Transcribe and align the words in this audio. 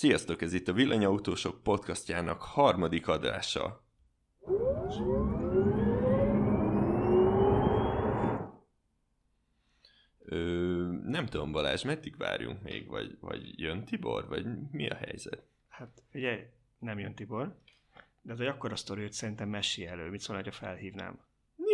Sziasztok, 0.00 0.42
ez 0.42 0.52
itt 0.52 0.68
a 0.68 0.72
Villanyautósok 0.72 1.62
podcastjának 1.62 2.42
harmadik 2.42 3.08
adása. 3.08 3.84
Ö, 10.18 10.38
nem 11.02 11.26
tudom, 11.26 11.52
Balázs, 11.52 11.84
meddig 11.84 12.16
várjunk 12.16 12.62
még, 12.62 12.88
vagy, 12.88 13.16
vagy 13.20 13.60
jön 13.60 13.84
Tibor, 13.84 14.28
vagy 14.28 14.46
mi 14.70 14.88
a 14.88 14.94
helyzet? 14.94 15.46
Hát 15.68 16.02
ugye 16.14 16.50
nem 16.78 16.98
jön 16.98 17.14
Tibor, 17.14 17.56
de 18.22 18.32
ez 18.32 18.40
egy 18.40 18.46
akkora 18.46 18.76
sztori, 18.76 19.00
hogy 19.00 19.12
szerintem 19.12 19.48
messi 19.48 19.86
elő. 19.86 20.10
Mit 20.10 20.20
szólna, 20.20 20.42
ha 20.44 20.52
felhívnám? 20.52 21.18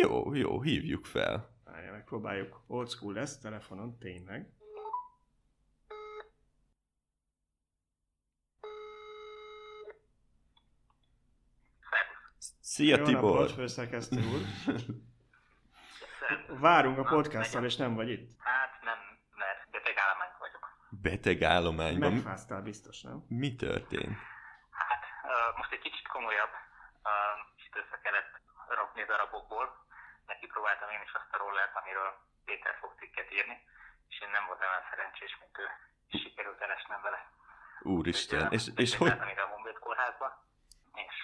Jó, 0.02 0.34
jó, 0.34 0.62
hívjuk 0.62 1.04
fel. 1.04 1.50
Várja, 1.64 1.92
megpróbáljuk. 1.92 2.62
Old 2.66 2.90
school 2.90 3.12
lesz, 3.12 3.38
telefonon, 3.38 3.98
tényleg. 3.98 4.50
Szia 12.76 12.96
Jó 12.96 13.04
Tibor! 13.04 13.22
napot, 13.22 13.52
főszerkesztő 13.60 14.20
úr. 14.32 14.42
Várunk 16.66 16.98
a 16.98 17.06
podcasttal, 17.14 17.64
és 17.70 17.76
nem 17.84 17.92
vagy 18.00 18.10
itt. 18.16 18.30
Hát 18.50 18.72
nem, 18.88 18.98
mert 19.42 19.60
beteg 19.74 19.96
állomány 20.04 20.32
vagyok. 20.44 20.64
Beteg 21.06 21.38
állományban. 21.54 22.12
Megfáztál 22.12 22.62
biztos, 22.70 22.96
nem? 23.08 23.18
Mi 23.42 23.50
történt? 23.64 24.16
Hát 24.82 25.02
uh, 25.30 25.56
most 25.58 25.72
egy 25.72 25.84
kicsit 25.86 26.06
komolyabb, 26.16 26.54
uh, 27.10 27.34
kicsit 27.56 27.74
össze 27.82 27.96
kellett 28.04 28.32
rakni 28.78 29.02
darabokból. 29.12 29.66
Neki 30.30 30.46
próbáltam 30.46 30.88
én 30.96 31.02
is 31.08 31.12
azt 31.20 31.32
a 31.34 31.38
rollert, 31.42 31.74
amiről 31.80 32.10
Péter 32.44 32.74
fog 32.80 32.92
cikket 33.00 33.28
írni, 33.36 33.56
és 34.10 34.16
én 34.24 34.30
nem 34.36 34.44
voltam 34.48 34.68
olyan 34.72 34.86
szerencsés, 34.90 35.32
mint 35.40 35.56
ő, 35.64 35.66
és 36.12 36.16
sikerült 36.24 36.60
elesnem 36.66 37.00
vele. 37.06 37.20
Úristen, 37.96 38.42
és, 38.56 38.64
és 38.82 38.90
uh, 38.92 38.98
hogy, 38.98 39.38
a 39.44 39.50
Honvéd 39.52 39.78
kórházba, 39.86 40.28
és 41.06 41.16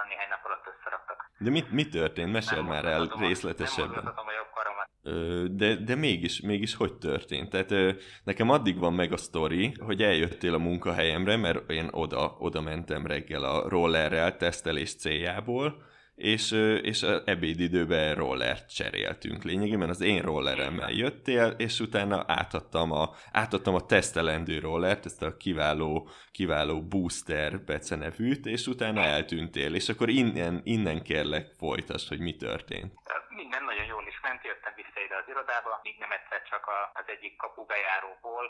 aztán 0.00 0.08
néhány 0.08 0.28
nap 0.28 0.44
alatt 0.44 0.66
összeraktak. 0.66 1.30
de 1.38 1.50
mit, 1.50 1.70
mi 1.70 1.88
történt? 1.88 2.32
Mesélj 2.32 2.62
már 2.62 2.84
el 2.84 2.98
Nem 2.98 3.18
részletesebben. 3.18 3.88
mozgathatom 3.88 4.26
a 4.26 4.32
jobb 4.32 4.50
karomat. 4.54 5.56
De, 5.56 5.74
de 5.74 5.94
mégis, 5.94 6.40
mégis 6.40 6.74
hogy 6.74 6.94
történt? 6.94 7.50
Tehát 7.50 7.96
nekem 8.24 8.50
addig 8.50 8.78
van 8.78 8.92
meg 8.92 9.12
a 9.12 9.16
sztori, 9.16 9.74
hogy 9.78 10.02
eljöttél 10.02 10.54
a 10.54 10.58
munkahelyemre, 10.58 11.36
mert 11.36 11.70
én 11.70 11.88
oda, 11.90 12.36
oda 12.38 12.60
mentem 12.60 13.06
reggel 13.06 13.44
a 13.44 13.68
rollerrel 13.68 14.36
tesztelés 14.36 14.96
céljából, 14.96 15.82
és, 16.20 16.50
és 16.82 17.02
ebédidőben 17.24 18.14
rollert 18.14 18.74
cseréltünk 18.74 19.42
lényegében. 19.42 19.88
Az 19.88 20.00
én 20.00 20.22
rolleremmel 20.22 20.90
jöttél, 20.90 21.54
és 21.58 21.80
utána 21.80 22.24
átadtam 22.26 22.92
a, 22.92 23.04
átadtam 23.32 23.74
a 23.74 23.86
tesztelendő 23.86 24.58
rollert, 24.58 25.04
ezt 25.04 25.22
a 25.22 25.36
kiváló, 25.36 26.08
kiváló 26.32 26.82
booster 26.82 27.60
becenevűt, 27.60 28.46
és 28.46 28.66
utána 28.66 29.00
eltűntél. 29.00 29.74
És 29.74 29.88
akkor 29.88 30.08
innen, 30.08 30.60
innen 30.64 31.02
kérlek 31.02 31.46
folytasd, 31.58 32.08
hogy 32.08 32.20
mi 32.20 32.36
történt. 32.36 32.92
Minden 33.28 33.64
nagyon 33.64 33.86
jól 33.86 34.06
is 34.06 34.20
ment, 34.22 34.44
jöttem 34.44 34.72
vissza 34.76 35.00
ide 35.06 35.16
az 35.22 35.28
irodába, 35.28 35.80
míg 35.82 35.96
nem 35.98 36.12
egyszer 36.18 36.42
csak 36.50 36.64
az 37.00 37.06
egyik 37.14 37.36
kapu 37.36 37.64
bejáróból, 37.64 38.44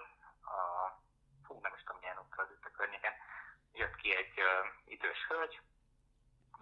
a, 0.54 0.58
fú, 1.44 1.52
nem 1.62 1.72
is 1.76 1.82
tudom 1.84 2.00
milyen 2.00 2.18
útra 2.24 2.42
az 2.42 2.50
itt 2.54 2.66
a 2.70 2.76
környéken, 2.78 3.14
jött 3.72 3.96
ki 4.02 4.10
egy 4.20 4.34
ö, 4.36 4.50
idős 4.96 5.20
hölgy, 5.28 5.54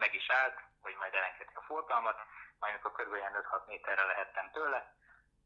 meg 0.03 0.15
is 0.15 0.27
állt, 0.41 0.68
hogy 0.83 0.95
majd 0.99 1.15
elengedje 1.15 1.59
a 1.61 1.67
forgalmat, 1.71 2.19
majd 2.61 2.73
amikor 2.73 2.93
kb. 2.93 3.15
ilyen 3.15 3.37
5-6 3.63 3.67
méterre 3.67 4.05
lehettem 4.05 4.51
tőle, 4.53 4.81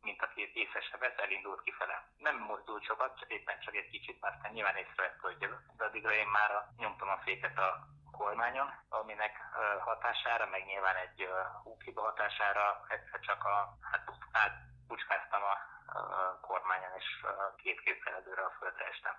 mint 0.03 0.23
aki 0.23 0.51
észre 0.55 0.81
se 0.81 0.97
vesz, 0.97 1.19
elindult 1.25 1.63
kifele. 1.63 1.97
Nem 2.19 2.37
mozdult 2.39 2.85
sokat, 2.85 3.19
csak 3.19 3.31
éppen 3.31 3.61
csak 3.61 3.75
egy 3.75 3.91
kicsit, 3.91 4.21
mert 4.21 4.35
aztán 4.35 4.53
nyilván 4.53 4.77
észrevett, 4.77 5.19
hogy. 5.21 5.39
De 5.77 5.85
addigra 5.85 6.13
én 6.13 6.29
már 6.29 6.51
a- 6.51 6.69
nyomtam 6.77 7.09
a 7.09 7.19
féket 7.25 7.59
a 7.59 7.87
kormányon, 8.19 8.69
aminek 8.89 9.35
hatására, 9.81 10.47
meg 10.47 10.65
nyilván 10.65 10.97
egy 10.97 11.29
húkiba 11.63 12.03
hatására 12.03 12.85
egyszer 12.89 13.21
csak 13.21 13.45
a, 13.45 13.77
hát 13.91 14.05
átpucskáztam 14.33 15.43
a 15.43 15.55
ö, 15.95 16.41
kormányon, 16.41 16.91
és 16.99 17.25
két 17.57 17.81
kézzel 17.81 18.15
előre 18.15 18.43
a 18.45 18.53
földre 18.59 18.85
estem. 18.87 19.15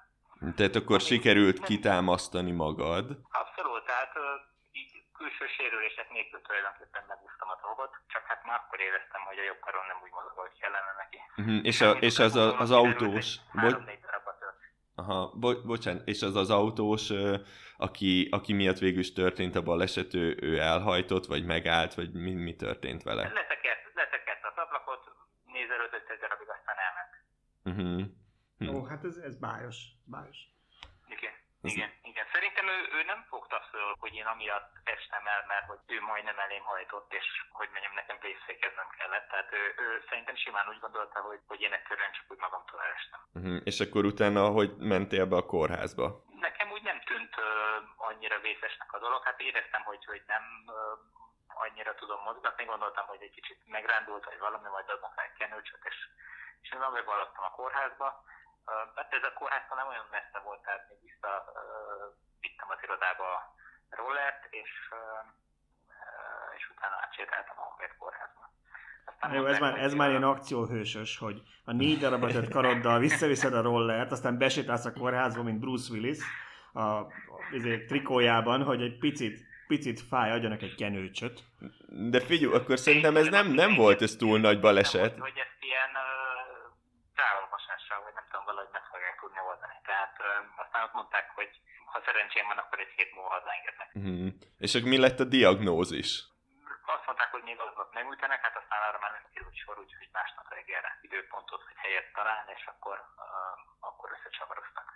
Tehát 0.56 0.76
akkor 0.76 1.00
sikerült 1.00 1.60
kitámasztani 1.60 2.52
magad. 2.52 3.18
Abszolút, 3.32 3.86
tehát 3.86 4.14
külső 5.24 5.46
sérülések 5.58 6.10
nélkül 6.10 6.42
tulajdonképpen 6.42 7.04
megúsztam 7.08 7.50
a 7.56 7.58
dolgot, 7.66 7.92
csak 8.14 8.24
hát 8.30 8.42
már 8.46 8.60
akkor 8.60 8.80
éreztem, 8.80 9.22
hogy 9.30 9.38
a 9.38 9.48
jobb 9.50 9.62
karon 9.66 9.86
nem 9.92 10.00
úgy 10.06 10.14
mozog, 10.18 10.36
hogy 10.46 10.56
kellene 10.62 10.94
neki. 11.04 11.20
Uh-huh. 11.38 11.60
És, 11.70 11.82
a, 11.82 11.92
és 12.08 12.16
az, 12.20 12.36
a, 12.36 12.60
az 12.64 12.72
autós, 12.72 13.28
tört. 13.62 13.82
aha, 14.96 15.20
bo, 15.42 15.50
bocsánat, 15.72 16.08
és 16.08 16.22
az 16.22 16.36
az 16.36 16.50
autós, 16.50 17.06
aki, 17.78 18.28
aki 18.32 18.54
miatt 18.54 18.78
végül 18.86 19.00
is 19.00 19.14
történt 19.14 19.56
a 19.56 19.68
baleset, 19.70 20.14
ő, 20.14 20.38
ő 20.42 20.60
elhajtott, 20.60 21.26
vagy 21.26 21.46
megállt, 21.46 21.94
vagy 21.94 22.12
mi, 22.14 22.34
mi 22.48 22.56
történt 22.56 23.04
vele? 23.04 23.24
Letekert, 23.24 23.84
letekert 23.94 24.44
az 24.52 24.58
ablakot, 24.64 25.04
nézelődött 25.46 26.10
egy 26.10 26.20
darabig, 26.20 26.50
aztán 26.58 26.78
elment. 26.88 27.14
Uh-huh. 27.70 28.02
Hm. 28.58 28.76
Ó, 28.76 28.86
hát 28.92 29.04
ez, 29.04 29.18
ez 29.18 29.36
bájos. 29.36 29.78
Bájos. 30.06 30.40
Igen. 31.16 31.34
Igen, 31.62 31.90
igen. 32.12 32.26
Szerintem 32.34 32.66
ő, 32.76 32.78
ő 32.98 33.04
nem 33.12 33.22
fogta 33.30 33.60
föl, 33.72 33.96
hogy 34.00 34.14
én 34.16 34.26
amiatt 34.26 34.63
estem 35.14 35.28
el, 35.34 35.44
mert 35.48 35.66
hogy 35.66 35.80
ő 35.96 36.02
majdnem 36.02 36.40
elém 36.40 36.64
hajtott, 36.64 37.14
és 37.14 37.28
hogy 37.52 37.70
mondjam, 37.72 37.94
nekem 37.94 38.18
vészfékeznem 38.22 38.90
kellett. 38.98 39.28
Tehát 39.30 39.54
ő, 39.54 39.64
ő 39.78 40.04
szerintem 40.10 40.36
simán 40.36 40.68
úgy 40.70 40.80
gondolta, 40.80 41.20
hogy, 41.20 41.40
hogy 41.48 41.62
én 41.62 41.74
egyszerűen 41.74 42.12
csak 42.12 42.26
úgy 42.32 42.40
magamtól 42.40 42.80
elestem. 42.82 43.20
Uh-huh. 43.34 43.62
És 43.64 43.80
akkor 43.80 44.06
utána, 44.06 44.44
hogy 44.58 44.72
mentél 44.78 45.26
be 45.26 45.36
a 45.36 45.50
kórházba? 45.54 46.06
Nekem 46.48 46.72
úgy 46.72 46.84
nem 46.84 47.00
tűnt 47.10 47.34
ö, 47.38 47.48
annyira 48.10 48.40
vészesnek 48.40 48.94
a 48.94 49.00
dolog, 49.00 49.24
hát 49.24 49.40
éreztem, 49.40 49.84
hogy, 49.84 50.06
hogy 50.06 50.24
nem 50.28 50.44
ö, 50.68 50.80
annyira 51.66 51.94
tudom 51.96 52.20
mozgatni, 52.24 52.64
gondoltam, 52.66 53.06
hogy 53.08 53.22
egy 53.22 53.36
kicsit 53.38 53.60
megrándult, 53.66 54.26
vagy 54.26 54.40
valami, 54.40 54.68
majd 54.70 54.90
adnak 54.90 55.22
egy 55.26 55.38
kenőcsöt, 55.38 55.84
és, 55.92 55.98
és 56.62 56.70
én 56.72 56.80
valottam 57.06 57.44
a 57.44 57.56
kórházba. 57.60 58.24
Ö, 58.66 58.74
hát 58.96 59.14
ez 59.14 59.24
a 59.24 59.38
kórháztól 59.40 59.78
nem 59.78 59.88
olyan 59.88 60.08
messze 60.12 60.40
volt, 60.44 60.62
tehát 60.64 60.88
még 60.90 61.00
vissza 61.10 61.32
ö, 61.56 61.62
vittem 62.40 62.70
az 62.70 62.80
irodába 62.82 63.54
rollert, 63.96 64.48
és, 64.50 64.72
és 66.58 66.70
utána 66.76 66.96
átsétáltam 67.02 67.56
a 67.58 67.62
Honvéd 67.62 67.98
kórházba. 67.98 68.52
Aztán 69.06 69.34
Jó, 69.34 69.46
ez 69.46 69.60
már, 69.60 69.80
ez 69.80 69.94
már 69.94 70.10
ilyen 70.10 70.24
akcióhősös, 70.24 71.18
hogy 71.18 71.42
a 71.66 71.72
négy 71.72 72.00
darabra 72.00 72.32
tett 72.32 72.50
karoddal 72.50 73.00
visszaviszed 73.00 73.54
a 73.54 73.62
rollert, 73.62 74.12
aztán 74.12 74.38
besétálsz 74.38 74.86
a 74.86 74.94
kórházba, 74.94 75.44
mint 75.44 75.60
Bruce 75.60 75.94
Willis 75.94 76.20
a, 76.74 76.80
a 76.80 77.08
izé, 77.52 77.86
trikójában, 77.86 78.64
hogy 78.64 78.82
egy 78.82 78.98
picit, 78.98 79.40
picit 79.68 80.02
fáj, 80.02 80.32
adjanak 80.32 80.62
egy 80.62 80.76
kenőcsöt. 80.76 81.44
De 81.88 82.20
figyelj, 82.20 82.54
akkor 82.54 82.80
szerintem 82.80 83.16
ez 83.16 83.28
nem, 83.28 83.48
nem 83.48 83.76
volt 83.76 84.02
ez 84.02 84.16
túl 84.16 84.40
nagy 84.40 84.60
baleset. 84.60 85.20
Hogy, 85.20 85.38
ezt 85.38 85.58
ilyen 85.60 85.92
ráolvasással, 87.16 88.00
vagy 88.04 88.14
nem 88.14 88.26
tudom, 88.30 88.46
valahogy 88.46 88.72
meg 88.72 88.86
fogják 88.92 89.16
tudni 89.22 89.40
oldani. 89.50 89.78
Tehát 89.90 90.16
aztán 90.64 90.84
ott 90.84 90.94
mondták, 90.94 91.26
hogy 91.36 91.52
ha 91.94 92.02
szerencsém 92.06 92.46
van, 92.52 92.58
akkor 92.64 92.80
egy 92.80 92.94
hét 92.98 93.12
múlva 93.16 93.30
hazaengednek. 93.38 93.90
Uh-huh. 94.00 94.30
És 94.66 94.72
akkor 94.76 94.90
mi 94.94 95.00
lett 95.06 95.20
a 95.26 95.32
diagnózis? 95.38 96.12
Azt 96.96 97.06
mondták, 97.06 97.32
hogy 97.36 97.46
még 97.50 97.60
aznap 97.68 97.90
nem 97.94 98.12
ütenek, 98.16 98.42
hát 98.46 98.58
aztán 98.62 98.82
arra 98.88 99.00
már 99.04 99.12
nem 99.18 99.26
került 99.34 99.58
sor, 99.64 99.76
úgyhogy 99.84 100.10
másnap 100.20 100.48
reggelre 100.56 100.92
időpontot, 101.08 101.62
hogy 101.68 101.78
helyet 101.86 102.08
találni, 102.18 102.52
és 102.60 102.66
akkor, 102.74 102.98
uh, 103.26 103.88
akkor 103.90 104.08
összecsavaroztak. 104.16 104.88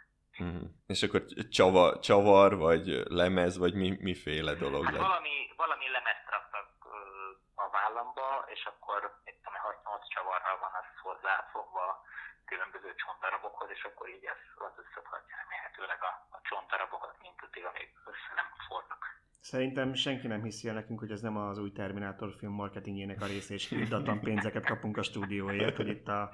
Uh-huh. 0.44 0.68
És 0.94 1.00
akkor 1.04 1.22
csava, 1.58 1.86
csavar, 2.08 2.52
vagy 2.68 2.86
lemez, 3.20 3.54
vagy 3.64 3.76
mi, 3.82 3.90
miféle 4.10 4.54
dolog 4.66 4.84
Hát 4.84 4.94
lett? 4.94 5.08
valami, 5.10 5.38
valami 5.64 5.88
lemezt 5.98 6.28
raktak 6.36 6.70
uh, 6.96 7.64
a 7.64 7.66
vállamba, 7.78 8.28
és 8.56 8.64
akkor 8.72 9.00
itt 9.30 9.40
tudom, 9.44 9.62
6-8 10.02 10.14
csavarral 10.16 10.58
van 10.66 10.74
az 10.82 10.90
hozzáfogva 11.06 11.88
különböző 12.52 12.90
csontdarabokhoz, 13.04 13.70
és 13.78 13.84
akkor 13.90 14.06
így 14.16 14.26
ez 14.34 14.42
az 14.68 14.76
összetartja 14.84 15.36
remélhetőleg 15.78 16.02
a, 16.02 16.36
a 16.38 16.40
csontdarabokat, 16.50 17.16
mint 17.22 17.40
addig, 17.46 17.64
amíg 17.70 17.90
össze 18.12 18.32
nem 18.36 18.46
fornak. 18.68 19.02
Szerintem 19.40 19.94
senki 19.94 20.28
nem 20.28 20.44
hiszi 20.44 20.68
el 20.68 20.74
nekünk, 20.74 21.00
hogy 21.00 21.12
ez 21.12 21.22
nem 21.22 21.38
az 21.38 21.58
új 21.58 21.72
Terminátor 21.72 22.34
film 22.38 22.54
marketingjének 22.54 23.22
a 23.22 23.26
része, 23.26 23.54
és 23.54 23.72
irdatlan 23.72 24.20
pénzeket 24.20 24.66
kapunk 24.66 24.98
a 24.98 25.04
stúdióért, 25.04 25.76
hogy 25.76 25.88
itt 25.88 26.08
a 26.08 26.32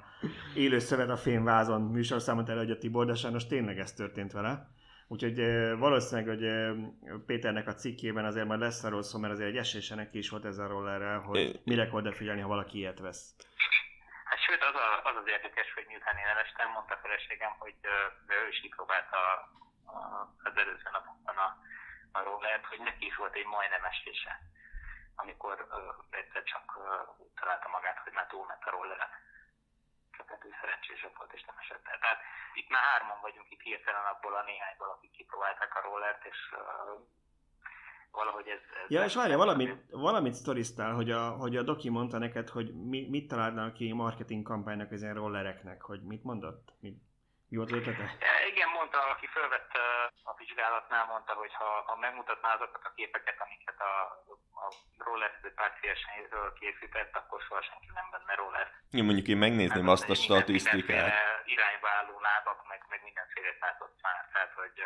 élő 0.54 0.78
szövet 0.78 1.08
a 1.08 1.16
fémvázon 1.16 1.80
műsorszámot 1.80 2.48
előadja 2.48 2.78
Tibor, 2.78 3.06
de 3.06 3.14
sajnos 3.14 3.46
tényleg 3.46 3.78
ez 3.78 3.92
történt 3.92 4.32
vele. 4.32 4.68
Úgyhogy 5.08 5.38
valószínűleg, 5.78 6.36
hogy 6.36 6.46
Péternek 7.26 7.66
a 7.66 7.74
cikkében 7.74 8.24
azért 8.24 8.46
majd 8.46 8.60
lesz 8.60 8.84
arról 8.84 9.02
szó, 9.02 9.18
mert 9.18 9.32
azért 9.32 9.48
egy 9.48 9.56
esése 9.56 9.94
neki 9.94 10.18
is 10.18 10.28
volt 10.28 10.44
ezzel 10.44 10.64
a 10.64 10.68
rollerrel, 10.68 11.20
hogy 11.20 11.60
mire 11.64 11.84
kell 11.84 11.94
odafigyelni, 11.94 12.40
ha 12.40 12.48
valaki 12.48 12.78
ilyet 12.78 12.98
vesz. 12.98 13.34
Hát 14.74 14.82
az, 14.82 15.04
a, 15.04 15.08
az 15.08 15.16
az 15.16 15.26
érdekes, 15.26 15.72
hogy 15.74 15.86
miután 15.86 16.16
én 16.16 16.26
elestem, 16.26 16.70
mondta 16.70 16.94
a 16.94 17.02
feleségem, 17.02 17.54
hogy 17.58 17.74
ö, 17.82 18.06
ő 18.26 18.48
is 18.48 18.60
kipróbálta 18.60 19.16
a, 19.16 19.48
a, 19.84 19.96
az 20.42 20.56
előző 20.56 20.88
napokban 20.92 21.36
a, 21.36 21.56
a 22.12 22.22
rollert, 22.22 22.66
hogy 22.66 22.80
neki 22.80 23.06
is 23.06 23.16
volt 23.16 23.34
egy 23.34 23.46
majdnem 23.46 23.84
esése, 23.84 24.40
amikor 25.14 25.66
ö, 25.70 26.16
egyszer 26.16 26.42
csak 26.42 26.64
úgy 27.18 27.32
találta 27.40 27.68
magát, 27.68 27.98
hogy 27.98 28.12
már 28.12 28.26
túlment 28.26 28.64
a 28.64 28.70
rolleren. 28.70 29.08
kettő 30.26 30.56
szerencsésebb 30.60 31.16
volt, 31.16 31.32
és 31.32 31.42
nem 31.44 31.58
esett 31.58 31.86
el. 31.88 31.98
Tehát 31.98 32.20
itt 32.54 32.68
már 32.68 32.82
hárman 32.82 33.20
vagyunk 33.20 33.50
itt 33.50 33.60
hirtelen 33.60 34.04
abból 34.04 34.34
a 34.34 34.42
néhányból, 34.42 34.90
akik 34.90 35.10
kipróbálták 35.10 35.74
a 35.76 35.80
rollert, 35.80 36.24
és 36.24 36.38
uh, 36.52 37.00
valahogy 38.14 38.46
ez... 38.48 38.60
ez 38.82 38.90
ja, 38.90 39.04
és 39.04 39.14
várja, 39.14 39.36
valamit, 39.36 39.74
valamit 39.90 40.34
sztorisztál, 40.34 40.92
hogy 40.94 41.10
a, 41.10 41.30
hogy 41.30 41.56
a 41.56 41.62
Doki 41.62 41.88
mondta 41.88 42.18
neked, 42.18 42.48
hogy 42.48 42.68
mi, 42.90 43.08
mit 43.10 43.28
találnak 43.28 43.74
ki 43.74 43.92
marketing 43.92 44.42
kampánynak 44.42 44.92
ezen 44.92 45.14
rollereknek, 45.14 45.82
hogy 45.82 46.00
mit 46.02 46.24
mondott? 46.24 46.72
Mit, 46.80 46.96
mi 47.48 47.56
volt 47.56 47.70
az 47.70 47.78
ötlete? 47.78 48.06
Ja, 48.28 48.34
igen, 48.52 48.68
mondta, 48.78 48.98
aki 49.14 49.26
fölvett 49.26 49.72
a 50.30 50.34
vizsgálatnál, 50.38 51.06
mondta, 51.06 51.32
hogy 51.32 51.52
ha, 51.54 51.68
ha 51.86 51.96
megmutatná 51.96 52.54
azokat 52.54 52.84
a 52.84 52.92
képeket, 52.96 53.38
amiket 53.44 53.80
a, 53.90 53.94
a 54.64 54.66
roller 55.06 55.32
pártféleseiről 55.54 56.52
készített, 56.60 57.12
akkor 57.20 57.40
soha 57.40 57.62
senki 57.62 57.90
nem 57.94 58.06
benne 58.10 58.34
roller. 58.34 58.66
Ja, 58.90 59.02
mondjuk 59.08 59.28
én 59.28 59.40
megnézném 59.46 59.88
azt 59.88 60.10
a 60.14 60.14
statisztikát. 60.14 61.12
Irányba 61.54 61.88
álló 61.98 62.16
lábak, 62.28 62.58
meg, 62.68 62.80
meg 62.88 63.00
mindenféle 63.08 63.50
látott 63.60 63.96
már, 64.06 64.20
tehát 64.32 64.52
hogy, 64.60 64.76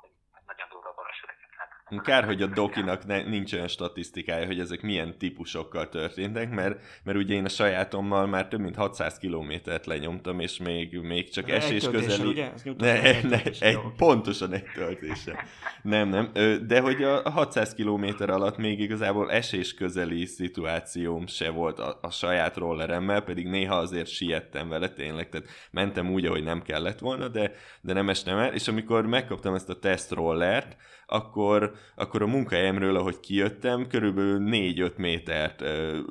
hogy 0.00 0.12
nagyon 0.50 0.68
durva 0.68 0.92
baleseteket 0.98 1.70
Kár, 1.98 2.24
hogy 2.24 2.42
a 2.42 2.46
Dokinak 2.46 3.06
ne, 3.06 3.22
nincs 3.22 3.52
olyan 3.52 3.68
statisztikája, 3.68 4.46
hogy 4.46 4.60
ezek 4.60 4.82
milyen 4.82 5.18
típusokkal 5.18 5.88
történtek, 5.88 6.50
mert, 6.50 6.80
mert 7.04 7.18
ugye 7.18 7.34
én 7.34 7.44
a 7.44 7.48
sajátommal 7.48 8.26
már 8.26 8.48
több 8.48 8.60
mint 8.60 8.76
600 8.76 9.18
kilométert 9.18 9.86
lenyomtam, 9.86 10.40
és 10.40 10.58
még, 10.58 11.00
még 11.00 11.30
csak 11.30 11.46
De 11.46 11.54
esés 11.54 11.88
közeli... 11.88 12.28
Ugye? 12.28 12.50
Ne, 12.78 13.02
egy 13.02 13.24
ne, 13.24 13.42
egy, 13.60 13.78
pontosan 13.96 14.52
egy 14.52 14.66
töltése. 14.74 15.44
Nem, 15.82 16.08
nem. 16.08 16.30
De 16.66 16.80
hogy 16.80 17.02
a 17.02 17.30
600 17.30 17.74
kilométer 17.74 18.30
alatt 18.30 18.56
még 18.56 18.80
igazából 18.80 19.30
esés 19.30 19.74
közeli 19.74 20.24
szituációm 20.24 21.26
se 21.26 21.50
volt 21.50 21.78
a, 21.78 21.98
a 22.02 22.10
saját 22.10 22.56
rolleremmel, 22.56 23.20
pedig 23.20 23.46
néha 23.46 23.76
azért 23.76 24.08
siettem 24.08 24.68
vele 24.68 24.88
tényleg, 24.88 25.28
tehát 25.28 25.48
mentem 25.70 26.10
úgy, 26.10 26.26
ahogy 26.26 26.44
nem 26.44 26.62
kellett 26.62 26.98
volna, 26.98 27.28
de, 27.28 27.52
de 27.80 27.92
nem 27.92 28.08
estem 28.08 28.38
el, 28.38 28.52
és 28.52 28.68
amikor 28.68 29.06
megkaptam 29.06 29.54
ezt 29.54 29.68
a 29.68 29.78
test 29.78 30.10
rollert, 30.10 30.76
akkor, 31.10 31.72
akkor 31.94 32.22
a 32.22 32.26
munkahelyemről, 32.26 32.96
ahogy 32.96 33.20
kijöttem, 33.20 33.86
körülbelül 33.86 34.38
4-5 34.42 34.96
métert 34.96 35.62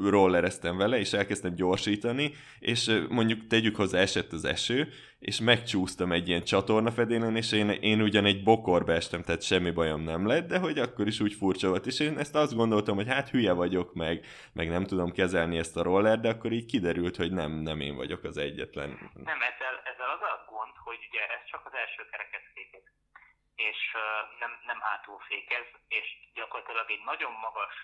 rollereztem 0.09 0.77
vele, 0.77 0.99
és 0.99 1.13
elkezdtem 1.13 1.55
gyorsítani, 1.55 2.33
és 2.59 3.05
mondjuk 3.09 3.47
tegyük 3.47 3.75
hozzá 3.75 3.99
esett 3.99 4.31
az 4.31 4.45
eső, 4.45 4.87
és 5.19 5.39
megcsúsztam 5.39 6.11
egy 6.11 6.27
ilyen 6.27 6.43
csatornafedélen, 6.43 7.35
és 7.35 7.51
én, 7.51 7.69
én 7.69 8.01
ugyan 8.01 8.25
egy 8.25 8.43
bokorba 8.43 8.91
estem, 8.91 9.21
tehát 9.21 9.41
semmi 9.41 9.71
bajom 9.71 10.01
nem 10.01 10.27
lett, 10.27 10.47
de 10.47 10.57
hogy 10.57 10.79
akkor 10.79 11.07
is 11.07 11.19
úgy 11.19 11.33
furcsa 11.33 11.69
volt, 11.69 11.85
és 11.85 11.99
én 11.99 12.17
ezt 12.17 12.35
azt 12.35 12.55
gondoltam, 12.55 12.95
hogy 12.95 13.07
hát 13.07 13.29
hülye 13.29 13.53
vagyok, 13.53 13.93
meg, 13.93 14.25
meg 14.53 14.69
nem 14.69 14.83
tudom 14.83 15.11
kezelni 15.11 15.57
ezt 15.57 15.77
a 15.77 15.83
roller, 15.83 16.19
de 16.19 16.29
akkor 16.29 16.51
így 16.51 16.65
kiderült, 16.65 17.15
hogy 17.15 17.31
nem, 17.31 17.51
nem 17.51 17.79
én 17.79 17.95
vagyok 17.95 18.23
az 18.23 18.37
egyetlen. 18.37 18.89
Nem, 19.13 19.41
ezzel, 19.51 19.75
ezzel 19.91 20.09
az 20.15 20.21
a 20.21 20.45
gond, 20.51 20.75
hogy 20.83 20.99
ugye 21.09 21.21
ez 21.35 21.43
csak 21.51 21.61
az 21.65 21.73
első 21.73 22.01
kereket 22.11 22.39
és 23.59 23.97
nem, 24.39 24.61
nem 24.65 24.79
hátulfékez, 24.79 25.65
és 25.87 26.17
gyakorlatilag 26.33 26.91
egy 26.91 27.03
nagyon 27.03 27.31
magas 27.31 27.75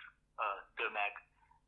tömeg 0.76 1.24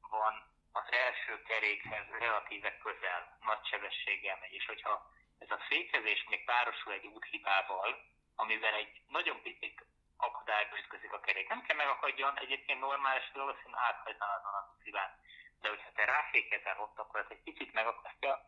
van 0.09 0.33
az 0.71 0.91
első 0.91 1.41
kerékhez 1.41 2.05
relatíve 2.19 2.77
közel, 2.77 3.37
nagy 3.41 3.65
sebességgel 3.65 4.37
megy, 4.39 4.53
és 4.53 4.65
hogyha 4.65 5.11
ez 5.39 5.51
a 5.51 5.65
fékezés 5.67 6.25
még 6.29 6.45
párosul 6.45 6.93
egy 6.93 7.05
úthibával, 7.05 7.89
amivel 8.35 8.73
egy 8.73 9.01
nagyon 9.07 9.41
picit 9.41 9.85
akadályba 10.17 10.77
ütközik 10.77 11.13
a 11.13 11.19
kerék. 11.19 11.47
Nem 11.49 11.61
kell 11.61 11.75
megakadjon, 11.75 12.39
egyébként 12.39 12.79
normális 12.79 13.31
valószínűleg 13.33 13.81
áthajtaná 13.81 14.35
azon 14.35 14.53
az 14.53 14.75
úthibán. 14.77 15.09
De 15.61 15.69
hogyha 15.69 15.91
te 15.91 16.05
ráfékezel 16.05 16.79
ott, 16.79 16.99
akkor 16.99 17.19
ez 17.19 17.29
egy 17.29 17.43
picit 17.43 17.73
megakasztja, 17.73 18.45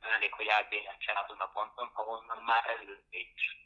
elég, 0.00 0.32
hogy 0.32 0.48
átbélentsen 0.48 1.16
azon 1.16 1.40
a 1.40 1.46
ponton, 1.46 1.90
ahonnan 1.94 2.42
már 2.42 2.66
előtt 2.66 3.06
is 3.10 3.61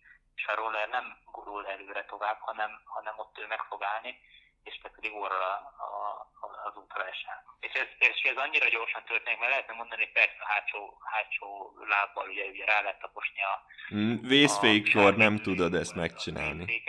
roller 0.55 0.89
nem 0.89 1.17
gurul 1.33 1.67
előre 1.67 2.05
tovább, 2.05 2.39
hanem, 2.41 2.71
hanem 2.85 3.15
ott 3.19 3.39
ő 3.39 3.47
meg 3.47 3.61
fog 3.69 3.83
állni, 3.83 4.19
és 4.63 4.79
te 4.83 4.89
pedig 4.89 5.15
orra 5.15 5.45
a, 5.45 5.93
a, 6.41 6.69
az 6.69 6.77
útra 6.77 7.09
esel. 7.09 7.45
És 7.61 7.73
ez, 7.73 7.87
és 7.99 8.23
ez 8.23 8.37
annyira 8.37 8.69
gyorsan 8.69 9.03
történik, 9.05 9.39
mert 9.39 9.51
lehetne 9.51 9.75
mondani, 9.75 10.03
hogy 10.03 10.13
persze 10.13 10.37
a 10.41 10.47
hátsó, 10.53 11.01
hátsó 11.05 11.73
lábbal 11.89 12.29
ugye, 12.29 12.45
ugye 12.45 12.65
rá 12.65 12.81
lehet 12.81 13.01
taposni 13.01 13.43
a... 13.43 13.55
Mm, 13.95 14.29
vészfékkor 14.29 15.17
nem 15.17 15.37
tudod 15.37 15.75
ezt 15.75 15.95
megcsinálni. 15.95 16.83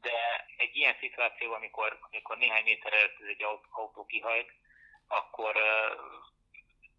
De 0.00 0.46
egy 0.56 0.76
ilyen 0.76 0.96
szituációban, 1.00 1.56
amikor, 1.56 1.98
amikor 2.10 2.36
néhány 2.36 2.64
méter 2.64 2.92
előtt 2.92 3.20
egy 3.20 3.42
autó 3.70 4.04
kihajt, 4.04 4.50
akkor 5.08 5.56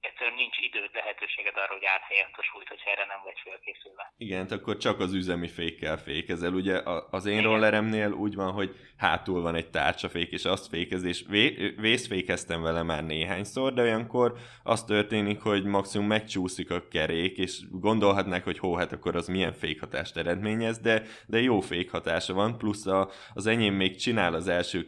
egyszerűen 0.02 0.36
nincs 0.36 0.58
időd, 0.58 0.90
lehetőséged 0.94 1.56
arra, 1.56 1.74
hogy 1.74 1.86
áthelyezd 1.86 2.36
a 2.38 2.42
súlyt, 2.42 2.68
hogyha 2.68 2.92
erre 2.92 3.06
nem 3.06 3.22
vagy 3.24 3.40
felkészülve. 3.44 4.14
Igen, 4.18 4.46
akkor 4.46 4.78
csak 4.78 5.00
az 5.00 5.14
üzemi 5.14 5.48
fékkel 5.48 5.98
fékezel. 5.98 6.54
Ugye 6.54 6.82
az 7.12 7.26
én 7.26 7.38
Igen. 7.38 7.44
rolleremnél 7.44 8.12
úgy 8.12 8.36
van, 8.36 8.52
hogy 8.52 8.76
hátul 8.98 9.42
van 9.42 9.56
egy 9.56 9.70
tárcsafék, 9.70 10.32
és 10.32 10.46
azt 10.46 10.68
fékez, 10.68 11.04
és 11.04 11.24
vé, 11.28 11.74
vészfékeztem 11.78 12.62
vele 12.62 12.84
már 12.84 13.04
néhányszor, 13.04 13.74
de 13.74 13.82
olyankor 13.82 14.38
az 14.64 14.84
történik, 14.84 15.42
hogy 15.42 15.64
maximum 15.64 16.08
megcsúszik 16.08 16.72
a 16.72 16.88
kerék, 16.88 17.38
és 17.38 17.60
gondolhatnák, 17.72 18.44
hogy 18.44 18.60
hó, 18.60 18.76
hát 18.76 18.92
akkor 18.92 19.16
az 19.16 19.28
milyen 19.28 19.54
fékhatást 19.54 20.18
eredményez, 20.18 20.80
de, 20.80 21.04
de 21.26 21.42
jó 21.42 21.60
fékhatása 21.60 22.34
van, 22.34 22.58
plusz 22.58 22.86
a, 22.86 23.10
az 23.34 23.46
enyém 23.46 23.74
még 23.74 23.96
csinál 23.96 24.34
az 24.34 24.48
első 24.48 24.86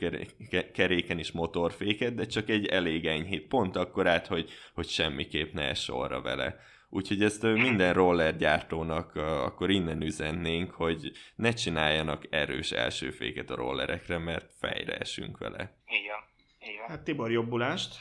keréken 0.74 1.20
is 1.20 1.32
motorféket, 1.32 2.16
de 2.16 2.26
csak 2.26 2.50
egy 2.50 2.66
elég 2.66 3.06
enyhét, 3.06 3.48
pont 3.48 3.76
akkor 3.76 4.08
át, 4.08 4.28
hogy, 4.28 4.50
hogy 4.74 4.88
semmiképp 5.00 5.54
ne 5.54 5.74
sorra 5.74 6.22
vele. 6.22 6.60
Úgyhogy 6.90 7.24
ezt 7.24 7.44
minden 7.44 7.94
roller 7.94 8.36
gyártónak 8.38 9.16
akkor 9.16 9.70
innen 9.70 10.02
üzennénk, 10.02 10.72
hogy 10.72 11.12
ne 11.36 11.52
csináljanak 11.52 12.24
erős 12.30 12.72
elsőféket 12.72 13.50
a 13.50 13.56
rollerekre, 13.56 14.18
mert 14.18 14.54
fejre 14.60 14.98
esünk 14.98 15.38
vele. 15.38 15.74
Igen. 15.86 16.18
Igen. 16.60 16.88
Hát 16.88 17.04
Tibor, 17.04 17.32
jobbulást! 17.32 17.96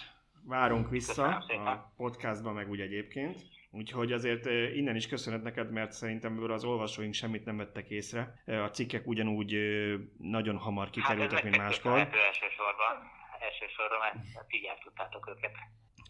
Várunk 0.45 0.91
vissza 0.91 1.27
a 1.49 1.93
podcastban, 1.97 2.55
meg 2.55 2.71
úgy 2.71 2.81
egyébként. 2.81 3.39
Úgyhogy 3.71 4.13
azért 4.13 4.47
innen 4.75 4.97
is 4.97 5.09
köszönet 5.09 5.43
neked, 5.43 5.71
mert 5.71 5.93
szerintem 5.93 6.33
ebből 6.33 6.53
az 6.53 6.65
olvasóink 6.65 7.15
semmit 7.15 7.45
nem 7.45 7.57
vettek 7.57 7.91
észre. 7.91 8.43
A 8.47 8.71
cikkek 8.71 9.07
ugyanúgy 9.07 9.57
nagyon 10.19 10.57
hamar 10.57 10.91
kikerültek, 10.91 11.33
hát 11.33 11.43
mint 11.43 11.57
máskor. 11.57 11.99
Elsősorban, 11.99 12.97
elsősorban, 13.41 13.99
mert 14.35 14.55
így 14.55 14.69
tudtátok 14.85 15.29
őket. 15.37 15.53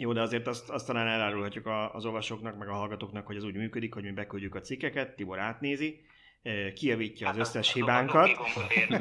Jó, 0.01 0.13
de 0.13 0.21
azért 0.21 0.47
azt, 0.47 0.71
azt 0.71 0.87
talán 0.87 1.07
elárulhatjuk 1.07 1.67
az 1.93 2.05
olvasóknak, 2.05 2.59
meg 2.59 2.69
a 2.69 2.73
hallgatóknak, 2.73 3.27
hogy 3.27 3.37
ez 3.37 3.45
úgy 3.45 3.55
működik, 3.55 3.95
hogy 3.95 4.03
mi 4.03 4.11
beküldjük 4.11 4.55
a 4.55 4.61
cikkeket, 4.61 5.17
Tibor 5.17 5.39
átnézi, 5.39 6.01
eh, 6.43 6.73
kijavítja 6.73 7.29
az 7.29 7.37
összes 7.37 7.73
hibánkat, 7.73 8.31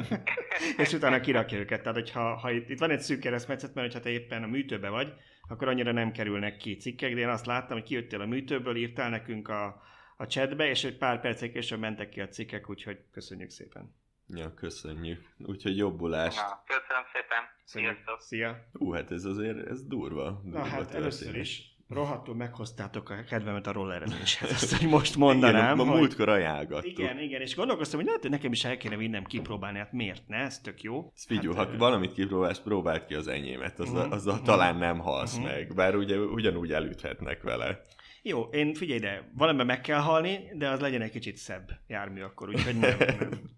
és 0.82 0.92
utána 0.92 1.20
kirakja 1.20 1.58
őket. 1.58 1.82
Tehát, 1.82 1.98
hogyha 1.98 2.34
ha 2.34 2.50
itt, 2.50 2.68
itt 2.68 2.78
van 2.78 2.90
egy 2.90 3.00
szűk 3.00 3.20
keresztmetszet, 3.20 3.74
mert 3.74 3.92
ha 3.92 4.00
te 4.00 4.10
éppen 4.10 4.42
a 4.42 4.46
műtőbe 4.46 4.88
vagy, 4.88 5.12
akkor 5.48 5.68
annyira 5.68 5.92
nem 5.92 6.12
kerülnek 6.12 6.56
ki 6.56 6.76
cikkek, 6.76 7.14
de 7.14 7.20
én 7.20 7.28
azt 7.28 7.46
láttam, 7.46 7.76
hogy 7.76 7.86
kijöttél 7.86 8.20
a 8.20 8.26
műtőből, 8.26 8.76
írtál 8.76 9.10
nekünk 9.10 9.48
a, 9.48 9.82
a 10.16 10.26
chatbe, 10.26 10.68
és 10.68 10.84
egy 10.84 10.96
pár 10.96 11.20
percek 11.20 11.52
később 11.52 11.80
mentek 11.80 12.08
ki 12.08 12.20
a 12.20 12.28
cikkek, 12.28 12.70
úgyhogy 12.70 12.98
köszönjük 13.12 13.50
szépen. 13.50 13.94
Ja, 14.34 14.54
köszönjük. 14.54 15.20
Úgyhogy 15.38 15.76
jobbulást. 15.76 16.36
Na, 16.36 16.62
köszönöm 16.66 17.02
szépen. 17.12 17.42
Sziasztok. 17.64 18.20
Szia. 18.20 18.68
Ú, 18.72 18.92
hát 18.92 19.10
ez 19.10 19.24
azért, 19.24 19.66
ez 19.66 19.86
durva. 19.86 20.40
durva 20.42 20.58
Na 20.58 20.64
hát 20.64 20.78
történet. 20.78 21.00
először 21.00 21.36
is 21.36 21.76
rohadtul 21.88 22.34
meghoztátok 22.34 23.10
a 23.10 23.24
kedvemet 23.24 23.66
a 23.66 23.72
rollerezéshez. 23.72 24.50
Ezt 24.62 24.76
hogy 24.76 24.88
most 24.88 25.16
mondanám. 25.16 25.64
Igen, 25.64 25.76
ma 25.76 25.84
hogy... 25.84 26.00
múltkor 26.00 26.28
ajánlgattuk. 26.28 26.98
Igen, 26.98 27.18
igen, 27.18 27.40
és 27.40 27.54
gondolkoztam, 27.54 27.98
hogy 27.98 28.06
lehet, 28.06 28.22
hogy 28.22 28.30
nekem 28.30 28.52
is 28.52 28.64
el 28.64 28.76
kéne 28.76 28.96
vinnem 28.96 29.24
kipróbálni, 29.24 29.78
hát 29.78 29.92
miért 29.92 30.28
ne, 30.28 30.36
ez 30.36 30.60
tök 30.60 30.82
jó. 30.82 31.12
Figyú, 31.14 31.52
hát, 31.52 31.66
ha 31.66 31.72
uh... 31.72 31.78
valamit 31.78 32.12
kipróbálsz, 32.12 32.60
próbáld 32.60 33.04
ki 33.06 33.14
az 33.14 33.28
enyémet, 33.28 33.78
azzal, 33.78 33.96
uh-huh. 33.96 34.12
azzal 34.12 34.32
uh-huh. 34.32 34.46
talán 34.46 34.76
nem 34.76 34.98
halsz 34.98 35.36
uh-huh. 35.36 35.50
meg, 35.50 35.74
bár 35.74 35.96
ugye 35.96 36.18
ugyanúgy 36.18 36.72
elüthetnek 36.72 37.42
vele. 37.42 37.80
Jó, 38.22 38.42
én 38.42 38.74
figyelj 38.74 38.98
ide, 38.98 39.30
valamiben 39.34 39.66
meg 39.66 39.80
kell 39.80 40.00
halni, 40.00 40.38
de 40.54 40.68
az 40.68 40.80
legyen 40.80 41.02
egy 41.02 41.10
kicsit 41.10 41.36
szebb 41.36 41.70
jármű 41.86 42.22
akkor, 42.22 42.48
úgyhogy 42.48 42.78
nem. 42.78 42.96
nem. 42.98 43.30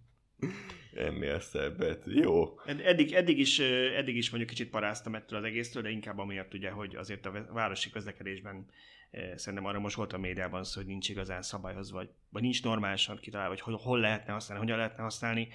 ennél 0.95 1.41
szebbet. 1.41 2.03
Jó. 2.07 2.59
Eddig, 2.67 3.13
eddig, 3.13 3.39
is, 3.39 3.59
eddig 3.97 4.17
is 4.17 4.31
mondjuk 4.31 4.51
kicsit 4.51 4.71
paráztam 4.71 5.15
ettől 5.15 5.39
az 5.39 5.45
egésztől, 5.45 5.83
de 5.83 5.91
inkább 5.91 6.19
amiatt 6.19 6.55
ugye, 6.55 6.71
hogy 6.71 6.97
azért 6.97 7.27
a 7.27 7.47
városi 7.53 7.91
közlekedésben 7.91 8.67
szerintem 9.35 9.65
arra 9.65 9.81
most 9.81 9.97
volt 9.97 10.13
a 10.13 10.19
médiában 10.19 10.65
szó, 10.65 10.81
hogy 10.81 10.89
nincs 10.89 11.09
igazán 11.09 11.43
szabályozva, 11.43 11.97
vagy, 11.97 12.09
vagy 12.29 12.43
nincs 12.43 12.63
normálisan 12.63 13.19
kitalálva, 13.21 13.57
hogy 13.63 13.81
hol 13.81 14.01
lehetne 14.01 14.33
használni, 14.33 14.63
hogyan 14.63 14.79
lehetne 14.79 15.03
használni. 15.03 15.49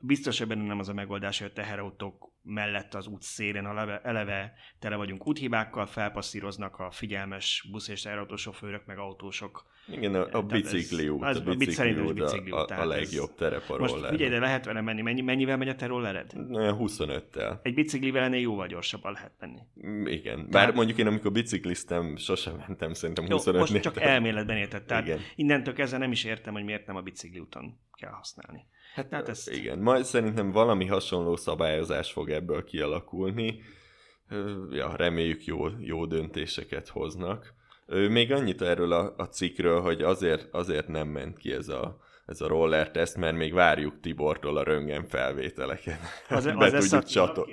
Biztos, 0.00 0.38
hogy 0.38 0.46
benne 0.46 0.66
nem 0.66 0.78
az 0.78 0.88
a 0.88 0.92
megoldás, 0.94 1.38
hogy 1.38 1.48
a 1.48 1.52
teherautók 1.52 2.30
mellett 2.42 2.94
az 2.94 3.06
út 3.06 3.22
szélén, 3.22 3.64
ha 3.64 4.00
eleve 4.00 4.52
tele 4.78 4.96
vagyunk 4.96 5.26
úthibákkal, 5.26 5.86
felpasszíroznak 5.86 6.78
a 6.78 6.90
figyelmes 6.90 7.68
busz 7.70 7.88
és 7.88 8.02
teherautósofőrök, 8.02 8.86
meg 8.86 8.98
autósok. 8.98 9.66
Igen, 9.86 10.14
a, 10.14 10.38
a 10.38 10.42
bicikli 10.42 11.08
út, 11.08 11.22
az, 11.22 11.36
a 11.36 11.54
bicikli 11.54 12.00
út, 12.00 12.14
bicikli 12.14 12.50
út 12.50 12.70
a, 12.70 12.80
a 12.80 12.86
legjobb 12.86 13.34
terep 13.34 13.70
a 13.70 13.78
Most 13.78 14.06
figyelj, 14.06 14.30
de 14.30 14.38
lehet 14.38 14.64
vele 14.64 14.80
menni. 14.80 15.02
Mennyi, 15.02 15.20
mennyivel 15.20 15.56
megy 15.56 15.68
a 15.68 15.74
te 15.74 15.86
rollered? 15.86 16.32
25-tel. 16.34 17.58
Egy 17.62 17.74
biciklivel 17.74 18.22
ennél 18.22 18.40
jóval 18.40 18.66
gyorsabban 18.66 19.12
lehet 19.12 19.32
menni. 19.38 19.60
Mm, 19.86 20.06
igen. 20.06 20.38
Bár 20.38 20.50
Tehát... 20.50 20.74
mondjuk 20.74 20.98
én, 20.98 21.06
amikor 21.06 21.32
bicikliztem, 21.32 22.16
sosem 22.16 22.64
mentem 22.66 22.92
szerintem 22.92 23.26
25 23.26 23.54
Jó, 23.54 23.60
most 23.60 23.82
csak 23.82 24.00
elméletben 24.00 24.56
érted. 24.56 24.82
Tehát 24.82 25.06
Igen. 25.06 25.18
innentől 25.34 25.74
kezdve 25.74 25.98
nem 25.98 26.12
is 26.12 26.24
értem, 26.24 26.52
hogy 26.52 26.64
miért 26.64 26.86
nem 26.86 26.96
a 26.96 27.00
bicikli 27.00 27.38
úton 27.38 27.78
kell 27.92 28.10
használni. 28.10 28.66
Hát, 29.00 29.12
hát 29.12 29.28
ezt... 29.28 29.50
Igen, 29.50 29.78
majd 29.78 30.04
szerintem 30.04 30.50
valami 30.50 30.86
hasonló 30.86 31.36
szabályozás 31.36 32.12
fog 32.12 32.30
ebből 32.30 32.64
kialakulni. 32.64 33.62
Ja, 34.70 34.96
reméljük 34.96 35.44
jó, 35.44 35.66
jó 35.78 36.06
döntéseket 36.06 36.88
hoznak. 36.88 37.54
Még 37.86 38.32
annyit 38.32 38.62
erről 38.62 38.92
a, 38.92 39.14
a 39.16 39.24
cikkről, 39.24 39.80
hogy 39.80 40.02
azért, 40.02 40.48
azért 40.54 40.88
nem 40.88 41.08
ment 41.08 41.38
ki 41.38 41.52
ez 41.52 41.68
a, 41.68 42.00
ez 42.26 42.40
a 42.40 42.48
roller 42.48 42.90
teszt, 42.90 43.16
mert 43.16 43.36
még 43.36 43.52
várjuk 43.52 44.00
Tibortól 44.00 44.56
a 44.56 44.62
röngen 44.62 45.04
felvételeket. 45.04 45.98
Az, 46.28 46.44
Be 46.44 46.64
az 46.64 46.72
tudjuk 46.72 47.04
csatol. 47.04 47.48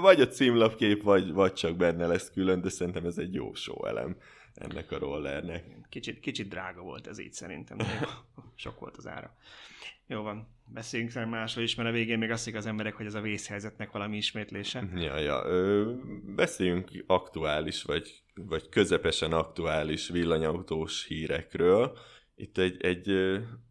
Vagy 0.00 0.20
a 0.20 0.28
címlapkép, 0.28 1.02
vagy, 1.02 1.32
vagy 1.32 1.52
csak 1.52 1.76
benne 1.76 2.06
lesz 2.06 2.30
külön, 2.30 2.60
de 2.60 2.68
szerintem 2.68 3.04
ez 3.04 3.18
egy 3.18 3.34
jó 3.34 3.54
show 3.54 3.86
elem 3.86 4.16
ennek 4.54 4.92
a 4.92 4.98
rollernek. 4.98 5.64
Kicsit, 5.88 6.20
kicsit 6.20 6.48
drága 6.48 6.82
volt 6.82 7.06
ez 7.06 7.18
így 7.18 7.32
szerintem, 7.32 7.78
sok 8.54 8.80
volt 8.80 8.96
az 8.96 9.06
ára. 9.06 9.34
Jó 10.06 10.22
van, 10.22 10.48
beszéljünk 10.66 11.14
már 11.14 11.26
másról 11.26 11.64
is, 11.64 11.74
mert 11.74 11.88
a 11.88 11.92
végén 11.92 12.18
még 12.18 12.30
azt 12.30 12.54
az 12.54 12.66
emberek, 12.66 12.94
hogy 12.94 13.06
ez 13.06 13.14
a 13.14 13.20
vészhelyzetnek 13.20 13.90
valami 13.90 14.16
ismétlése. 14.16 14.88
Ja, 14.94 15.18
ja. 15.18 15.42
Ö, 15.46 15.92
beszéljünk 16.34 16.90
aktuális, 17.06 17.82
vagy, 17.82 18.22
vagy 18.34 18.68
közepesen 18.68 19.32
aktuális 19.32 20.08
villanyautós 20.08 21.06
hírekről. 21.06 21.98
Itt 22.36 22.58
egy, 22.58 22.84
egy, 22.84 23.08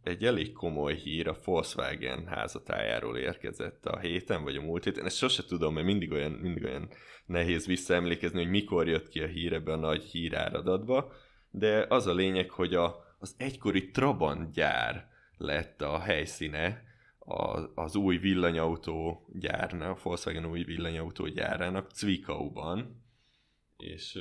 egy 0.04 0.26
elég 0.26 0.54
komoly 0.54 0.96
hír 0.96 1.28
a 1.28 1.38
Volkswagen 1.44 2.28
házatájáról 2.28 3.18
érkezett 3.18 3.86
a 3.86 4.00
héten, 4.00 4.44
vagy 4.44 4.56
a 4.56 4.62
múlt 4.62 4.84
héten. 4.84 5.06
Ezt 5.06 5.18
sose 5.18 5.44
tudom, 5.46 5.74
mert 5.74 5.86
mindig 5.86 6.12
olyan, 6.12 6.32
mindig 6.32 6.64
olyan 6.64 6.90
nehéz 7.26 7.66
visszaemlékezni, 7.66 8.42
hogy 8.42 8.52
mikor 8.52 8.88
jött 8.88 9.10
ki 9.10 9.20
a 9.20 9.28
hír 9.28 9.54
ebbe 9.54 9.72
a 9.72 9.78
nagy 9.78 10.04
híráradatba, 10.04 11.12
de 11.52 11.86
az 11.90 12.08
a 12.08 12.14
lényeg, 12.14 12.50
hogy 12.50 12.74
a, 12.74 13.16
az 13.20 13.36
egykori 13.38 13.92
Trabant 13.92 14.54
gyár 14.54 15.12
lett 15.44 15.82
a 15.82 16.00
helyszíne 16.00 16.84
az 17.76 17.96
új 17.96 18.18
villanyautó 18.18 19.28
gyárnak, 19.34 19.98
a 19.98 20.00
Volkswagen 20.04 20.46
új 20.46 20.64
villanyautó 20.64 21.28
gyárának 21.28 21.92
Zwickauban, 21.94 23.04
és 23.78 24.20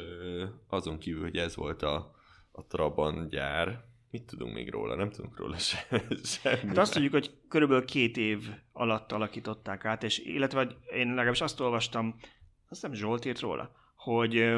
azon 0.68 0.98
kívül, 0.98 1.22
hogy 1.22 1.36
ez 1.36 1.56
volt 1.56 1.82
a, 1.82 2.14
a 2.52 2.66
Trabant 2.66 3.30
gyár, 3.30 3.84
mit 4.10 4.26
tudunk 4.26 4.54
még 4.54 4.70
róla? 4.70 4.94
Nem 4.94 5.10
tudunk 5.10 5.38
róla 5.38 5.58
se, 5.58 5.86
semmi. 6.22 6.66
Hát 6.66 6.78
azt 6.78 6.92
tudjuk, 6.92 7.12
hogy 7.12 7.38
körülbelül 7.48 7.84
két 7.84 8.16
év 8.16 8.50
alatt 8.72 9.12
alakították 9.12 9.84
át, 9.84 10.02
és 10.02 10.18
illetve 10.18 10.76
én 10.94 11.08
legalábbis 11.08 11.40
azt 11.40 11.60
olvastam, 11.60 12.16
azt 12.68 12.82
nem 12.82 12.94
Zsolt 12.94 13.24
írt 13.24 13.40
róla, 13.40 13.72
hogy 13.96 14.54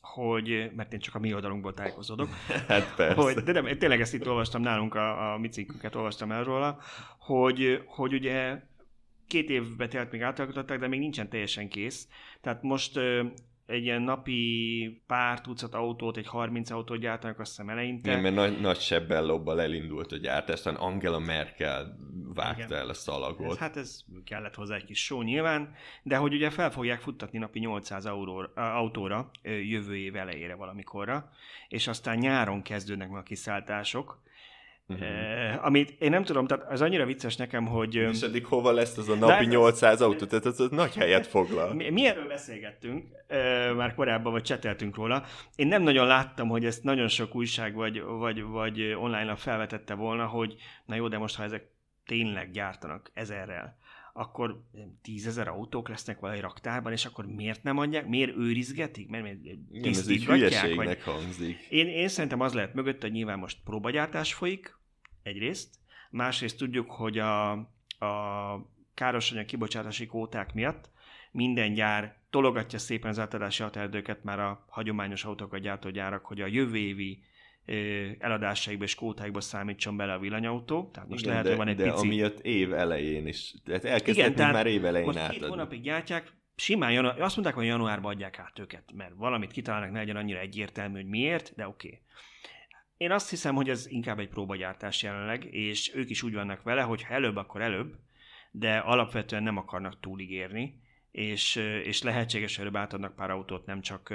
hogy, 0.00 0.70
mert 0.76 0.92
én 0.92 0.98
csak 0.98 1.14
a 1.14 1.18
mi 1.18 1.34
oldalunkból 1.34 1.74
tájékozódok. 1.74 2.28
hát 2.68 2.94
persze. 2.94 3.22
Hogy, 3.22 3.34
de 3.34 3.52
nem, 3.52 3.66
én 3.66 3.78
tényleg 3.78 4.00
ezt 4.00 4.14
itt 4.14 4.28
olvastam 4.28 4.62
nálunk, 4.62 4.94
a, 4.94 5.32
a 5.32 5.38
mi 5.38 5.48
cikkünket 5.48 5.94
olvastam 5.94 6.32
el 6.32 6.44
róla, 6.44 6.78
hogy, 7.18 7.82
hogy 7.86 8.12
ugye 8.12 8.62
két 9.26 9.50
évbe 9.50 9.88
telt 9.88 10.10
még 10.10 10.22
átalakították, 10.22 10.78
de 10.78 10.88
még 10.88 10.98
nincsen 10.98 11.28
teljesen 11.28 11.68
kész. 11.68 12.08
Tehát 12.40 12.62
most 12.62 13.00
egy 13.70 13.84
ilyen 13.84 14.02
napi 14.02 15.02
pár 15.06 15.40
tucat 15.40 15.74
autót, 15.74 16.16
egy 16.16 16.26
30 16.26 16.70
autót 16.70 16.98
gyártanak 16.98 17.38
azt 17.38 17.50
hiszem 17.50 17.68
eleinte. 17.68 18.10
Igen, 18.10 18.22
mert 18.22 18.34
nagy, 18.34 18.60
nagy 18.60 18.78
sebbel 18.78 19.24
lobbal 19.24 19.60
elindult 19.60 20.12
a 20.12 20.16
gyártás, 20.16 20.54
aztán 20.54 20.74
Angela 20.74 21.18
Merkel 21.18 21.98
vágta 22.34 22.64
Igen. 22.64 22.78
el 22.78 22.88
a 22.88 22.94
szalagot. 22.94 23.50
Ez, 23.50 23.58
hát 23.58 23.76
ez 23.76 24.04
kellett 24.24 24.54
hozzá 24.54 24.74
egy 24.74 24.84
kis 24.84 25.04
só 25.04 25.22
nyilván, 25.22 25.74
de 26.02 26.16
hogy 26.16 26.34
ugye 26.34 26.50
fel 26.50 26.70
fogják 26.70 27.00
futtatni 27.00 27.38
napi 27.38 27.58
800 27.58 28.06
euró, 28.06 28.46
autóra 28.54 29.30
jövő 29.42 29.96
év 29.96 30.16
elejére 30.16 30.54
valamikorra, 30.54 31.30
és 31.68 31.88
aztán 31.88 32.18
nyáron 32.18 32.62
kezdődnek 32.62 33.08
meg 33.08 33.18
a 33.18 33.22
kiszálltások, 33.22 34.22
Uh-huh. 34.90 35.66
Amit 35.66 35.94
én 35.98 36.10
nem 36.10 36.24
tudom, 36.24 36.46
tehát 36.46 36.70
az 36.70 36.80
annyira 36.80 37.04
vicces 37.04 37.36
nekem, 37.36 37.66
hogy... 37.66 37.94
És 37.94 38.20
eddig 38.20 38.44
hova 38.44 38.72
lesz 38.72 38.96
az 38.96 39.08
a 39.08 39.14
napi 39.14 39.44
de, 39.44 39.50
800 39.50 40.00
autó? 40.00 40.26
Tehát 40.26 40.44
az, 40.44 40.60
az 40.60 40.70
nagy 40.70 40.94
helyet 40.94 41.26
foglal. 41.26 41.74
Mi, 41.74 41.90
mi 41.90 42.06
erről 42.06 42.26
beszélgettünk, 42.26 43.04
már 43.76 43.94
korábban, 43.94 44.32
vagy 44.32 44.42
cseteltünk 44.42 44.96
róla. 44.96 45.24
Én 45.56 45.66
nem 45.66 45.82
nagyon 45.82 46.06
láttam, 46.06 46.48
hogy 46.48 46.64
ezt 46.64 46.82
nagyon 46.82 47.08
sok 47.08 47.34
újság 47.34 47.74
vagy, 47.74 48.02
vagy, 48.02 48.42
vagy 48.42 48.82
online 48.82 49.36
felvetette 49.36 49.94
volna, 49.94 50.26
hogy 50.26 50.54
na 50.86 50.94
jó, 50.94 51.08
de 51.08 51.18
most 51.18 51.36
ha 51.36 51.42
ezek 51.42 51.68
tényleg 52.06 52.50
gyártanak 52.50 53.10
ezerrel, 53.14 53.78
akkor 54.12 54.62
tízezer 55.02 55.48
autók 55.48 55.88
lesznek 55.88 56.20
valahogy 56.20 56.42
raktárban, 56.42 56.92
és 56.92 57.04
akkor 57.04 57.26
miért 57.26 57.62
nem 57.62 57.78
adják, 57.78 58.06
miért 58.06 58.36
őrizgetik, 58.36 59.08
mert, 59.08 59.22
mert 59.22 59.36
Igen, 59.72 59.92
ez 59.92 60.08
egy 60.08 60.24
hülyeségnek 60.24 61.04
vagy... 61.04 61.14
hangzik. 61.14 61.66
Én, 61.68 61.86
én 61.86 62.08
szerintem 62.08 62.40
az 62.40 62.52
lehet 62.52 62.74
mögött, 62.74 63.00
hogy 63.00 63.12
nyilván 63.12 63.38
most 63.38 63.58
próbagyártás 63.64 64.34
folyik, 64.34 64.78
egyrészt, 65.22 65.74
másrészt 66.10 66.58
tudjuk, 66.58 66.90
hogy 66.90 67.18
a, 67.18 67.50
a 67.98 68.66
károsanyag 68.94 69.44
kibocsátási 69.44 70.06
kóták 70.06 70.54
miatt 70.54 70.90
minden 71.30 71.74
gyár 71.74 72.16
tologatja 72.30 72.78
szépen 72.78 73.10
az 73.10 73.18
átadási 73.18 73.62
határidőket 73.62 74.24
már 74.24 74.40
a 74.40 74.64
hagyományos 74.68 75.24
autókat 75.24 75.60
gyártó 75.60 75.90
gyárak, 75.90 76.24
hogy 76.24 76.40
a 76.40 76.46
jövő 76.46 76.76
évi 76.76 77.22
eladásaikba 78.18 78.84
és 78.84 78.94
kótáikba 78.94 79.40
számítson 79.40 79.96
bele 79.96 80.12
a 80.12 80.18
villanyautó. 80.18 80.90
Tehát 80.92 81.08
most 81.08 81.20
Igen, 81.22 81.32
lehet, 81.32 81.44
de, 81.44 81.56
hogy 81.56 81.66
van 81.66 81.68
egy 81.68 81.76
de 81.76 81.90
pici... 81.90 82.06
amiatt 82.06 82.40
év 82.40 82.72
elején 82.72 83.26
is. 83.26 83.54
Tehát 83.64 83.84
elkezdhetünk 83.84 84.36
Igen, 84.36 84.50
már 84.50 84.66
év 84.66 84.84
elején 84.84 85.06
most 85.06 85.18
átadni. 85.18 85.38
két 85.38 85.48
hónapig 85.48 85.82
gyártják, 85.82 86.32
simán 86.56 86.92
január, 86.92 87.20
azt 87.20 87.36
mondták, 87.36 87.56
hogy 87.56 87.66
januárban 87.66 88.12
adják 88.12 88.38
át 88.38 88.58
őket, 88.58 88.92
mert 88.94 89.12
valamit 89.16 89.52
kitalálnak, 89.52 89.90
ne 89.90 89.98
legyen 89.98 90.16
annyira 90.16 90.38
egyértelmű, 90.38 90.94
hogy 90.94 91.08
miért, 91.08 91.52
de 91.56 91.68
oké. 91.68 91.86
Okay. 91.86 92.00
Én 93.00 93.10
azt 93.10 93.30
hiszem, 93.30 93.54
hogy 93.54 93.68
ez 93.68 93.86
inkább 93.86 94.18
egy 94.18 94.28
próbagyártás 94.28 95.02
jelenleg, 95.02 95.44
és 95.54 95.94
ők 95.94 96.10
is 96.10 96.22
úgy 96.22 96.34
vannak 96.34 96.62
vele, 96.62 96.82
hogy 96.82 97.02
ha 97.02 97.14
előbb, 97.14 97.36
akkor 97.36 97.60
előbb, 97.60 97.94
de 98.50 98.78
alapvetően 98.78 99.42
nem 99.42 99.56
akarnak 99.56 100.00
túligérni, 100.00 100.80
és, 101.10 101.56
és 101.84 102.02
lehetséges, 102.02 102.56
hogy 102.56 102.64
előbb 102.64 102.76
átadnak 102.76 103.14
pár 103.14 103.30
autót, 103.30 103.66
nem 103.66 103.80
csak, 103.80 104.14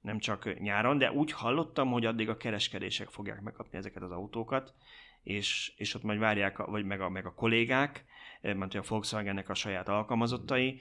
nem 0.00 0.18
csak 0.18 0.60
nyáron, 0.60 0.98
de 0.98 1.12
úgy 1.12 1.32
hallottam, 1.32 1.90
hogy 1.90 2.06
addig 2.06 2.28
a 2.28 2.36
kereskedések 2.36 3.08
fogják 3.08 3.40
megkapni 3.40 3.78
ezeket 3.78 4.02
az 4.02 4.10
autókat, 4.10 4.74
és, 5.22 5.72
és 5.76 5.94
ott 5.94 6.02
majd 6.02 6.18
várják, 6.18 6.56
vagy 6.56 6.84
meg 6.84 7.00
a, 7.00 7.08
meg 7.08 7.26
a 7.26 7.34
kollégák, 7.34 8.04
mert 8.40 8.74
a 8.74 8.82
Volkswagennek 8.88 9.48
a 9.48 9.54
saját 9.54 9.88
alkalmazottai, 9.88 10.80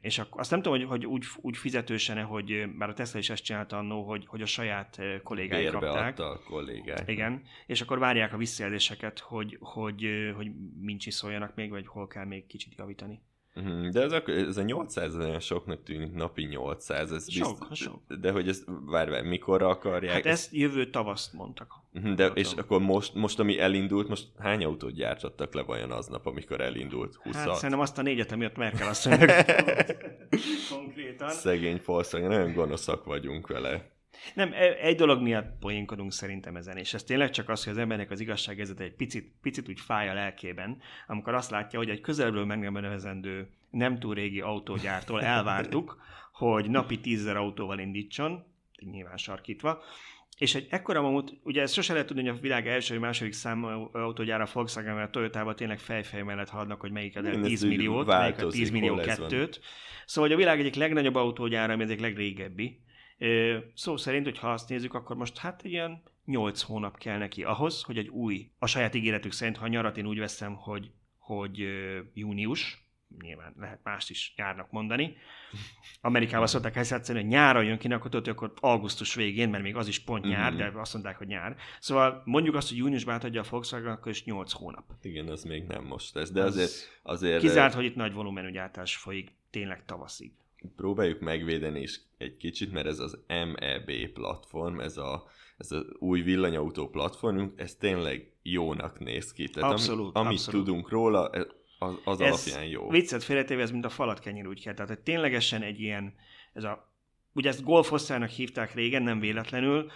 és 0.00 0.22
azt 0.30 0.50
nem 0.50 0.62
tudom, 0.62 0.78
hogy, 0.78 0.88
hogy 0.88 1.06
úgy, 1.06 1.24
úgy 1.36 1.56
fizetősen 1.56 2.24
hogy 2.24 2.64
már 2.76 2.88
a 2.88 2.92
Tesla 2.92 3.18
is 3.18 3.30
ezt 3.30 3.44
csinálta 3.44 3.78
annó, 3.78 4.02
hogy, 4.08 4.26
hogy 4.26 4.42
a 4.42 4.46
saját 4.46 4.98
kollégái 5.22 5.62
Bérbe 5.62 5.78
kapták. 5.78 6.18
a 6.18 6.40
kollégák. 6.46 7.10
Igen, 7.10 7.42
és 7.66 7.80
akkor 7.80 7.98
várják 7.98 8.32
a 8.32 8.36
visszajelzéseket, 8.36 9.18
hogy, 9.18 9.58
hogy, 9.60 10.32
hogy 10.36 10.50
mind 10.80 11.00
csiszoljanak 11.00 11.54
még, 11.54 11.70
vagy 11.70 11.86
hol 11.86 12.06
kell 12.06 12.24
még 12.24 12.46
kicsit 12.46 12.74
javítani. 12.78 13.20
Mhm, 13.54 13.90
de 13.90 14.02
ez 14.02 14.12
a, 14.12 14.22
ez 14.26 14.56
a 14.56 14.62
800 14.62 15.16
olyan 15.16 15.40
soknak 15.40 15.82
tűnik, 15.82 16.12
napi 16.12 16.42
800, 16.42 17.12
ez 17.12 17.30
sok, 17.32 17.66
bizt... 17.68 17.82
sok. 17.82 18.00
De 18.20 18.30
hogy 18.30 18.48
ezt, 18.48 18.64
várj, 18.66 19.10
várj, 19.10 19.28
mikorra 19.28 19.68
akarják? 19.68 20.12
Hát 20.12 20.26
ezt 20.26 20.52
jövő 20.52 20.90
tavaszt 20.90 21.32
mondtak. 21.32 21.72
Mhm, 21.90 22.14
de, 22.14 22.26
és 22.26 22.52
akkor 22.52 22.80
most, 22.80 23.14
most, 23.14 23.38
ami 23.38 23.58
elindult, 23.58 24.08
most 24.08 24.28
hány 24.38 24.64
autót 24.64 24.92
gyártottak 24.92 25.54
le 25.54 25.62
vajon 25.62 25.90
aznap, 25.90 26.26
amikor 26.26 26.60
elindult? 26.60 27.14
20 27.14 27.34
Hát 27.34 27.54
szerintem 27.54 27.80
azt 27.80 27.98
a 27.98 28.02
négyet, 28.02 28.32
amiatt 28.32 28.56
Merkel 28.56 28.88
azt 28.94 29.08
konkrétan. 30.70 31.28
Szegény 31.28 31.80
Volkswagen, 31.84 32.28
nagyon 32.28 32.52
gonoszak 32.52 33.04
vagyunk 33.04 33.46
vele. 33.46 33.90
Nem, 34.34 34.52
e, 34.52 34.76
egy 34.80 34.96
dolog 34.96 35.22
miatt 35.22 35.58
poénkodunk 35.60 36.12
szerintem 36.12 36.56
ezen, 36.56 36.76
és 36.76 36.94
ez 36.94 37.04
tényleg 37.04 37.30
csak 37.30 37.48
az, 37.48 37.64
hogy 37.64 37.72
az 37.72 37.78
embernek 37.78 38.10
az 38.10 38.20
igazságérzete 38.20 38.84
egy 38.84 38.94
picit, 38.94 39.32
picit 39.42 39.68
úgy 39.68 39.80
fáj 39.80 40.08
a 40.08 40.14
lelkében, 40.14 40.78
amikor 41.06 41.34
azt 41.34 41.50
látja, 41.50 41.78
hogy 41.78 41.90
egy 41.90 42.00
közelből 42.00 42.44
meg 42.44 42.58
nem 42.58 42.72
nevezendő, 42.72 43.48
nem 43.70 43.98
túl 43.98 44.14
régi 44.14 44.40
autógyártól 44.40 45.22
elvártuk, 45.34 46.02
hogy 46.32 46.70
napi 46.70 47.00
tízzer 47.00 47.36
autóval 47.36 47.78
indítson, 47.78 48.44
nyilván 48.90 49.16
sarkítva, 49.16 49.82
és 50.38 50.54
egy 50.54 50.66
ekkora 50.70 51.02
mamut, 51.02 51.38
ugye 51.42 51.62
ezt 51.62 51.74
sose 51.74 51.92
lehet 51.92 52.08
tudni, 52.08 52.28
hogy 52.28 52.38
a 52.38 52.40
világ 52.40 52.68
első 52.68 52.94
vagy 52.94 53.02
második 53.02 53.32
számú 53.32 53.88
autógyára 53.92 54.48
Volkswagen, 54.52 54.94
mert 54.94 55.10
Toyota-ban 55.10 55.56
tényleg 55.56 55.78
fejfej 55.78 56.22
mellett 56.22 56.48
hadnak, 56.48 56.80
hogy 56.80 56.90
melyik 56.90 57.16
a 57.16 57.20
10 57.42 57.62
milliót, 57.62 58.06
melyik 58.06 58.42
a 58.42 58.46
10 58.46 58.70
millió 58.70 58.94
kettőt. 58.94 59.60
Szóval 60.06 60.30
hogy 60.30 60.38
a 60.38 60.42
világ 60.42 60.60
egyik 60.60 60.74
legnagyobb 60.74 61.14
autógyára, 61.14 61.72
ami 61.72 61.82
egyik 61.82 62.00
legrégebbi, 62.00 62.80
Szó 63.74 63.96
szerint, 63.96 64.24
hogy 64.24 64.38
ha 64.38 64.52
azt 64.52 64.68
nézzük, 64.68 64.94
akkor 64.94 65.16
most 65.16 65.38
hát 65.38 65.64
ilyen 65.64 66.02
8 66.24 66.62
hónap 66.62 66.98
kell 66.98 67.18
neki 67.18 67.44
ahhoz, 67.44 67.82
hogy 67.82 67.98
egy 67.98 68.08
új, 68.08 68.50
a 68.58 68.66
saját 68.66 68.94
ígéretük 68.94 69.32
szerint, 69.32 69.56
ha 69.56 69.66
nyarat 69.66 69.96
én 69.96 70.06
úgy 70.06 70.18
veszem, 70.18 70.54
hogy 70.54 70.90
hogy 71.18 71.66
június, 72.14 72.82
nyilván 73.20 73.54
lehet 73.58 73.80
mást 73.82 74.10
is 74.10 74.34
nyárnak 74.36 74.70
mondani. 74.70 75.16
Amerikában 76.00 76.46
szokták 76.46 76.76
ezt 76.76 76.90
játszani, 76.90 77.20
hogy 77.20 77.28
nyáron 77.28 77.64
jön 77.64 77.78
ki, 77.78 77.92
akkor 77.92 78.10
tudod, 78.10 78.28
akkor 78.28 78.52
augusztus 78.60 79.14
végén, 79.14 79.48
mert 79.48 79.62
még 79.62 79.76
az 79.76 79.88
is 79.88 79.98
pont 79.98 80.24
nyár, 80.24 80.52
mm-hmm. 80.52 80.72
de 80.72 80.80
azt 80.80 80.92
mondták, 80.92 81.16
hogy 81.18 81.26
nyár. 81.26 81.56
Szóval 81.80 82.22
mondjuk 82.24 82.54
azt, 82.54 82.68
hogy 82.68 82.76
júniusban 82.76 83.14
átadja 83.14 83.40
a 83.40 83.46
Volkswagen, 83.50 83.92
akkor 83.92 84.12
is 84.12 84.24
8 84.24 84.52
hónap. 84.52 84.84
Igen, 85.02 85.28
az 85.28 85.44
még 85.44 85.64
nem 85.66 85.84
most 85.84 86.14
lesz, 86.14 86.30
de 86.30 86.42
az 86.42 86.56
azért... 86.56 87.00
azért 87.02 87.40
kizárt, 87.40 87.74
hogy 87.74 87.84
itt 87.84 87.96
nagy 87.96 88.12
volumenű 88.12 88.50
gyártás 88.50 88.96
folyik 88.96 89.32
tényleg 89.50 89.84
tavaszig. 89.84 90.32
Próbáljuk 90.76 91.20
megvédeni 91.20 91.80
is 91.80 92.00
egy 92.18 92.36
kicsit, 92.36 92.72
mert 92.72 92.86
ez 92.86 92.98
az 92.98 93.18
MEB 93.26 94.12
platform, 94.12 94.80
ez 94.80 94.96
a 94.96 95.24
ez 95.58 95.72
az 95.72 95.84
új 95.98 96.20
villanyautó 96.20 96.88
platformunk, 96.88 97.60
ez 97.60 97.74
tényleg 97.74 98.32
jónak 98.42 98.98
néz 98.98 99.32
ki. 99.32 99.48
Tehát 99.48 99.72
abszolút, 99.72 100.16
ami, 100.16 100.26
amit 100.26 100.38
abszolút. 100.38 100.64
tudunk 100.64 100.90
róla, 100.90 101.30
az, 101.78 101.94
az 102.04 102.20
ez 102.20 102.46
alapján 102.46 102.70
jó. 102.70 102.88
Viccet 102.88 103.22
félretéve, 103.22 103.62
ez 103.62 103.70
mint 103.70 103.84
a 103.84 103.88
falat 103.88 104.18
kenyér 104.18 104.46
úgy 104.46 104.62
kell. 104.62 104.74
Tehát 104.74 104.90
hogy 104.90 105.00
ténylegesen 105.00 105.62
egy 105.62 105.80
ilyen, 105.80 106.14
ez 106.52 106.64
a 106.64 106.90
Ugye 107.34 107.48
ezt 107.48 107.64
golfoszának 107.64 108.28
hívták 108.28 108.74
régen, 108.74 109.02
nem 109.02 109.20
véletlenül. 109.20 109.90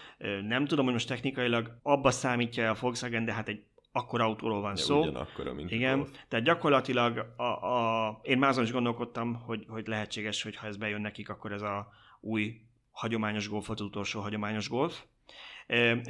Nem 0.46 0.66
tudom, 0.66 0.84
hogy 0.84 0.94
most 0.94 1.08
technikailag 1.08 1.78
abba 1.82 2.10
számítja 2.10 2.70
a 2.70 2.76
Volkswagen, 2.80 3.24
de 3.24 3.32
hát 3.32 3.48
egy 3.48 3.64
akkor 3.96 4.20
autóról 4.20 4.60
van 4.60 4.70
ja, 4.76 4.82
szó. 4.82 5.00
Ugyanakkora, 5.00 5.52
mint 5.52 5.70
Igen, 5.70 5.96
golf. 5.96 6.10
tehát 6.28 6.44
gyakorlatilag 6.44 7.32
a, 7.36 7.42
a, 7.42 8.20
én 8.22 8.38
már 8.38 8.50
azon 8.50 8.64
is 8.64 8.72
gondolkodtam, 8.72 9.34
hogy, 9.34 9.64
hogy 9.68 9.86
lehetséges, 9.86 10.42
hogy 10.42 10.56
ha 10.56 10.66
ez 10.66 10.76
bejön 10.76 11.00
nekik, 11.00 11.28
akkor 11.28 11.52
ez 11.52 11.62
a 11.62 11.88
új 12.20 12.60
hagyományos 12.90 13.48
golf 13.48 13.70
az 13.70 13.80
utolsó 13.80 14.20
hagyományos 14.20 14.68
golf. 14.68 15.02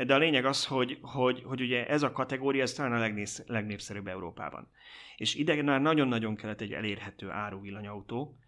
De 0.06 0.14
a 0.14 0.18
lényeg 0.18 0.44
az, 0.44 0.66
hogy, 0.66 0.98
hogy, 1.02 1.42
hogy 1.44 1.60
ugye 1.60 1.86
ez 1.86 2.02
a 2.02 2.12
kategória 2.12 2.62
ez 2.62 2.72
talán 2.72 2.92
a 2.92 2.98
legnéz, 2.98 3.44
legnépszerűbb 3.46 4.06
Európában. 4.06 4.68
És 5.16 5.34
ide 5.34 5.62
már 5.62 5.80
nagyon-nagyon 5.80 6.36
kellett 6.36 6.60
egy 6.60 6.72
elérhető 6.72 7.30
áru 7.30 7.60
villanyautó, 7.60 8.38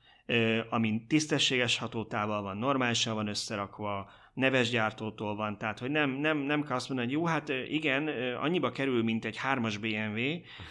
amin 0.71 1.07
tisztességes 1.07 1.78
hatótával 1.78 2.42
van, 2.42 2.57
normálisan 2.57 3.14
van 3.14 3.28
összerakva, 3.28 4.11
neves 4.38 4.71
gyártótól 4.71 5.35
van, 5.35 5.59
tehát 5.59 5.78
hogy 5.78 5.90
nem, 5.90 6.11
nem, 6.11 6.38
nem 6.38 6.62
kell 6.62 6.76
azt 6.76 6.88
mondani, 6.88 7.09
hogy 7.09 7.18
jó, 7.18 7.26
hát 7.26 7.49
igen, 7.68 8.09
annyiba 8.40 8.71
kerül, 8.71 9.02
mint 9.02 9.25
egy 9.25 9.37
hármas 9.37 9.76
BMW, 9.76 10.21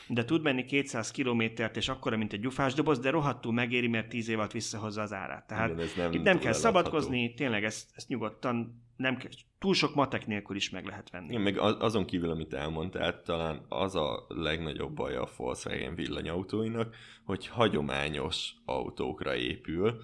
de 0.08 0.26
tud 0.26 0.42
menni 0.42 0.66
200 0.66 1.12
kilométert, 1.12 1.78
és 1.78 1.90
akkora, 1.90 2.18
mint 2.18 2.34
egy 2.34 2.40
gyufás 2.40 2.74
doboz, 2.74 3.00
de 3.00 3.10
rohadtul 3.10 3.54
megéri, 3.54 3.88
mert 3.88 4.10
10 4.10 4.30
év 4.30 4.38
alatt 4.38 4.52
visszahozza 4.52 5.02
az 5.02 5.14
árát. 5.14 5.48
Tehát 5.48 5.70
igen, 5.70 5.88
nem 5.98 6.12
itt 6.12 6.24
nem 6.24 6.40
kell 6.40 6.54
szabadkozni, 6.54 7.34
tényleg 7.34 7.64
ezt, 7.64 7.90
ezt 7.96 8.08
nyugodtan 8.08 8.86
nem 8.96 9.18
kell, 9.18 9.32
túl 9.60 9.74
sok 9.74 9.96
matek 9.96 10.28
nélkül 10.28 10.56
is 10.56 10.70
meg 10.70 10.86
lehet 10.86 11.10
venni. 11.10 11.28
Igen, 11.28 11.42
meg 11.42 11.58
azon 11.60 12.06
kívül, 12.06 12.30
amit 12.30 12.54
elmondtál, 12.54 13.22
talán 13.22 13.66
az 13.70 13.96
a 13.96 14.26
legnagyobb 14.28 14.94
baj 14.94 15.16
a 15.16 15.30
Volkswagen 15.38 15.96
villanyautóinak, 15.96 16.96
hogy 17.26 17.48
hagyományos 17.48 18.52
autókra 18.66 19.36
épül, 19.36 20.02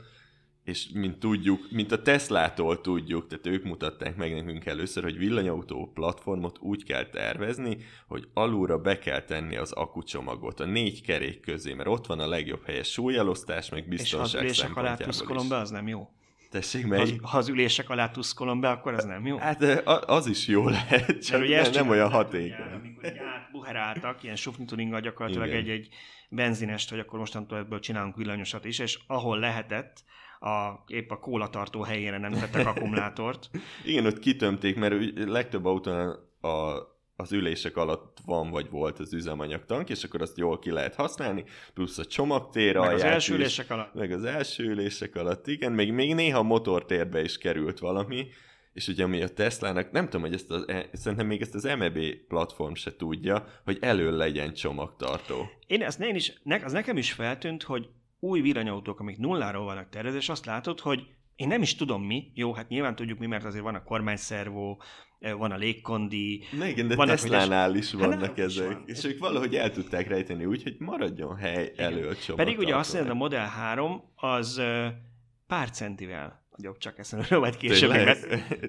és 0.64 0.90
mint 0.94 1.20
tudjuk, 1.20 1.72
mint 1.72 1.92
a 1.92 2.02
Teslától 2.02 2.82
tudjuk, 2.82 3.28
tehát 3.28 3.48
ők 3.48 3.64
mutatták 3.64 4.16
meg 4.16 4.34
nekünk 4.34 4.66
először, 4.66 5.04
hogy 5.04 5.18
villanyautó 5.18 5.92
platformot 5.94 6.58
úgy 6.60 6.84
kell 6.84 7.06
tervezni, 7.06 7.78
hogy 8.08 8.28
alulra 8.34 8.78
be 8.78 9.00
kell 9.00 9.22
tenni 9.22 9.56
az 9.56 9.72
akucsomagot 9.72 10.60
a 10.60 10.66
négy 10.66 11.02
kerék 11.02 11.40
közé, 11.40 11.74
mert 11.74 11.90
ott 11.90 12.06
van 12.06 12.20
a 12.20 12.28
legjobb 12.28 12.66
helyes 12.66 12.92
súlyelosztás, 12.92 13.70
meg 13.70 13.88
biztonság 13.88 14.44
És 14.44 14.62
ha 14.62 14.68
az 14.68 14.78
alá 14.78 14.96
tuszkolom 14.96 15.50
be, 15.50 15.58
az 15.58 15.70
nem 15.70 15.88
jó. 15.88 16.10
Tessék, 16.50 16.88
mely... 16.88 17.00
Ha, 17.00 17.28
ha 17.28 17.38
az 17.38 17.48
ülések 17.48 17.90
alá 17.90 18.10
tuszkolom 18.10 18.60
be, 18.60 18.70
akkor 18.70 18.94
ez 18.94 19.04
nem 19.04 19.26
jó? 19.26 19.38
Hát 19.38 19.64
az 20.06 20.28
is 20.28 20.48
jó 20.48 20.68
lehet, 20.68 21.26
csak 21.26 21.42
ugye 21.42 21.62
nem, 21.62 21.72
nem 21.72 21.90
olyan 21.90 22.10
hatékony. 22.10 22.72
Amikor 22.74 23.20
átbuheráltak, 23.36 24.24
ilyen 24.24 24.36
sufnituringgal 24.36 25.00
gyakorlatilag 25.00 25.50
egy-egy 25.50 25.88
benzinest, 26.30 26.90
hogy 26.90 27.00
akkor 27.00 27.20
mostantól 27.20 27.58
ebből 27.58 27.80
csinálunk 27.80 28.16
villanyosat 28.16 28.66
is, 28.66 28.80
és 28.80 29.00
ahol 29.08 29.40
lehetett, 29.40 30.04
a, 30.44 30.84
épp 30.88 31.12
a 31.12 31.20
kólatartó 31.20 31.82
helyére 31.82 32.18
nem 32.18 32.32
tettek 32.32 32.68
akkumulátort. 32.68 33.50
Igen, 33.86 34.06
ott 34.06 34.20
kitömték, 34.20 34.76
mert 34.76 34.96
legtöbb 35.16 35.66
autónál 35.66 36.30
a, 36.42 36.48
az 37.16 37.32
ülések 37.32 37.78
alatt 37.78 38.18
van 38.26 38.50
vagy 38.50 38.70
volt 38.70 39.00
az 39.00 39.14
üzemanyagtank, 39.14 39.90
és 39.90 40.04
akkor 40.04 40.22
azt 40.22 40.38
jól 40.38 40.60
ki 40.60 40.72
lehet 40.72 40.96
használni, 40.96 41.44
plusz 41.74 41.98
a 41.98 42.06
csomagtér 42.06 42.78
Meg 42.78 42.94
az 42.94 43.04
első 43.04 43.34
ülések 43.34 43.70
alatt. 43.70 43.94
Meg 43.94 44.12
az 44.12 44.24
első 44.24 44.64
ülések 44.64 45.16
alatt, 45.16 45.48
igen, 45.48 45.72
még, 45.72 45.92
még 45.92 46.14
néha 46.14 46.40
a 46.40 46.44
motortérbe 46.44 47.22
is 47.22 47.38
került 47.38 47.80
valami, 47.80 48.28
és 48.74 48.88
ugye 48.88 49.04
ami 49.04 49.22
a 49.22 49.30
Teslának, 49.30 49.92
nem 49.92 50.04
tudom, 50.06 50.22
hogy 50.22 50.34
ezt 50.34 50.52
az, 50.52 50.68
e, 50.68 50.90
szerintem 50.94 51.28
még 51.28 51.42
ezt 51.42 51.56
az 51.56 51.64
MEB 51.64 52.00
platform 52.28 52.74
se 52.74 52.96
tudja, 52.96 53.46
hogy 53.64 53.78
elő 53.82 54.18
legyen 54.18 54.54
csomagtartó. 54.54 55.50
Én, 55.68 55.82
ezt, 55.82 56.00
én 56.00 56.16
is, 56.16 56.34
ne, 56.44 56.56
az 56.64 56.72
nekem 56.72 56.98
is 56.98 57.12
feltűnt, 57.12 57.64
hogy 57.64 57.90
új 58.24 58.42
villanyautók, 58.42 59.00
amik 59.00 59.18
nulláról 59.18 59.64
vannak 59.64 59.90
tervezve, 59.90 60.18
és 60.18 60.30
azt 60.30 60.46
látod, 60.46 60.80
hogy 60.80 61.08
én 61.36 61.48
nem 61.48 61.62
is 61.62 61.76
tudom 61.76 62.04
mi, 62.04 62.32
jó, 62.34 62.54
hát 62.54 62.70
nyilván 62.70 62.96
tudjuk 62.96 63.20
mi, 63.20 63.26
mert 63.26 63.46
azért 63.46 63.64
van 63.64 63.76
a 63.76 63.84
kormányszervó, 63.84 64.82
van 65.20 65.52
a 65.52 65.56
légkondi. 65.56 66.44
Na 66.58 66.66
igen, 66.66 66.88
de 66.88 66.96
Teslánál 66.96 67.76
is 67.76 67.94
vannak 67.94 68.20
hát 68.20 68.40
ezek. 68.40 68.70
Is 68.70 68.74
van. 68.74 68.84
És 68.86 69.04
ők 69.04 69.20
valahogy 69.20 69.56
el 69.56 69.72
tudták 69.72 70.08
rejteni 70.08 70.46
úgy, 70.46 70.64
hogy 70.64 70.76
maradjon 70.80 71.36
hely 71.36 71.72
igen. 71.74 71.86
elő 71.86 72.10
a 72.28 72.34
Pedig 72.36 72.58
ugye 72.58 72.76
azt 72.76 72.94
mondja, 72.94 73.12
a 73.12 73.16
Model 73.16 73.48
3 73.48 74.04
az 74.16 74.62
pár 75.48 75.70
centivel 75.70 76.46
nagyobb, 76.58 76.78
csak 76.78 77.00
ezt 77.00 77.30
majd 77.30 77.58
később 77.58 77.92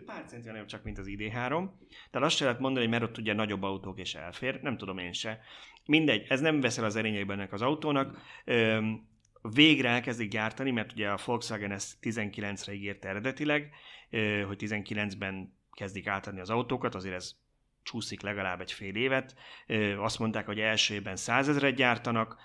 Pár 0.04 0.24
centivel 0.26 0.52
nagyobb 0.52 0.66
csak, 0.66 0.84
mint 0.84 0.98
az 0.98 1.06
ID3. 1.08 1.68
Tehát 2.10 2.26
azt 2.26 2.36
se 2.36 2.44
lehet 2.44 2.60
mondani, 2.60 2.84
hogy 2.86 2.94
mert 2.94 3.10
ott 3.10 3.18
ugye 3.18 3.34
nagyobb 3.34 3.62
autók 3.62 3.98
és 3.98 4.14
elfér, 4.14 4.60
nem 4.62 4.76
tudom 4.76 4.98
én 4.98 5.12
se. 5.12 5.38
Mindegy, 5.86 6.26
ez 6.28 6.40
nem 6.40 6.60
veszel 6.60 6.84
az 6.84 6.96
erényeiben 6.96 7.38
ennek 7.38 7.52
az 7.52 7.62
autónak 7.62 8.18
végre 9.52 9.88
elkezdik 9.88 10.30
gyártani, 10.30 10.70
mert 10.70 10.92
ugye 10.92 11.08
a 11.08 11.18
Volkswagen 11.24 11.72
ezt 11.72 11.96
19-re 12.02 12.72
ígérte 12.72 13.08
eredetileg, 13.08 13.70
hogy 14.46 14.56
19-ben 14.60 15.56
kezdik 15.72 16.06
átadni 16.06 16.40
az 16.40 16.50
autókat, 16.50 16.94
azért 16.94 17.14
ez 17.14 17.34
csúszik 17.82 18.22
legalább 18.22 18.60
egy 18.60 18.72
fél 18.72 18.94
évet. 18.94 19.34
Azt 19.98 20.18
mondták, 20.18 20.46
hogy 20.46 20.60
első 20.60 20.94
évben 20.94 21.16
100 21.16 21.48
ezeret 21.48 21.74
gyártanak, 21.74 22.36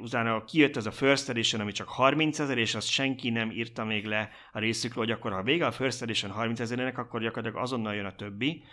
utána 0.00 0.44
kijött 0.44 0.76
ez 0.76 0.86
a 0.86 0.90
First 0.90 1.28
Edition, 1.28 1.60
ami 1.60 1.72
csak 1.72 1.88
30 1.88 2.38
ezer, 2.38 2.58
és 2.58 2.74
azt 2.74 2.88
senki 2.88 3.30
nem 3.30 3.50
írta 3.50 3.84
még 3.84 4.04
le 4.04 4.30
a 4.52 4.58
részükről, 4.58 5.04
hogy 5.04 5.12
akkor 5.12 5.32
ha 5.32 5.42
vége 5.42 5.66
a 5.66 5.72
First 5.72 6.02
Edition 6.02 6.30
30 6.30 6.60
ezerének, 6.60 6.98
akkor 6.98 7.20
gyakorlatilag 7.20 7.62
azonnal 7.62 7.94
jön 7.94 8.04
a 8.04 8.14
többi. 8.14 8.64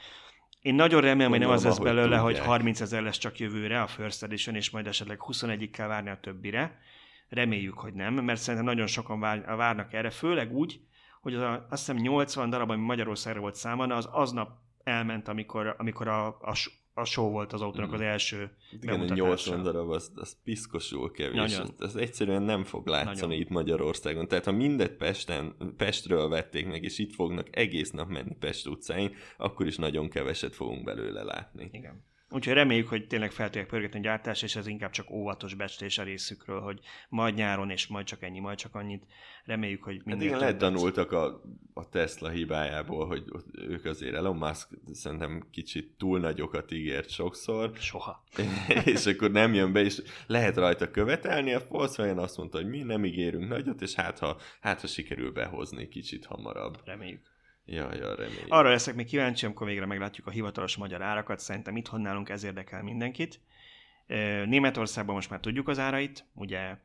Én 0.62 0.75
nagyon 0.75 1.01
remélem, 1.01 1.31
hogy 1.31 1.39
nem 1.39 1.49
az 1.49 1.63
lesz 1.63 1.77
belőle, 1.77 2.17
hogy 2.17 2.39
30 2.39 2.81
ezer 2.81 3.01
lesz 3.01 3.17
csak 3.17 3.39
jövőre 3.39 3.81
a 3.81 3.88
First 3.88 4.23
Edition, 4.23 4.55
és 4.55 4.69
majd 4.69 4.88
esetleg 4.88 5.19
21-ig 5.21 5.69
kell 5.71 5.88
várni 5.88 6.09
a 6.09 6.19
többire. 6.21 6.79
Reméljük, 7.33 7.77
hogy 7.77 7.93
nem, 7.93 8.13
mert 8.13 8.39
szerintem 8.39 8.69
nagyon 8.69 8.87
sokan 8.87 9.19
várnak 9.19 9.93
erre, 9.93 10.09
főleg 10.09 10.53
úgy, 10.53 10.81
hogy 11.21 11.33
az 11.33 11.41
a, 11.41 11.67
azt 11.69 11.85
hiszem 11.85 12.01
80 12.01 12.49
darab, 12.49 12.69
ami 12.69 12.81
Magyarországra 12.81 13.41
volt 13.41 13.55
számolna, 13.55 13.95
az 13.95 14.09
aznap 14.11 14.49
elment, 14.83 15.27
amikor, 15.27 15.75
amikor 15.77 16.07
a, 16.07 16.27
a, 16.27 16.53
a 16.93 17.05
show 17.05 17.29
volt 17.29 17.53
az 17.53 17.61
autónak 17.61 17.93
az 17.93 18.01
első 18.01 18.51
Igen, 18.81 18.99
80 18.99 19.63
darab, 19.63 19.89
az, 19.89 20.11
az 20.15 20.37
piszkosul 20.43 21.11
kevés. 21.11 21.35
Nagyon. 21.35 21.75
Ez, 21.79 21.95
egyszerűen 21.95 22.41
nem 22.41 22.63
fog 22.63 22.87
látszani 22.87 23.19
Nagyon. 23.19 23.41
itt 23.41 23.49
Magyarországon. 23.49 24.27
Tehát 24.27 24.45
ha 24.45 24.51
mindet 24.51 24.91
Pesten, 24.91 25.55
Pestről 25.77 26.29
vették 26.29 26.67
meg, 26.67 26.83
és 26.83 26.99
itt 26.99 27.13
fognak 27.13 27.57
egész 27.57 27.91
nap 27.91 28.09
menni 28.09 28.35
Pest 28.39 28.67
utcáin, 28.67 29.15
akkor 29.37 29.67
is 29.67 29.77
nagyon 29.77 30.09
keveset 30.09 30.55
fogunk 30.55 30.83
belőle 30.83 31.23
látni. 31.23 31.69
Igen. 31.71 32.11
Úgyhogy 32.33 32.53
reméljük, 32.53 32.87
hogy 32.87 33.07
tényleg 33.07 33.31
fel 33.31 33.45
tudják 33.45 33.67
pörgetni 33.67 33.99
a 33.99 34.01
gyártás, 34.01 34.41
és 34.41 34.55
ez 34.55 34.67
inkább 34.67 34.91
csak 34.91 35.11
óvatos 35.11 35.53
becslés 35.53 35.97
a 35.97 36.03
részükről, 36.03 36.59
hogy 36.61 36.79
majd 37.09 37.35
nyáron, 37.35 37.69
és 37.69 37.87
majd 37.87 38.05
csak 38.05 38.23
ennyi, 38.23 38.39
majd 38.39 38.57
csak 38.57 38.75
annyit. 38.75 39.05
Reméljük, 39.45 39.83
hogy 39.83 40.01
mindig... 40.05 40.29
Hát 40.29 40.41
igen, 40.41 40.57
tanultak 40.57 41.11
a, 41.11 41.41
a 41.73 41.89
Tesla 41.89 42.29
hibájából, 42.29 43.07
hogy 43.07 43.23
ők 43.51 43.85
azért 43.85 44.15
Elon 44.15 44.35
Musk 44.35 44.67
szerintem 44.91 45.47
kicsit 45.51 45.91
túl 45.97 46.19
nagyokat 46.19 46.71
ígért 46.71 47.09
sokszor. 47.09 47.71
Soha. 47.77 48.23
és 48.85 49.05
akkor 49.05 49.31
nem 49.31 49.53
jön 49.53 49.73
be, 49.73 49.81
és 49.81 50.01
lehet 50.27 50.55
rajta 50.55 50.91
követelni, 50.91 51.53
a 51.53 51.61
Volkswagen 51.69 52.17
azt 52.17 52.37
mondta, 52.37 52.57
hogy 52.57 52.67
mi 52.67 52.81
nem 52.81 53.05
ígérünk 53.05 53.47
nagyot, 53.47 53.81
és 53.81 53.93
hát 53.93 54.19
ha, 54.19 54.37
hát 54.61 54.81
ha 54.81 54.87
sikerül 54.87 55.31
behozni 55.31 55.87
kicsit 55.87 56.25
hamarabb. 56.25 56.77
Reméljük. 56.85 57.32
Ja, 57.65 57.95
ja, 57.95 58.15
reméljük. 58.15 58.45
Arra 58.47 58.69
leszek 58.69 58.95
még 58.95 59.06
kíváncsi, 59.06 59.45
amikor 59.45 59.67
végre 59.67 59.86
meglátjuk 59.86 60.28
a 60.28 60.32
hivatalos 60.32 60.76
magyar 60.78 61.02
árakat. 61.02 61.39
Szerintem 61.39 61.76
itthon 61.76 62.02
nálunk 62.02 62.30
ez 62.30 62.43
érdekel 62.43 62.84
mindenkit. 62.84 63.39
Németországban 64.45 65.15
most 65.15 65.30
már 65.30 65.39
tudjuk 65.39 65.67
az 65.67 65.80
árait, 65.80 66.26
ugye, 66.34 66.78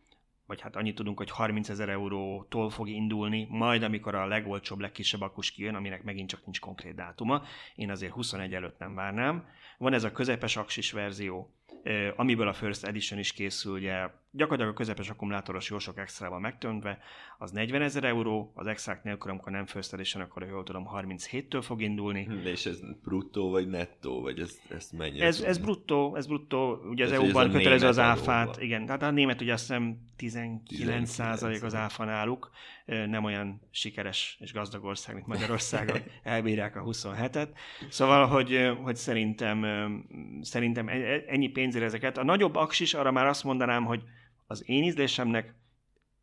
vagy 0.47 0.61
hát 0.61 0.77
annyit 0.77 0.95
tudunk, 0.95 1.19
hogy 1.19 1.31
30 1.31 1.69
ezer 1.69 1.89
eurótól 1.89 2.71
fog 2.71 2.89
indulni, 2.89 3.47
majd 3.51 3.83
amikor 3.83 4.15
a 4.15 4.27
legolcsóbb, 4.27 4.79
legkisebb 4.79 5.21
akkus 5.21 5.51
kijön, 5.51 5.75
aminek 5.75 6.03
megint 6.03 6.29
csak 6.29 6.45
nincs 6.45 6.61
konkrét 6.61 6.95
dátuma. 6.95 7.43
Én 7.75 7.91
azért 7.91 8.13
21 8.13 8.55
előtt 8.55 8.79
nem 8.79 8.95
várnám. 8.95 9.49
Van 9.79 9.93
ez 9.93 10.05
a 10.05 10.13
közepes 10.13 10.57
aksis 10.57 10.93
verzió, 10.93 11.53
amiből 12.17 12.49
a 12.49 12.53
First 12.53 12.85
Edition 12.85 13.19
is 13.19 13.33
készül, 13.33 13.73
ugye 13.73 14.11
gyakorlatilag 14.31 14.73
a 14.73 14.77
közepes 14.77 15.11
akkumulátoros 15.11 15.71
jó 15.71 15.79
sok 15.79 15.99
extrával 15.99 16.39
megtöntve, 16.39 16.99
az 17.39 17.51
40 17.51 17.83
ezer 17.83 18.05
euró, 18.05 18.53
az 18.55 18.67
extrák 18.67 19.03
nélkül, 19.03 19.31
amikor 19.31 19.53
nem 19.53 19.67
First 19.67 19.93
Edition, 19.93 20.23
akkor 20.23 20.43
jól 20.43 20.65
tudom, 20.65 20.89
37-től 20.95 21.61
fog 21.63 21.83
indulni. 21.83 22.25
Hm, 22.25 22.47
és 22.47 22.67
ez 22.67 22.81
bruttó 23.03 23.51
vagy 23.51 23.69
nettó, 23.69 24.21
vagy 24.21 24.41
ez, 24.41 24.59
ez 24.69 24.91
mennyi? 24.97 25.21
Ez, 25.21 25.41
ez 25.41 25.59
bruttó, 25.59 26.17
ez 26.17 26.27
bruttó, 26.27 26.81
ugye 26.91 27.05
az 27.05 27.13
EU-ban 27.13 27.51
kötelező 27.51 27.87
az 27.87 27.99
áfát, 27.99 28.63
igen, 28.63 28.87
tehát 28.87 29.03
a 29.03 29.11
német 29.11 29.41
ugye 29.41 29.53
azt 29.53 29.67
hiszem 29.67 29.99
19, 30.17 31.11
19 31.11 31.63
az 31.63 31.75
áfa 31.75 32.05
náluk, 32.05 32.51
nem 32.85 33.25
olyan 33.25 33.61
sikeres 33.71 34.37
és 34.41 34.53
gazdag 34.53 34.85
ország, 34.85 35.15
mint 35.15 35.27
Magyarország, 35.27 36.11
elbírják 36.23 36.77
a 36.77 36.83
27-et. 36.83 37.49
Szóval, 37.89 38.27
hogy, 38.27 38.71
hogy 38.83 38.97
szerintem, 38.97 39.67
szerintem 40.43 40.89
e, 40.89 40.93
e, 40.93 41.25
ennyi 41.27 41.49
pénzére 41.59 41.85
ezeket. 41.85 42.19
A 42.19 42.25
nagyobb 42.25 42.55
aksis, 42.55 42.95
arra 42.95 43.11
már 43.11 43.27
azt 43.27 43.45
mondanám, 43.45 43.85
hogy 43.85 44.03
az 44.47 44.69
én 44.69 44.83
ízlésemnek 44.83 45.55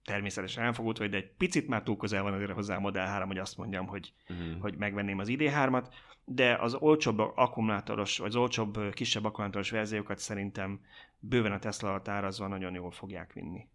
természetesen 0.03 0.63
elfogult, 0.63 0.97
hogy 0.97 1.09
de 1.09 1.17
egy 1.17 1.31
picit 1.37 1.67
már 1.67 1.83
túl 1.83 1.97
közel 1.97 2.23
van 2.23 2.33
azért 2.33 2.51
hozzá 2.51 2.75
a 2.75 2.79
Model 2.79 3.07
3, 3.07 3.27
hogy 3.27 3.37
azt 3.37 3.57
mondjam, 3.57 3.87
hogy, 3.87 4.13
uh-huh. 4.29 4.61
hogy 4.61 4.75
megvenném 4.77 5.19
az 5.19 5.27
ID3-at, 5.31 5.85
de 6.25 6.55
az 6.55 6.73
olcsóbb 6.73 7.19
akkumulátoros, 7.19 8.17
vagy 8.17 8.27
az 8.27 8.35
olcsóbb, 8.35 8.93
kisebb 8.93 9.25
akkumulátoros 9.25 9.69
verziókat 9.69 10.17
szerintem 10.17 10.79
bőven 11.19 11.51
a 11.51 11.59
Tesla 11.59 11.89
alatt 11.89 12.07
árazva 12.07 12.47
nagyon 12.47 12.73
jól 12.73 12.91
fogják 12.91 13.33
vinni. 13.33 13.67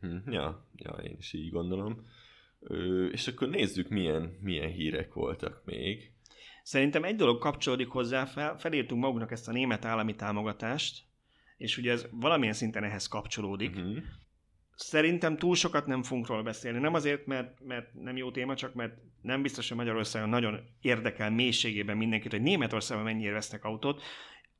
Hm, 0.00 0.30
ja, 0.30 0.66
ja, 0.76 0.90
én 0.90 1.16
is 1.18 1.32
így 1.32 1.50
gondolom. 1.50 2.06
Ö, 2.60 3.06
és 3.06 3.26
akkor 3.26 3.48
nézzük, 3.48 3.88
milyen, 3.88 4.38
milyen 4.40 4.70
hírek 4.70 5.14
voltak 5.14 5.62
még. 5.64 6.13
Szerintem 6.64 7.04
egy 7.04 7.16
dolog 7.16 7.38
kapcsolódik 7.38 7.88
hozzá, 7.88 8.24
fel, 8.24 8.58
felírtunk 8.58 9.02
magunknak 9.02 9.30
ezt 9.30 9.48
a 9.48 9.52
német 9.52 9.84
állami 9.84 10.14
támogatást, 10.14 11.04
és 11.56 11.78
ugye 11.78 11.92
ez 11.92 12.06
valamilyen 12.10 12.54
szinten 12.54 12.84
ehhez 12.84 13.06
kapcsolódik. 13.06 13.76
Uh-huh. 13.76 13.96
Szerintem 14.74 15.36
túl 15.36 15.54
sokat 15.54 15.86
nem 15.86 16.02
fogunk 16.02 16.26
róla 16.26 16.42
beszélni. 16.42 16.78
Nem 16.78 16.94
azért, 16.94 17.26
mert, 17.26 17.60
mert 17.60 17.94
nem 17.94 18.16
jó 18.16 18.30
téma, 18.30 18.54
csak 18.54 18.74
mert 18.74 18.98
nem 19.22 19.42
biztos, 19.42 19.68
hogy 19.68 19.76
Magyarországon 19.76 20.28
nagyon 20.28 20.60
érdekel 20.80 21.30
mélységében 21.30 21.96
mindenkit, 21.96 22.30
hogy 22.30 22.42
Németországban 22.42 23.04
mennyire 23.06 23.32
vesznek 23.32 23.64
autót. 23.64 24.02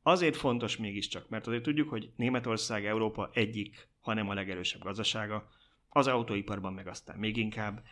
Azért 0.03 0.37
fontos 0.37 0.77
mégiscsak, 0.77 1.29
mert 1.29 1.47
azért 1.47 1.63
tudjuk, 1.63 1.89
hogy 1.89 2.11
Németország 2.17 2.87
Európa 2.87 3.31
egyik, 3.33 3.89
hanem 4.01 4.29
a 4.29 4.35
legerősebb 4.35 4.83
gazdasága, 4.83 5.49
az 5.89 6.07
autóiparban 6.07 6.73
meg 6.73 6.89
aztán 6.89 7.19
még 7.19 7.37
inkább. 7.37 7.83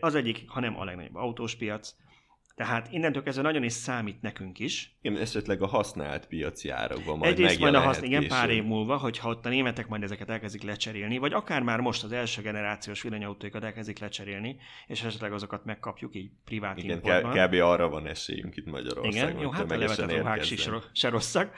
Az 0.00 0.14
egyik, 0.14 0.48
hanem 0.48 0.78
a 0.78 0.84
legnagyobb 0.84 1.14
autós 1.14 1.54
piac. 1.54 1.94
Tehát 2.56 2.92
innentől 2.92 3.22
kezdve 3.22 3.42
nagyon 3.42 3.62
is 3.62 3.72
számít 3.72 4.22
nekünk 4.22 4.58
is. 4.58 4.96
Igen, 5.00 5.20
esetleg 5.20 5.62
a 5.62 5.66
használt 5.66 6.26
piaci 6.26 6.68
árakban 6.68 7.18
majd 7.18 7.32
Egyrészt 7.32 7.58
majd 7.58 7.74
a 7.74 7.80
haszn- 7.80 8.04
igen, 8.04 8.26
pár 8.26 8.50
év 8.50 8.64
múlva, 8.64 8.96
hogyha 8.96 9.28
ott 9.28 9.46
a 9.46 9.48
németek 9.48 9.88
majd 9.88 10.02
ezeket 10.02 10.30
elkezdik 10.30 10.62
lecserélni, 10.62 11.18
vagy 11.18 11.32
akár 11.32 11.62
már 11.62 11.80
most 11.80 12.04
az 12.04 12.12
első 12.12 12.42
generációs 12.42 13.02
villanyautóikat 13.02 13.64
elkezdik 13.64 13.98
lecserélni, 13.98 14.56
és 14.86 15.02
esetleg 15.02 15.32
azokat 15.32 15.64
megkapjuk 15.64 16.14
így 16.14 16.30
privát 16.44 16.78
igen, 16.78 16.96
importban. 16.96 17.46
kb. 17.46 17.52
arra 17.54 17.88
van 17.88 18.06
esélyünk 18.06 18.56
itt 18.56 18.66
Magyarországon. 18.66 19.30
Igen, 19.30 19.42
jó, 19.42 19.50
hát 19.50 19.70
a 19.70 19.78
levetett 19.78 20.16
ruhák 20.16 20.44
se 20.92 21.08
rosszak. 21.08 21.56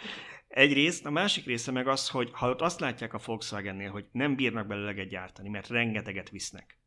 Egyrészt, 0.48 1.06
a 1.06 1.10
másik 1.10 1.44
része 1.46 1.72
meg 1.72 1.88
az, 1.88 2.08
hogy 2.08 2.30
ha 2.32 2.48
ott 2.48 2.60
azt 2.60 2.80
látják 2.80 3.14
a 3.14 3.20
Volkswagennél, 3.24 3.90
hogy 3.90 4.04
nem 4.12 4.36
bírnak 4.36 4.66
belőle 4.66 5.04
gyártani, 5.04 5.48
mert 5.48 5.68
rengeteget 5.68 6.30
visznek, 6.30 6.78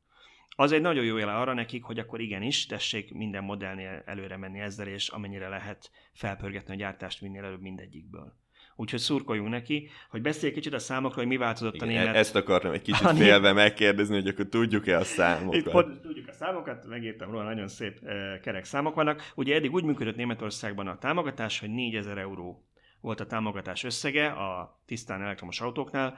az 0.55 0.71
egy 0.71 0.81
nagyon 0.81 1.05
jó 1.05 1.17
jele 1.17 1.35
arra 1.35 1.53
nekik, 1.53 1.83
hogy 1.83 1.99
akkor 1.99 2.19
igenis, 2.19 2.65
tessék 2.65 3.13
minden 3.13 3.43
modellnél 3.43 4.03
előre 4.05 4.37
menni 4.37 4.59
ezzel, 4.59 4.87
és 4.87 5.07
amennyire 5.07 5.47
lehet 5.47 5.91
felpörgetni 6.13 6.73
a 6.73 6.77
gyártást 6.77 7.21
minél 7.21 7.43
előbb 7.43 7.61
mindegyikből. 7.61 8.39
Úgyhogy 8.75 8.99
szurkoljunk 8.99 9.49
neki, 9.49 9.89
hogy 10.09 10.21
beszélj 10.21 10.53
kicsit 10.53 10.73
a 10.73 10.79
számokról, 10.79 11.23
hogy 11.23 11.33
mi 11.33 11.37
változott 11.37 11.75
Igen, 11.75 11.87
a 11.87 11.91
német... 11.91 12.15
Ezt 12.15 12.35
akartam 12.35 12.71
egy 12.71 12.81
kicsit 12.81 13.09
félve 13.17 13.53
megkérdezni, 13.53 14.15
hogy 14.15 14.27
akkor 14.27 14.47
tudjuk-e 14.47 14.97
a 14.97 15.03
számokat. 15.03 15.59
Itt 15.59 15.69
pont 15.69 16.01
tudjuk 16.01 16.27
a 16.27 16.31
számokat, 16.31 16.85
megírtam 16.87 17.31
róla, 17.31 17.43
nagyon 17.43 17.67
szép 17.67 18.03
e, 18.03 18.39
kerek 18.39 18.63
számok 18.63 18.95
vannak. 18.95 19.31
Ugye 19.35 19.55
eddig 19.55 19.73
úgy 19.73 19.83
működött 19.83 20.15
Németországban 20.15 20.87
a 20.87 20.97
támogatás, 20.97 21.59
hogy 21.59 21.69
4000 21.69 22.17
euró 22.17 22.65
volt 23.01 23.19
a 23.19 23.25
támogatás 23.25 23.83
összege 23.83 24.27
a 24.27 24.81
tisztán 24.85 25.21
elektromos 25.21 25.61
autóknál. 25.61 26.17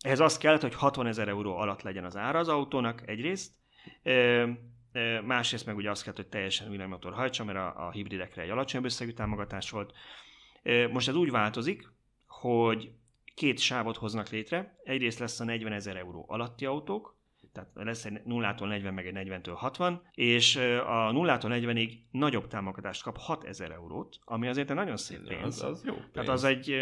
Ehhez 0.00 0.20
az 0.20 0.38
kellett, 0.38 0.60
hogy 0.60 0.74
60 0.74 1.06
ezer 1.06 1.28
euró 1.28 1.56
alatt 1.56 1.82
legyen 1.82 2.04
az 2.04 2.16
ára 2.16 2.38
az 2.38 2.48
autónak 2.48 3.02
egyrészt, 3.06 3.52
Másrészt 5.24 5.66
meg 5.66 5.76
ugye 5.76 5.90
azt 5.90 6.02
kell, 6.02 6.12
hogy 6.16 6.26
teljesen 6.26 6.70
villanymotor 6.70 7.12
hajtsa, 7.12 7.44
mert 7.44 7.58
a, 7.58 7.86
a 7.86 7.90
hibridekre 7.90 8.42
egy 8.42 8.50
alacsony 8.50 8.84
összegű 8.84 9.10
támogatás 9.10 9.70
volt. 9.70 9.92
Most 10.90 11.08
ez 11.08 11.14
úgy 11.14 11.30
változik, 11.30 11.88
hogy 12.26 12.90
két 13.34 13.58
sávot 13.58 13.96
hoznak 13.96 14.28
létre. 14.28 14.78
Egyrészt 14.84 15.18
lesz 15.18 15.40
a 15.40 15.44
40 15.44 15.72
ezer 15.72 15.96
euró 15.96 16.24
alatti 16.28 16.66
autók, 16.66 17.19
tehát 17.52 17.70
lesz 17.74 18.04
egy 18.04 18.20
0-tól 18.26 18.68
40, 18.68 18.94
meg 18.94 19.06
egy 19.06 19.28
40-től 19.28 19.54
60, 19.54 20.02
és 20.14 20.56
a 20.86 21.12
0-tól 21.12 21.48
40-ig 21.48 21.92
nagyobb 22.10 22.46
támogatást 22.46 23.02
kap 23.02 23.16
6000 23.18 23.70
eurót, 23.70 24.18
ami 24.24 24.48
azért 24.48 24.70
egy 24.70 24.76
nagyon 24.76 24.96
szép 24.96 25.28
pénz. 25.28 25.62
Az, 25.62 25.70
az 25.70 25.84
jó 25.84 25.94
pénz. 25.94 26.06
Tehát 26.12 26.28
az 26.28 26.44
egy 26.44 26.74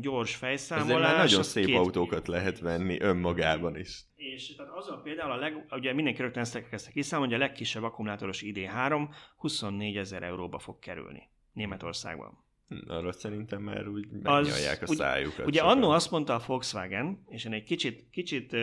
gyors 0.00 0.34
fejszámolás. 0.34 1.12
Ezért 1.12 1.24
nagyon 1.24 1.42
szép 1.42 1.64
két... 1.66 1.76
autókat 1.76 2.28
lehet 2.28 2.58
venni 2.58 3.00
önmagában 3.00 3.76
is. 3.76 4.04
És 4.14 4.54
tehát 4.54 4.72
azon 4.72 5.02
például 5.02 5.30
a 5.30 5.36
leg, 5.36 5.66
ugye 5.70 5.92
mindenki 5.92 6.22
rögtön 6.22 6.42
ezt 6.42 6.68
kezdte 6.68 6.90
kiszámolni, 6.90 7.32
hogy 7.32 7.42
a 7.42 7.46
legkisebb 7.46 7.82
akkumulátoros 7.82 8.42
ID3 8.46 9.08
24 9.36 9.96
ezer 9.96 10.22
euróba 10.22 10.58
fog 10.58 10.78
kerülni 10.78 11.30
Németországban. 11.52 12.44
Hm, 12.68 12.90
arra 12.90 13.12
szerintem 13.12 13.62
már 13.62 13.88
úgy 13.88 14.06
megnyalják 14.10 14.82
a 14.82 14.86
szájukat. 14.86 15.46
Ugye 15.46 15.60
annó 15.60 15.90
azt 15.90 16.10
mondta 16.10 16.34
a 16.34 16.42
Volkswagen, 16.46 17.24
és 17.28 17.44
én 17.44 17.52
egy 17.52 17.64
kicsit, 17.64 18.06
kicsit 18.10 18.56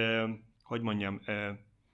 hogy 0.71 0.81
mondjam, 0.81 1.21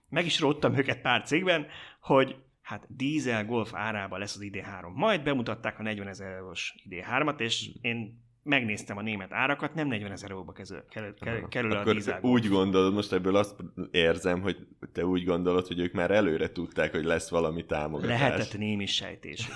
meg 0.08 0.24
is 0.24 0.40
róttam 0.40 0.76
őket 0.76 1.00
pár 1.00 1.22
cégben, 1.22 1.66
hogy 2.00 2.36
hát 2.62 2.86
dízel 2.88 3.44
Golf 3.44 3.74
árába 3.74 4.18
lesz 4.18 4.36
az 4.36 4.42
ID3. 4.44 4.94
Majd 4.94 5.22
bemutatták 5.22 5.78
a 5.78 5.82
40 5.82 6.08
ezer 6.08 6.32
eurós 6.32 6.74
ID3-at, 6.88 7.40
és 7.40 7.70
én 7.80 8.26
megnéztem 8.42 8.96
a 8.96 9.02
német 9.02 9.32
árakat, 9.32 9.74
nem 9.74 9.88
40 9.88 10.12
ezer 10.12 10.30
euróba 10.30 10.52
kerül, 10.52 11.14
kerül, 11.18 11.48
kerül 11.48 11.72
a 11.72 11.92
dízel 11.92 12.20
Golf. 12.20 12.34
úgy 12.34 12.48
gondolod, 12.48 12.94
most 12.94 13.12
ebből 13.12 13.36
azt 13.36 13.56
érzem, 13.90 14.40
hogy 14.40 14.66
te 14.92 15.04
úgy 15.04 15.24
gondolod, 15.24 15.66
hogy 15.66 15.78
ők 15.78 15.92
már 15.92 16.10
előre 16.10 16.52
tudták, 16.52 16.90
hogy 16.92 17.04
lesz 17.04 17.30
valami 17.30 17.64
támogatás. 17.64 18.20
Lehetett 18.20 18.58
némi 18.58 18.86
sejtésük. 18.86 19.54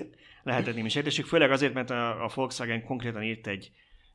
Lehetett 0.42 0.74
némi 0.74 0.88
sejtésük, 0.88 1.26
főleg 1.26 1.50
azért, 1.50 1.74
mert 1.74 1.90
a, 1.90 2.24
a 2.24 2.30
Volkswagen 2.34 2.84
konkrétan 2.84 3.22
írt 3.22 3.46
egy, 3.46 3.70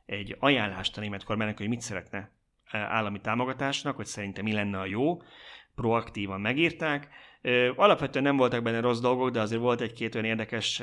egy 0.06 0.36
ajánlást 0.38 0.96
a 0.96 1.00
német 1.00 1.24
kormánynak, 1.24 1.56
hogy 1.56 1.68
mit 1.68 1.80
szeretne 1.80 2.35
állami 2.70 3.20
támogatásnak, 3.20 3.96
hogy 3.96 4.06
szerintem 4.06 4.44
mi 4.44 4.52
lenne 4.52 4.78
a 4.78 4.86
jó, 4.86 5.22
proaktívan 5.74 6.40
megírták. 6.40 7.08
Alapvetően 7.76 8.24
nem 8.24 8.36
voltak 8.36 8.62
benne 8.62 8.80
rossz 8.80 9.00
dolgok, 9.00 9.30
de 9.30 9.40
azért 9.40 9.60
volt 9.60 9.80
egy-két 9.80 10.14
olyan 10.14 10.26
érdekes, 10.26 10.82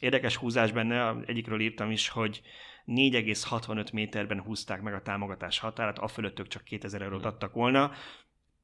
érdekes 0.00 0.36
húzás 0.36 0.72
benne, 0.72 1.14
egyikről 1.26 1.60
írtam 1.60 1.90
is, 1.90 2.08
hogy 2.08 2.42
4,65 2.86 3.92
méterben 3.92 4.40
húzták 4.40 4.82
meg 4.82 4.94
a 4.94 5.02
támogatás 5.02 5.58
határát, 5.58 5.98
a 5.98 6.08
fölöttök 6.08 6.48
csak 6.48 6.64
2000 6.64 7.02
eurót 7.02 7.24
adtak 7.24 7.54
volna. 7.54 7.90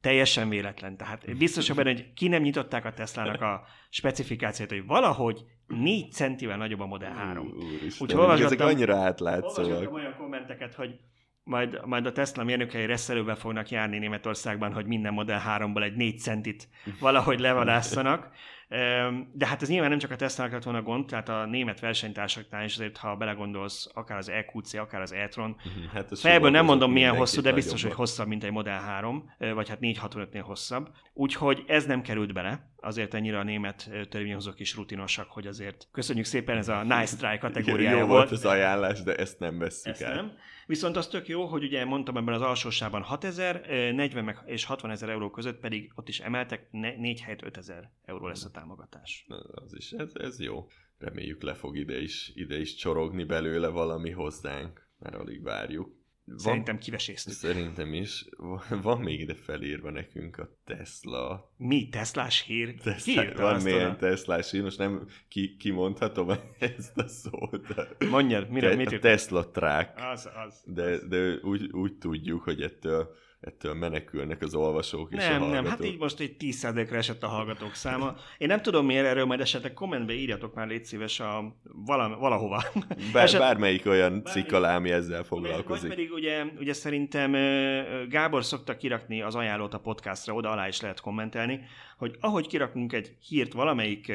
Teljesen 0.01 0.49
véletlen. 0.49 0.97
Tehát 0.97 1.37
biztos 1.37 1.71
benne, 1.71 1.91
hogy 1.91 2.13
ki 2.13 2.29
nem 2.29 2.43
nyitották 2.43 2.85
a 2.85 2.93
Teslának 2.93 3.43
a 3.43 3.65
specifikációt, 3.91 4.71
hogy 4.71 4.87
valahogy 4.87 5.45
4 5.67 6.13
centivel 6.13 6.57
nagyobb 6.57 6.81
a 6.81 6.87
Model 6.87 7.13
3. 7.13 7.55
Úgyhogy 8.01 8.41
ezek 8.41 8.61
annyira 8.61 8.97
átlátszóak. 8.97 9.93
olyan 9.93 10.15
kommenteket, 10.19 10.75
hogy 10.75 10.99
majd, 11.51 11.87
majd 11.87 12.07
a 12.07 12.13
Tesla 12.13 12.45
mérnökei 12.45 12.87
reszelőbe 12.87 13.35
fognak 13.35 13.71
járni 13.71 13.99
Németországban, 13.99 14.73
hogy 14.73 14.87
minden 14.87 15.13
Model 15.13 15.43
3-ból 15.49 15.83
egy 15.83 15.95
4 15.95 16.19
centit 16.19 16.69
valahogy 17.01 17.41
levadásszanak. 17.41 18.31
De 19.33 19.47
hát 19.47 19.63
ez 19.63 19.69
nyilván 19.69 19.91
nem 19.91 19.99
csak 19.99 20.11
a 20.11 20.17
Tesla-nak 20.17 20.53
lett 20.53 20.63
volna 20.63 20.83
gond, 20.83 21.07
tehát 21.07 21.29
a 21.29 21.47
német 21.47 21.81
versenytársaknál 21.81 22.65
is 22.65 22.75
azért, 22.75 22.97
ha 22.97 23.17
belegondolsz, 23.17 23.91
akár 23.95 24.19
az 24.19 24.29
EQC, 24.29 24.75
akár 24.75 25.01
az 25.01 25.13
e-tron. 25.13 25.57
Mhm, 25.65 25.87
hát 25.95 26.19
Fejből 26.19 26.51
nem 26.51 26.65
mondom 26.65 26.93
milyen 26.93 27.17
hosszú, 27.17 27.41
de 27.41 27.53
biztos, 27.53 27.83
hogy 27.83 27.93
hosszabb, 27.93 28.27
mint 28.27 28.45
egy 28.45 28.51
Model 28.51 28.81
3, 28.81 29.33
vagy 29.39 29.69
hát 29.69 29.79
465-nél 29.81 30.43
hosszabb. 30.45 30.89
Úgyhogy 31.13 31.65
ez 31.67 31.87
nem 31.87 32.03
került 32.03 32.33
bele, 32.33 32.71
azért 32.81 33.15
ennyire 33.15 33.39
a 33.39 33.43
német 33.43 33.91
törvényhozók 34.09 34.61
is 34.61 34.77
rutinosak, 34.77 35.31
hogy 35.31 35.47
azért 35.47 35.89
köszönjük 35.93 36.27
szépen, 36.27 36.57
ez 36.57 36.69
a 36.69 36.83
nice 36.83 37.17
try 37.17 37.39
kategóriája 37.49 37.99
Jó 37.99 38.07
volt. 38.07 38.31
az 38.31 38.45
ajánlás, 38.45 39.03
de 39.03 39.15
ezt 39.15 39.39
nem 39.39 39.59
vesszük 39.59 39.93
ezt 39.93 40.03
el. 40.03 40.15
Nem. 40.15 40.33
Viszont 40.71 40.97
az 40.97 41.07
tök 41.09 41.29
jó, 41.29 41.47
hogy 41.47 41.63
ugye 41.63 41.85
mondtam 41.85 42.17
ebben 42.17 42.35
az 42.35 42.41
alsósában 42.41 43.03
6000, 43.03 43.67
40 43.95 44.37
és 44.47 44.65
60 44.65 44.91
ezer 44.91 45.09
euró 45.09 45.31
között 45.31 45.61
pedig 45.61 45.93
ott 45.95 46.09
is 46.09 46.21
emeltek, 46.21 46.71
4 46.71 47.21
helyett 47.21 47.43
5000 47.43 47.91
euró 48.05 48.27
lesz 48.27 48.45
a 48.45 48.51
támogatás. 48.51 49.27
Az 49.51 49.75
is, 49.75 49.93
ez, 49.93 50.13
ez 50.15 50.41
jó. 50.41 50.67
Reméljük 50.99 51.43
le 51.43 51.55
fog 51.55 51.77
ide 51.77 52.01
is, 52.01 52.33
ide 52.35 52.61
is 52.61 52.75
csorogni 52.75 53.25
belőle 53.25 53.69
valami 53.69 54.11
hozzánk, 54.11 54.89
mert 54.99 55.15
alig 55.15 55.43
várjuk. 55.43 56.00
Szerintem 56.37 56.79
kiveséztük. 56.79 57.33
Szerintem 57.33 57.95
is. 57.95 58.25
Van 58.83 59.01
még 59.01 59.21
ide 59.21 59.35
felírva 59.35 59.91
nekünk 59.91 60.39
a 60.39 60.57
Tesla. 60.65 61.53
Mi? 61.57 61.89
Teslás 61.89 62.43
hír? 62.43 62.75
Tesla, 62.75 63.23
Ki 63.23 63.33
van 63.37 63.63
milyen 63.63 63.99
Teslás 63.99 64.51
hír, 64.51 64.63
most 64.63 64.79
nem 64.79 65.09
ki, 65.29 65.57
kimondhatom 65.57 66.31
ezt 66.59 66.99
a 66.99 67.09
szót. 67.09 67.75
Mondjad, 68.11 68.49
mire, 68.49 68.69
Te, 68.69 68.77
mit 68.77 68.93
a? 68.93 68.99
Tesla 68.99 69.51
track. 69.51 69.99
Az, 70.13 70.29
az. 70.47 70.63
De, 70.65 71.07
de 71.07 71.35
úgy, 71.43 71.73
úgy 71.73 71.99
tudjuk, 71.99 72.43
hogy 72.43 72.63
ettől, 72.63 73.15
ettől 73.41 73.75
menekülnek 73.75 74.43
az 74.43 74.55
olvasók 74.55 75.13
és 75.13 75.19
a 75.19 75.29
hallgatók. 75.29 75.53
nem, 75.53 75.65
hát 75.65 75.85
így 75.85 75.99
most 75.99 76.21
egy 76.21 76.37
10%-ra 76.39 76.97
esett 76.97 77.23
a 77.23 77.27
hallgatók 77.27 77.75
száma. 77.75 78.17
Én 78.39 78.49
nem 78.49 78.63
tudom 78.63 78.87
miért 78.87 79.07
erről, 79.07 79.25
majd 79.25 79.41
esetleg 79.41 79.73
kommentbe 79.73 80.13
írjatok 80.13 80.55
már 80.55 80.67
légy 80.67 80.85
szíves 80.85 81.21
a 81.21 81.57
vala, 81.87 82.17
valahova. 82.19 82.63
Bár, 83.13 83.25
Eset- 83.25 83.41
bármelyik 83.41 83.87
olyan 83.87 84.01
Bármelyik- 84.13 84.29
cikk 84.29 84.53
alá, 84.53 84.77
ami 84.77 84.91
ezzel 84.91 85.19
Vagy 85.19 85.27
foglalkozik. 85.27 85.89
pedig 85.89 86.13
ugye, 86.13 86.45
ugye 86.59 86.73
szerintem 86.73 87.33
Gábor 88.09 88.45
szokta 88.45 88.77
kirakni 88.77 89.23
az 89.23 89.35
ajánlót 89.35 89.75
a 89.75 89.79
podcastra, 89.81 90.35
oda 90.35 90.51
alá 90.51 90.69
is 90.69 90.81
lehet 90.81 91.01
kommentelni, 91.01 91.61
hogy 91.99 92.17
ahogy 92.21 92.47
kirakunk 92.47 92.93
egy 92.93 93.17
hírt 93.29 93.53
valamelyik 93.53 94.13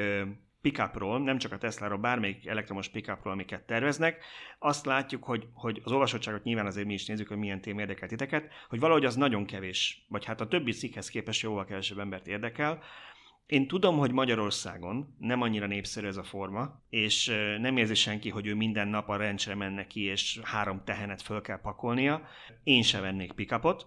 pickupról, 0.72 1.20
nem 1.20 1.38
csak 1.38 1.52
a 1.52 1.58
Tesláról, 1.58 1.98
bármelyik 1.98 2.48
elektromos 2.48 2.90
pickupról, 2.90 3.34
amiket 3.34 3.66
terveznek, 3.66 4.24
azt 4.60 4.86
látjuk, 4.86 5.24
hogy, 5.24 5.48
hogy 5.54 5.82
az 5.84 5.92
olvasottságot 5.92 6.44
nyilván 6.44 6.66
azért 6.66 6.88
mi 6.88 6.94
is 6.94 7.06
nézzük, 7.06 7.28
hogy 7.28 7.38
milyen 7.38 7.62
téma 7.62 7.80
érdekel 7.80 8.08
titeket, 8.08 8.52
hogy 8.70 8.80
valahogy 8.80 9.06
az 9.06 9.16
nagyon 9.16 9.46
kevés, 9.46 10.06
vagy 10.08 10.26
hát 10.26 10.42
a 10.42 10.48
többi 10.48 10.72
cikkhez 10.72 11.10
képest 11.10 11.42
jóval 11.42 11.66
kevesebb 11.66 12.00
embert 12.00 12.28
érdekel, 12.28 12.84
én 13.46 13.68
tudom, 13.68 13.98
hogy 13.98 14.12
Magyarországon 14.12 15.16
nem 15.20 15.42
annyira 15.42 15.68
népszerű 15.68 16.08
ez 16.08 16.18
a 16.18 16.24
forma, 16.24 16.82
és 16.90 17.28
nem 17.60 17.78
érzi 17.78 17.96
senki, 17.96 18.30
hogy 18.30 18.48
ő 18.48 18.56
minden 18.56 18.88
nap 18.88 19.10
a 19.10 19.18
rendsre 19.18 19.56
menne 19.56 19.88
ki, 19.88 20.04
és 20.04 20.40
három 20.44 20.82
tehenet 20.84 21.22
föl 21.22 21.42
kell 21.42 21.62
pakolnia. 21.62 22.28
Én 22.64 22.82
se 22.82 23.00
vennék 23.00 23.32
pickupot, 23.32 23.86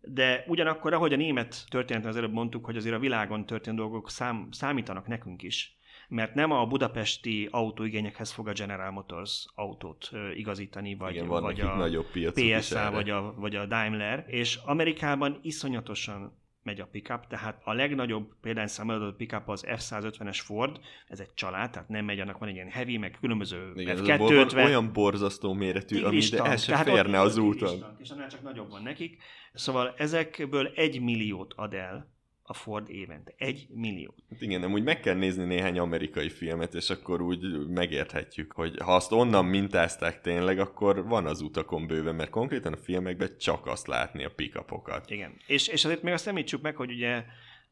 de 0.00 0.44
ugyanakkor, 0.46 0.92
ahogy 0.92 1.12
a 1.12 1.16
német 1.16 1.64
történeten 1.68 2.10
az 2.10 2.16
előbb 2.16 2.32
mondtuk, 2.32 2.64
hogy 2.64 2.76
azért 2.76 2.94
a 2.94 2.98
világon 2.98 3.46
történő 3.46 3.76
dolgok 3.76 4.10
szám, 4.10 4.48
számítanak 4.50 5.06
nekünk 5.06 5.42
is. 5.42 5.79
Mert 6.10 6.34
nem 6.34 6.50
a 6.50 6.66
budapesti 6.66 7.48
autóigényekhez 7.50 8.30
fog 8.32 8.48
a 8.48 8.52
General 8.52 8.90
Motors 8.90 9.46
autót 9.54 10.10
igazítani, 10.34 10.94
vagy, 10.94 11.14
Igen, 11.14 11.26
vagy 11.26 11.60
a 11.60 11.76
nagyobb 11.76 12.06
PSA 12.34 12.90
vagy 12.90 13.10
a, 13.10 13.34
vagy 13.36 13.56
a 13.56 13.66
Daimler, 13.66 14.24
és 14.26 14.56
Amerikában 14.64 15.38
iszonyatosan 15.42 16.38
megy 16.62 16.80
a 16.80 16.86
pickup, 16.86 17.26
tehát 17.26 17.60
a 17.64 17.72
legnagyobb 17.72 18.34
példányszám 18.40 18.88
adott 18.88 19.16
pickup 19.16 19.48
az 19.48 19.64
F-150-es 19.66 20.38
Ford, 20.42 20.80
ez 21.08 21.20
egy 21.20 21.34
család, 21.34 21.70
tehát 21.70 21.88
nem 21.88 22.04
megy, 22.04 22.20
annak 22.20 22.38
van 22.38 22.48
egy 22.48 22.54
ilyen 22.54 22.68
heavy, 22.68 22.96
meg 22.96 23.16
különböző 23.20 23.72
Igen, 23.74 23.98
ez 23.98 24.08
a 24.08 24.16
bor- 24.16 24.32
F250, 24.32 24.54
van 24.54 24.64
olyan 24.64 24.92
borzasztó 24.92 25.52
méretű, 25.52 26.02
ami 26.02 26.18
de 26.18 26.42
el 26.42 26.56
se 26.56 26.76
férne 26.76 27.20
az 27.20 27.36
úton. 27.36 27.96
És 27.98 28.10
annál 28.10 28.28
csak 28.28 28.42
nagyobb 28.42 28.70
van 28.70 28.82
nekik. 28.82 29.22
Szóval 29.52 29.94
ezekből 29.96 30.66
egy 30.74 31.00
milliót 31.00 31.52
ad 31.56 31.74
el 31.74 32.18
a 32.50 32.54
Ford 32.54 32.88
évente. 32.88 33.34
Egy 33.36 33.66
millió. 33.68 34.14
Hát 34.30 34.40
igen, 34.40 34.60
nem 34.60 34.72
úgy 34.72 34.82
meg 34.82 35.00
kell 35.00 35.14
nézni 35.14 35.44
néhány 35.44 35.78
amerikai 35.78 36.28
filmet, 36.28 36.74
és 36.74 36.90
akkor 36.90 37.20
úgy 37.20 37.66
megérthetjük, 37.68 38.52
hogy 38.52 38.76
ha 38.82 38.94
azt 38.94 39.12
onnan 39.12 39.44
mintázták 39.44 40.20
tényleg, 40.20 40.58
akkor 40.58 41.06
van 41.06 41.26
az 41.26 41.40
utakon 41.40 41.86
bőven, 41.86 42.14
mert 42.14 42.30
konkrétan 42.30 42.72
a 42.72 42.76
filmekben 42.76 43.36
csak 43.38 43.66
azt 43.66 43.86
látni 43.86 44.24
a 44.24 44.30
pickupokat. 44.30 45.10
Igen. 45.10 45.36
És, 45.46 45.68
és 45.68 45.84
azért 45.84 46.02
még 46.02 46.12
azt 46.12 46.26
említsük 46.26 46.62
meg, 46.62 46.76
hogy 46.76 46.90
ugye, 46.90 47.24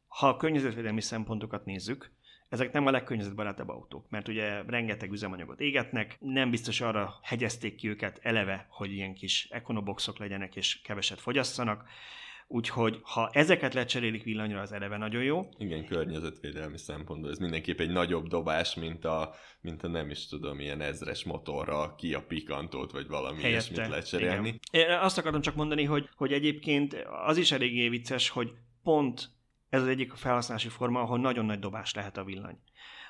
ha 0.06 0.28
a 0.28 0.36
környezetvédelmi 0.36 1.00
szempontokat 1.00 1.64
nézzük, 1.64 2.10
ezek 2.48 2.72
nem 2.72 2.86
a 2.86 2.90
legkörnyezetbarátabb 2.90 3.68
autók, 3.68 4.10
mert 4.10 4.28
ugye 4.28 4.62
rengeteg 4.66 5.12
üzemanyagot 5.12 5.60
égetnek, 5.60 6.16
nem 6.20 6.50
biztos 6.50 6.80
arra 6.80 7.14
hegyezték 7.22 7.74
ki 7.74 7.88
őket 7.88 8.18
eleve, 8.22 8.66
hogy 8.70 8.92
ilyen 8.92 9.14
kis 9.14 9.48
ekonoboxok 9.50 10.18
legyenek 10.18 10.56
és 10.56 10.80
keveset 10.80 11.20
fogyasszanak, 11.20 11.88
úgyhogy 12.50 12.98
ha 13.02 13.30
ezeket 13.32 13.74
lecserélik 13.74 14.22
villanyra, 14.22 14.60
az 14.60 14.72
eleve 14.72 14.96
nagyon 14.96 15.22
jó. 15.22 15.48
Igen, 15.58 15.86
környezetvédelmi 15.86 16.78
szempontból 16.78 17.30
ez 17.30 17.38
mindenképp 17.38 17.80
egy 17.80 17.90
nagyobb 17.90 18.26
dobás, 18.26 18.74
mint 18.74 19.04
a, 19.04 19.34
mint 19.60 19.82
a 19.82 19.88
nem 19.88 20.10
is 20.10 20.26
tudom, 20.26 20.60
ilyen 20.60 20.80
ezres 20.80 21.24
motorra 21.24 21.94
ki 21.94 22.14
a 22.14 22.22
pikantót, 22.22 22.92
vagy 22.92 23.06
valami 23.06 23.40
Helyette. 23.40 23.48
ilyesmit 23.48 23.88
lecserélni. 23.88 24.60
Igen. 24.70 24.90
Én 24.90 24.98
azt 24.98 25.18
akartam 25.18 25.40
csak 25.40 25.54
mondani, 25.54 25.84
hogy, 25.84 26.08
hogy 26.16 26.32
egyébként 26.32 27.06
az 27.26 27.36
is 27.36 27.52
eléggé 27.52 27.88
vicces, 27.88 28.28
hogy 28.28 28.52
pont 28.82 29.30
ez 29.68 29.82
az 29.82 29.88
egyik 29.88 30.12
felhasználási 30.12 30.68
forma, 30.68 31.00
ahol 31.00 31.18
nagyon 31.18 31.44
nagy 31.44 31.58
dobás 31.58 31.94
lehet 31.94 32.16
a 32.16 32.24
villany. 32.24 32.58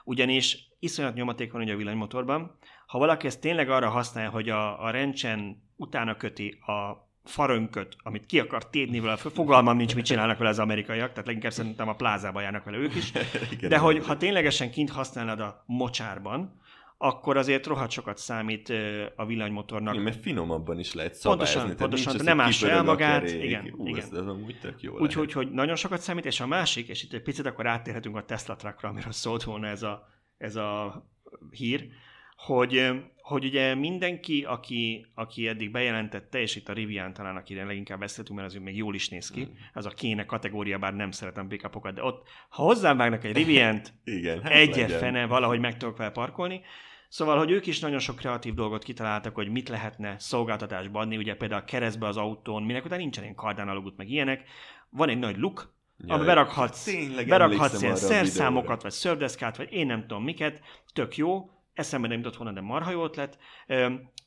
Ugyanis 0.05 0.69
iszonyat 0.79 1.15
nyomaték 1.15 1.53
van 1.53 1.63
ugye 1.63 1.73
a 1.73 1.77
villanymotorban. 1.77 2.59
Ha 2.87 2.99
valaki 2.99 3.27
ezt 3.27 3.41
tényleg 3.41 3.71
arra 3.71 3.89
használja, 3.89 4.31
hogy 4.31 4.49
a, 4.49 4.85
a 4.85 4.91
rencsen 4.91 5.63
utána 5.77 6.17
köti 6.17 6.49
a 6.49 7.08
farönköt, 7.29 7.97
amit 8.03 8.27
ki 8.27 8.41
akar 8.41 8.71
tépni 8.71 9.01
vele, 9.01 9.17
fogalmam 9.17 9.77
nincs, 9.77 9.95
mit 9.95 10.05
csinálnak 10.05 10.39
vele 10.39 10.51
az 10.51 10.59
amerikaiak, 10.59 11.11
tehát 11.11 11.27
leginkább 11.27 11.53
szerintem 11.53 11.89
a 11.89 11.95
plázába 11.95 12.41
járnak 12.41 12.65
vele 12.65 12.77
ők 12.77 12.95
is. 12.95 13.13
De 13.69 13.79
hogy 13.79 14.07
ha 14.07 14.17
ténylegesen 14.17 14.71
kint 14.71 14.91
használod 14.91 15.41
a 15.41 15.65
mocsárban, 15.67 16.61
akkor 16.99 17.37
azért 17.37 17.67
rohadt 17.67 17.91
sokat 17.91 18.19
számít 18.19 18.73
a 19.17 19.27
villanymotornak. 19.27 19.93
Igen, 19.93 20.05
mert 20.05 20.21
finomabban 20.21 20.79
is 20.79 20.95
lehet 20.95 21.15
szabályozni. 21.15 21.55
Pontosan, 21.55 21.77
tehát 21.77 21.79
pontosan, 21.79 22.13
nincs 22.13 22.21
az, 22.21 22.27
nem 22.27 22.41
ássa 22.41 22.71
el 22.71 22.83
magát, 22.83 23.25
kerék. 23.25 23.45
igen, 23.45 23.75
Ú, 23.77 23.87
igen. 23.87 24.03
Ez, 24.03 24.13
ez 24.13 24.27
amúgy 24.27 24.59
tök 24.61 24.83
jó 24.83 24.99
Úgyhogy 24.99 25.33
hogy 25.33 25.51
nagyon 25.51 25.77
sokat 25.77 26.01
számít, 26.01 26.25
és 26.25 26.41
a 26.41 26.47
másik, 26.47 26.89
és 26.89 27.03
itt 27.03 27.13
egy 27.13 27.23
picit 27.23 27.47
akkor 27.47 27.67
áttérhetünk 27.67 28.17
a 28.17 28.25
Tesla 28.25 28.57
truckra, 28.57 28.89
amiről 28.89 29.13
szólt 29.13 29.43
volna 29.43 29.67
ez 29.67 29.83
a, 29.83 30.09
ez 30.39 30.57
a 30.57 31.03
hír, 31.51 31.89
hogy, 32.37 32.91
hogy 33.29 33.45
ugye 33.45 33.75
mindenki, 33.75 34.45
aki, 34.45 35.07
aki 35.15 35.49
eddig 35.49 35.71
bejelentette, 35.71 36.41
és 36.41 36.57
itt 36.57 36.69
a 36.69 36.73
Rivian 36.73 37.13
talán, 37.13 37.37
akire 37.37 37.65
leginkább 37.65 37.99
beszéltünk, 37.99 38.39
mert 38.39 38.55
az 38.55 38.61
még 38.63 38.77
jól 38.77 38.95
is 38.95 39.09
néz 39.09 39.31
ki, 39.31 39.41
Mm. 39.41 39.53
az 39.75 39.87
a 39.87 39.91
kéne 39.91 40.27
kategória, 40.27 40.79
bár 40.79 40.95
nem 40.95 41.11
szeretem 41.11 41.49
pickupokat, 41.49 41.95
de 41.95 42.03
ott, 42.03 42.29
ha 42.49 42.63
hozzám 42.63 42.97
vágnak 42.97 43.25
egy 43.25 43.33
Riviant, 43.37 43.93
Igen, 44.05 44.43
hát 44.43 44.53
egye 44.53 44.81
legyen. 44.81 44.99
fene 44.99 45.27
valahogy 45.27 45.61
meg 45.61 45.77
tudok 45.77 45.97
vele 45.97 46.11
parkolni. 46.11 46.61
Szóval, 47.09 47.39
hogy 47.39 47.51
ők 47.51 47.67
is 47.67 47.79
nagyon 47.81 47.99
sok 47.99 48.17
kreatív 48.17 48.55
dolgot 48.55 48.85
kitaláltak, 48.85 49.35
hogy 49.35 49.49
mit 49.49 49.69
lehetne 49.69 50.19
szolgáltatásba 50.19 51.01
adni, 51.01 51.17
ugye 51.17 51.35
például 51.35 51.61
a 51.61 51.65
keresztbe 51.65 52.07
az 52.07 52.17
autón, 52.17 52.63
minek 52.63 52.85
után 52.85 52.99
nincsen 52.99 53.23
ilyen 53.23 53.35
kardán 53.35 53.69
alagút, 53.69 53.97
meg 53.97 54.09
ilyenek. 54.11 54.43
Van 54.91 55.09
egy 55.09 55.19
nagy 55.19 55.37
luk, 55.37 55.77
Ja, 56.07 56.15
amiben 56.15 56.35
berakhatsz, 56.35 56.91
berakhatsz 57.27 57.83
ilyen 57.83 57.97
szerszámokat, 57.97 58.83
vagy 58.83 58.91
szördeszkát, 58.91 59.57
vagy 59.57 59.73
én 59.73 59.87
nem 59.87 60.01
tudom 60.01 60.25
miket, 60.25 60.61
tök 60.93 61.17
jó, 61.17 61.51
eszembe 61.79 62.09
nem 62.09 62.17
jutott 62.17 62.37
volna, 62.37 62.53
de 62.53 62.61
marha 62.61 62.91
jó 62.91 63.05
ötlet. 63.05 63.39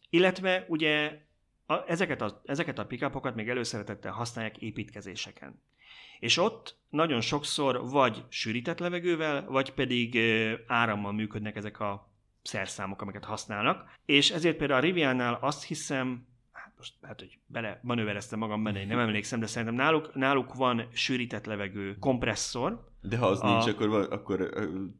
Illetve 0.09 0.65
ugye 0.67 1.21
a, 1.65 1.83
ezeket, 1.87 2.21
a, 2.21 2.41
ezeket 2.45 2.79
a 2.79 2.85
pickupokat 2.85 3.35
még 3.35 3.49
előszeretettel 3.49 4.11
használják 4.11 4.57
építkezéseken. 4.57 5.61
És 6.19 6.37
ott 6.37 6.75
nagyon 6.89 7.21
sokszor 7.21 7.89
vagy 7.89 8.23
sűrített 8.29 8.79
levegővel, 8.79 9.45
vagy 9.45 9.73
pedig 9.73 10.17
árammal 10.67 11.11
működnek 11.11 11.55
ezek 11.55 11.79
a 11.79 12.09
szerszámok, 12.41 13.01
amiket 13.01 13.25
használnak. 13.25 13.89
És 14.05 14.29
ezért 14.29 14.57
például 14.57 14.79
a 14.79 14.83
Riviannál 14.83 15.37
azt 15.41 15.65
hiszem, 15.65 16.27
most 16.81 16.93
lehet, 17.01 17.19
hogy 17.19 17.37
bele 17.45 17.79
manővereztem 17.83 18.39
magam 18.39 18.63
benne, 18.63 18.79
én 18.79 18.87
nem 18.87 18.99
emlékszem, 18.99 19.39
de 19.39 19.45
szerintem 19.45 19.75
náluk, 19.75 20.15
náluk 20.15 20.53
van 20.53 20.87
sűrített 20.93 21.45
levegő 21.45 21.95
kompresszor, 21.99 22.89
De 23.01 23.17
ha 23.17 23.25
az 23.25 23.39
A- 23.41 23.49
nincs, 23.51 23.67
akkor, 23.67 23.89
van- 23.89 24.11
akkor 24.11 24.49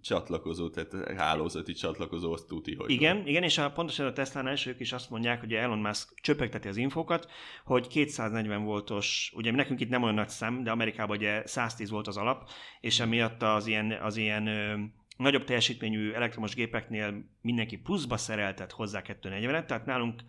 csatlakozó, 0.01 0.69
tehát 0.69 1.17
hálózati 1.17 1.73
csatlakozó, 1.73 2.33
azt 2.33 2.47
tuti, 2.47 2.75
hogy 2.75 2.89
Igen, 2.89 3.27
igen, 3.27 3.43
és 3.43 3.57
a, 3.57 3.71
pontosan 3.71 4.05
a 4.05 4.13
Tesla-nál 4.13 4.53
is 4.53 4.65
ők 4.65 4.79
is 4.79 4.91
azt 4.93 5.09
mondják, 5.09 5.39
hogy 5.39 5.53
Elon 5.53 5.79
Musk 5.79 6.19
csöpegteti 6.21 6.67
az 6.67 6.77
infókat, 6.77 7.29
hogy 7.65 7.87
240 7.87 8.63
voltos, 8.63 9.31
ugye 9.35 9.51
nekünk 9.51 9.79
itt 9.79 9.89
nem 9.89 10.03
olyan 10.03 10.15
nagy 10.15 10.29
szám, 10.29 10.63
de 10.63 10.71
Amerikában 10.71 11.17
ugye 11.17 11.47
110 11.47 11.89
volt 11.89 12.07
az 12.07 12.17
alap, 12.17 12.49
és 12.81 12.99
emiatt 12.99 13.41
az 13.41 13.67
ilyen, 13.67 13.91
az 13.91 14.17
ilyen 14.17 14.49
nagyobb 15.17 15.43
teljesítményű 15.43 16.11
elektromos 16.11 16.55
gépeknél 16.55 17.25
mindenki 17.41 17.77
pluszba 17.77 18.17
szereltet 18.17 18.71
hozzá 18.71 19.01
240-et, 19.05 19.65
tehát 19.65 19.85
nálunk 19.85 20.21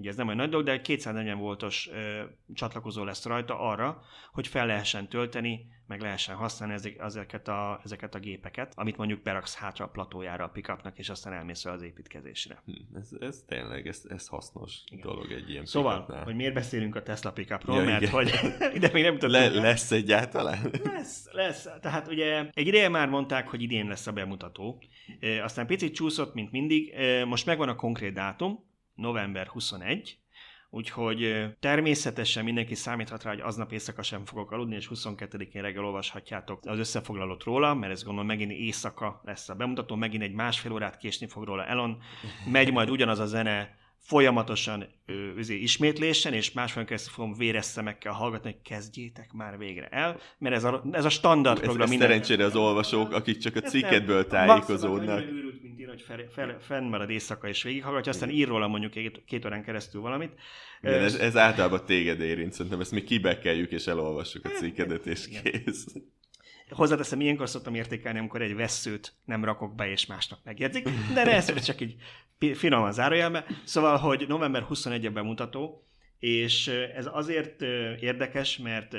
ugye 0.00 0.10
ez 0.10 0.16
nem 0.16 0.26
olyan 0.26 0.38
nagy 0.38 0.50
dolog, 0.50 0.66
de 0.66 0.72
egy 0.72 0.80
240 0.80 1.38
voltos 1.38 1.88
ö, 1.92 2.22
csatlakozó 2.54 3.04
lesz 3.04 3.24
rajta 3.24 3.58
arra, 3.60 4.02
hogy 4.32 4.46
fel 4.46 4.66
lehessen 4.66 5.08
tölteni, 5.08 5.66
meg 5.86 6.00
lehessen 6.00 6.34
használni 6.36 6.74
ezek, 6.74 6.98
ezeket, 6.98 7.48
a, 7.48 7.80
ezeket 7.84 8.14
a 8.14 8.18
gépeket, 8.18 8.72
amit 8.76 8.96
mondjuk 8.96 9.22
beraksz 9.22 9.54
hátra 9.56 9.84
a 9.84 9.88
platójára 9.88 10.44
a 10.44 10.48
pickupnak, 10.48 10.98
és 10.98 11.08
aztán 11.08 11.32
elmész 11.32 11.64
az 11.64 11.82
építkezésre. 11.82 12.62
Hm, 12.64 12.96
Ez, 12.96 13.08
ez 13.20 13.44
tényleg, 13.46 13.86
ez, 13.86 14.02
ez 14.08 14.26
hasznos 14.26 14.74
Igen. 14.90 15.06
dolog 15.06 15.32
egy 15.32 15.50
ilyen 15.50 15.64
Szóval, 15.64 15.96
pick-upnál. 15.96 16.24
hogy 16.24 16.34
miért 16.34 16.54
beszélünk 16.54 16.94
a 16.96 17.02
Tesla 17.02 17.32
pickupról, 17.32 17.76
Ja, 17.76 17.84
mert 17.84 18.00
igen. 18.00 18.12
hogy 18.14 18.30
ide 18.76 18.90
még 18.92 19.02
nem 19.02 19.12
tudtuk. 19.12 19.30
Le, 19.30 19.48
lesz 19.48 19.90
egyáltalán? 19.90 20.70
Lesz, 20.84 21.26
lesz. 21.32 21.68
Tehát 21.80 22.08
ugye 22.08 22.44
egy 22.52 22.66
ideje 22.66 22.88
már 22.88 23.08
mondták, 23.08 23.48
hogy 23.48 23.62
idén 23.62 23.86
lesz 23.86 24.06
a 24.06 24.12
bemutató. 24.12 24.82
E, 25.20 25.44
aztán 25.44 25.66
picit 25.66 25.94
csúszott, 25.94 26.34
mint 26.34 26.50
mindig. 26.50 26.88
E, 26.94 27.24
most 27.24 27.46
megvan 27.46 27.68
a 27.68 27.74
konkrét 27.74 28.12
dátum, 28.12 28.68
november 29.00 29.46
21, 29.46 30.18
úgyhogy 30.70 31.46
természetesen 31.60 32.44
mindenki 32.44 32.74
számíthat 32.74 33.22
rá, 33.22 33.30
hogy 33.30 33.40
aznap 33.40 33.72
éjszaka 33.72 34.02
sem 34.02 34.24
fogok 34.24 34.50
aludni, 34.50 34.74
és 34.74 34.90
22-én 34.94 35.62
reggel 35.62 35.84
olvashatjátok 35.84 36.60
az 36.66 36.78
összefoglalót 36.78 37.42
róla, 37.42 37.74
mert 37.74 37.92
ez 37.92 38.02
gondolom 38.02 38.26
megint 38.26 38.52
éjszaka 38.52 39.20
lesz 39.24 39.48
a 39.48 39.54
bemutató, 39.54 39.94
megint 39.94 40.22
egy 40.22 40.32
másfél 40.32 40.72
órát 40.72 40.96
késni 40.96 41.26
fog 41.26 41.44
róla 41.44 41.66
Elon. 41.66 42.02
Megy 42.52 42.72
majd 42.72 42.90
ugyanaz 42.90 43.18
a 43.18 43.26
zene, 43.26 43.78
folyamatosan 44.00 44.86
ö, 45.06 45.12
üzé, 45.36 45.54
ismétlésen, 45.56 46.32
és 46.32 46.52
másfél 46.52 46.84
keresztül 46.84 47.12
fogom 47.12 47.34
véres 47.34 47.64
szemekkel 47.64 48.12
hallgatni, 48.12 48.50
hogy 48.50 48.62
kezdjétek 48.62 49.32
már 49.32 49.58
végre 49.58 49.86
el, 49.86 50.18
mert 50.38 50.54
ez 50.54 50.64
a, 50.64 50.84
ez 50.92 51.04
a 51.04 51.08
standard 51.08 51.56
Ez, 51.58 51.62
program. 51.64 51.82
ez 51.84 51.90
minden- 51.90 52.08
szerencsére 52.08 52.44
az 52.44 52.56
olvasók, 52.56 53.12
akik 53.12 53.38
csak 53.38 53.56
a 53.56 53.60
nem. 54.20 54.46
tájékozódnak. 54.46 55.20
Őrült, 55.20 55.62
mint 55.62 55.78
én, 55.80 55.88
hogy 55.88 56.00
fel, 56.02 56.18
fel, 56.34 56.56
fennmarad 56.60 57.10
éjszaka 57.10 57.48
és 57.48 57.62
végighallgatja, 57.62 58.12
aztán 58.12 58.30
ír 58.30 58.48
róla 58.48 58.68
mondjuk 58.68 58.92
két, 58.92 59.22
két 59.26 59.44
órán 59.44 59.64
keresztül 59.64 60.00
valamit. 60.00 60.32
Igen, 60.82 61.02
ez, 61.02 61.14
ez 61.14 61.36
általában 61.36 61.84
téged 61.86 62.20
érint, 62.20 62.52
szerintem 62.52 62.80
ezt 62.80 62.92
mi 62.92 63.02
kibekeljük 63.02 63.70
és 63.70 63.86
elolvassuk 63.86 64.44
a 64.44 64.48
cikkedet, 64.48 65.06
és 65.06 65.26
Igen. 65.26 65.64
Hozzáteszem, 66.70 67.20
ilyenkor 67.20 67.48
szoktam 67.48 67.74
értékelni, 67.74 68.18
amikor 68.18 68.42
egy 68.42 68.54
vesszőt 68.54 69.12
nem 69.24 69.44
rakok 69.44 69.74
be, 69.74 69.90
és 69.90 70.06
másnap 70.06 70.38
megjegyzik, 70.44 70.88
de 71.14 71.34
ez 71.34 71.64
csak 71.66 71.80
így 71.80 71.96
finoman 72.54 72.92
zárójelbe. 72.92 73.44
Szóval, 73.64 73.96
hogy 73.96 74.24
november 74.28 74.62
21 74.62 75.06
a 75.06 75.10
bemutató, 75.10 75.84
és 76.18 76.68
ez 76.68 77.08
azért 77.12 77.62
érdekes, 78.00 78.58
mert 78.58 78.94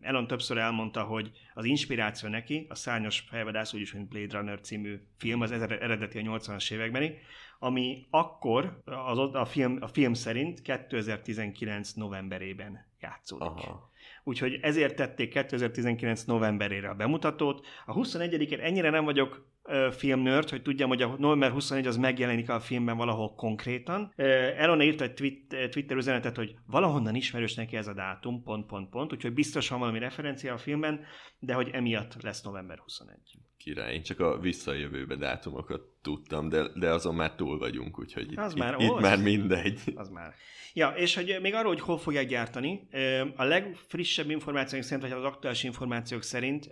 Elon 0.00 0.26
többször 0.26 0.58
elmondta, 0.58 1.02
hogy 1.02 1.30
az 1.54 1.64
inspiráció 1.64 2.28
neki, 2.28 2.66
a 2.68 2.74
Szárnyas 2.74 3.24
fejvadász, 3.28 3.74
úgyis, 3.74 3.92
mint 3.92 4.08
Blade 4.08 4.38
Runner 4.38 4.60
című 4.60 5.00
film, 5.18 5.40
az 5.40 5.52
eredeti 5.52 6.18
a 6.18 6.22
80-as 6.22 6.72
évekbeni, 6.72 7.18
ami 7.58 8.06
akkor 8.10 8.82
az, 8.84 9.18
a, 9.18 9.44
film, 9.44 9.78
a 9.80 9.86
film 9.86 10.14
szerint 10.14 10.62
2019 10.62 11.92
novemberében 11.92 12.86
játszódik. 13.00 13.48
Aha. 13.48 13.92
Úgyhogy 14.24 14.58
ezért 14.62 14.96
tették 14.96 15.30
2019 15.30 16.24
novemberére 16.24 16.88
a 16.88 16.94
bemutatót. 16.94 17.66
A 17.86 17.94
21-én 17.94 18.60
ennyire 18.60 18.90
nem 18.90 19.04
vagyok 19.04 19.46
ö, 19.62 19.88
filmnörd, 19.92 20.48
hogy 20.50 20.62
tudjam, 20.62 20.88
hogy 20.88 21.02
a 21.02 21.16
november 21.18 21.50
21 21.50 21.86
az 21.86 21.96
megjelenik 21.96 22.50
a 22.50 22.60
filmben 22.60 22.96
valahol 22.96 23.34
konkrétan. 23.34 24.12
Elon 24.56 24.82
írt 24.82 25.00
egy 25.00 25.14
twit, 25.14 25.56
Twitter 25.70 25.96
üzenetet, 25.96 26.36
hogy 26.36 26.54
valahonnan 26.66 27.14
ismerős 27.14 27.54
neki 27.54 27.76
ez 27.76 27.86
a 27.86 27.94
dátum, 27.94 28.42
pont, 28.42 28.66
pont, 28.66 28.90
pont, 28.90 29.12
úgyhogy 29.12 29.32
biztos 29.32 29.68
van 29.68 29.78
valami 29.78 29.98
referencia 29.98 30.52
a 30.52 30.58
filmben, 30.58 31.00
de 31.38 31.54
hogy 31.54 31.70
emiatt 31.72 32.22
lesz 32.22 32.42
november 32.42 32.78
21. 32.78 33.16
Király, 33.56 33.94
én 33.94 34.02
csak 34.02 34.20
a 34.20 34.38
visszajövőbe 34.38 35.16
dátumokat 35.16 35.80
tudtam, 36.02 36.48
de, 36.48 36.68
de 36.74 36.90
azon 36.90 37.14
már 37.14 37.34
túl 37.34 37.58
vagyunk, 37.58 37.98
úgyhogy 37.98 38.32
itt, 38.32 38.38
Az 38.38 38.52
itt, 38.52 38.58
már- 38.58 38.80
itt 38.80 38.90
az- 38.90 39.02
már 39.02 39.18
mindegy. 39.22 39.80
Az 39.94 40.08
már. 40.08 40.34
Ja, 40.74 40.88
és 40.88 41.14
hogy 41.14 41.38
még 41.42 41.54
arról, 41.54 41.72
hogy 41.72 41.80
hol 41.80 41.98
fogják 41.98 42.26
gyártani, 42.28 42.88
a 43.36 43.44
legfrissebb 43.44 44.30
információk 44.30 44.82
szerint, 44.82 45.08
vagy 45.08 45.18
az 45.18 45.24
aktuális 45.24 45.62
információk 45.62 46.22
szerint 46.22 46.68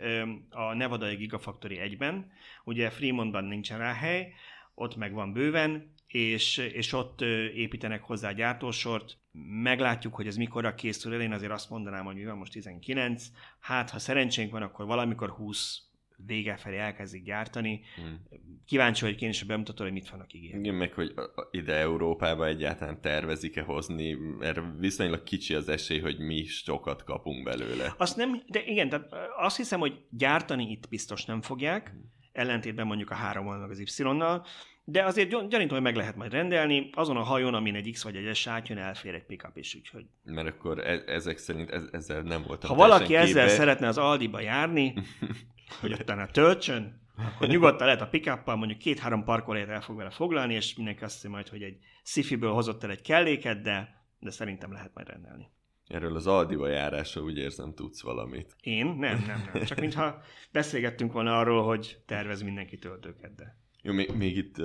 a 0.50 0.74
Nevadai 0.74 1.14
Gigafactory 1.14 1.78
1-ben, 1.82 2.30
ugye 2.64 2.90
Fremontban 2.90 3.44
nincsen 3.44 3.78
rá 3.78 3.92
hely, 3.92 4.32
ott 4.74 4.96
meg 4.96 5.12
van 5.12 5.32
bőven, 5.32 5.94
és, 6.06 6.56
és 6.56 6.92
ott 6.92 7.20
építenek 7.54 8.02
hozzá 8.02 8.32
gyártósort. 8.32 9.16
Meglátjuk, 9.62 10.14
hogy 10.14 10.26
ez 10.26 10.36
mikorra 10.36 10.74
készül 10.74 11.14
el. 11.14 11.20
Én 11.20 11.32
azért 11.32 11.52
azt 11.52 11.70
mondanám, 11.70 12.04
hogy 12.04 12.14
mi 12.14 12.24
van 12.24 12.36
most 12.36 12.52
19. 12.52 13.24
Hát, 13.60 13.90
ha 13.90 13.98
szerencsénk 13.98 14.50
van, 14.50 14.62
akkor 14.62 14.86
valamikor 14.86 15.28
20 15.30 15.82
vége 16.26 16.56
felé 16.56 16.78
elkezdik 16.78 17.24
gyártani. 17.24 17.80
Hmm. 17.96 18.20
Kíváncsi 18.66 19.04
vagyok 19.04 19.20
én 19.20 19.28
is 19.28 19.42
a 19.42 19.46
bemutató, 19.46 19.82
hogy 19.84 19.92
mit 19.92 20.08
fognak 20.08 20.32
ígérni. 20.32 20.58
Igen, 20.60 20.74
meg 20.74 20.92
hogy 20.92 21.12
ide 21.50 21.74
Európába 21.74 22.46
egyáltalán 22.46 23.00
tervezik-e 23.00 23.62
hozni, 23.62 24.12
mert 24.38 24.60
viszonylag 24.78 25.22
kicsi 25.22 25.54
az 25.54 25.68
esély, 25.68 26.00
hogy 26.00 26.18
mi 26.18 26.44
sokat 26.44 27.04
kapunk 27.04 27.44
belőle. 27.44 27.94
Azt 27.96 28.16
nem, 28.16 28.42
de 28.46 28.62
igen, 28.64 28.88
tehát 28.88 29.08
azt 29.38 29.56
hiszem, 29.56 29.80
hogy 29.80 30.04
gyártani 30.10 30.70
itt 30.70 30.88
biztos 30.88 31.24
nem 31.24 31.40
fogják, 31.42 31.94
ellentétben 32.32 32.86
mondjuk 32.86 33.10
a 33.10 33.14
3 33.14 33.46
meg 33.46 33.70
az 33.70 33.98
Y-nal, 33.98 34.46
de 34.84 35.04
azért 35.04 35.28
gyan- 35.28 35.48
gyanítom, 35.48 35.74
hogy 35.74 35.82
meg 35.82 35.96
lehet 35.96 36.16
majd 36.16 36.32
rendelni, 36.32 36.90
azon 36.94 37.16
a 37.16 37.22
hajón, 37.22 37.54
amin 37.54 37.74
egy 37.74 37.90
X 37.90 38.02
vagy 38.02 38.16
egy 38.16 38.34
S 38.36 38.46
átjön, 38.46 38.78
elfér 38.78 39.14
egy 39.14 39.24
pickup 39.24 39.56
is, 39.56 39.74
úgyhogy. 39.74 40.04
Mert 40.24 40.48
akkor 40.48 40.78
e- 40.78 41.02
ezek 41.06 41.38
szerint 41.38 41.70
ez, 41.70 41.82
ezzel 41.92 42.22
nem 42.22 42.42
voltam 42.46 42.70
Ha 42.70 42.76
valaki 42.76 43.14
ezzel 43.14 43.26
képbe. 43.46 43.48
szeretne 43.48 43.86
az 43.88 43.98
Aldiba 43.98 44.40
járni, 44.40 44.94
hogy 45.80 45.92
utána 45.92 46.26
töltsön, 46.26 47.00
akkor 47.16 47.48
nyugodtan 47.48 47.86
lehet 47.86 48.00
a 48.00 48.06
pickuppal, 48.06 48.56
mondjuk 48.56 48.78
két-három 48.78 49.24
parkolót 49.24 49.68
el 49.68 49.80
fog 49.80 49.96
vele 49.96 50.10
foglalni, 50.10 50.54
és 50.54 50.76
mindenki 50.76 51.04
azt 51.04 51.14
hiszi 51.14 51.28
majd, 51.28 51.48
hogy 51.48 51.62
egy 51.62 51.76
szifiből 52.02 52.52
hozott 52.52 52.84
el 52.84 52.90
egy 52.90 53.02
kelléket, 53.02 53.60
de, 53.60 54.04
de 54.18 54.30
szerintem 54.30 54.72
lehet 54.72 54.90
majd 54.94 55.08
rendelni. 55.08 55.50
Erről 55.86 56.16
az 56.16 56.26
Aldiba 56.26 56.68
járásra 56.68 57.22
úgy 57.22 57.38
érzem 57.38 57.74
tudsz 57.74 58.02
valamit. 58.02 58.56
Én? 58.60 58.86
Nem, 58.86 59.24
nem, 59.26 59.50
nem. 59.52 59.64
Csak 59.64 59.80
mintha 59.80 60.22
beszélgettünk 60.52 61.12
volna 61.12 61.38
arról, 61.38 61.64
hogy 61.64 61.98
tervez 62.06 62.42
mindenki 62.42 62.78
töltőket, 62.78 63.34
de... 63.34 63.56
Jó, 63.82 63.92
még, 63.92 64.10
még 64.16 64.36
itt 64.36 64.58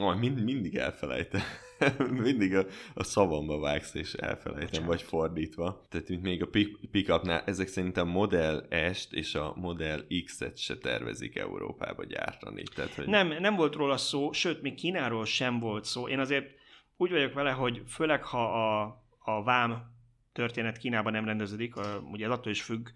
oh, 0.00 0.18
mind, 0.18 0.42
mindig 0.42 0.76
elfelejtem. 0.76 1.40
mindig 2.22 2.54
a, 2.56 2.64
a 2.94 3.02
szavamba 3.04 3.58
vágsz 3.58 3.94
és 3.94 4.12
elfelejtem, 4.12 4.66
Bocsánat. 4.66 4.88
vagy 4.88 5.02
fordítva. 5.02 5.80
Tehát 5.88 6.08
mint 6.08 6.22
még 6.22 6.42
a 6.42 6.46
pick- 6.46 6.90
pickupnál, 6.90 7.42
ezek 7.46 7.66
szerintem 7.68 8.08
Model 8.08 8.66
S-t 8.92 9.12
és 9.12 9.34
a 9.34 9.52
Model 9.56 10.06
X-et 10.24 10.56
se 10.58 10.78
tervezik 10.78 11.36
Európába 11.36 12.04
gyártani. 12.04 12.62
Tehát, 12.74 12.94
hogy 12.94 13.06
Nem, 13.06 13.28
nem 13.40 13.54
volt 13.56 13.74
róla 13.74 13.96
szó, 13.96 14.32
sőt, 14.32 14.62
még 14.62 14.74
Kínáról 14.74 15.24
sem 15.24 15.58
volt 15.60 15.84
szó. 15.84 16.08
Én 16.08 16.18
azért 16.18 16.50
úgy 16.96 17.10
vagyok 17.10 17.32
vele, 17.32 17.50
hogy 17.50 17.82
főleg 17.88 18.24
ha 18.24 18.72
a, 18.80 18.82
a 19.18 19.42
vám 19.42 19.92
történet 20.32 20.78
Kínában 20.78 21.12
nem 21.12 21.24
rendeződik, 21.24 21.76
a- 21.76 22.02
ugye 22.12 22.24
ez 22.24 22.30
attól 22.30 22.52
is 22.52 22.62
függ, 22.62 22.88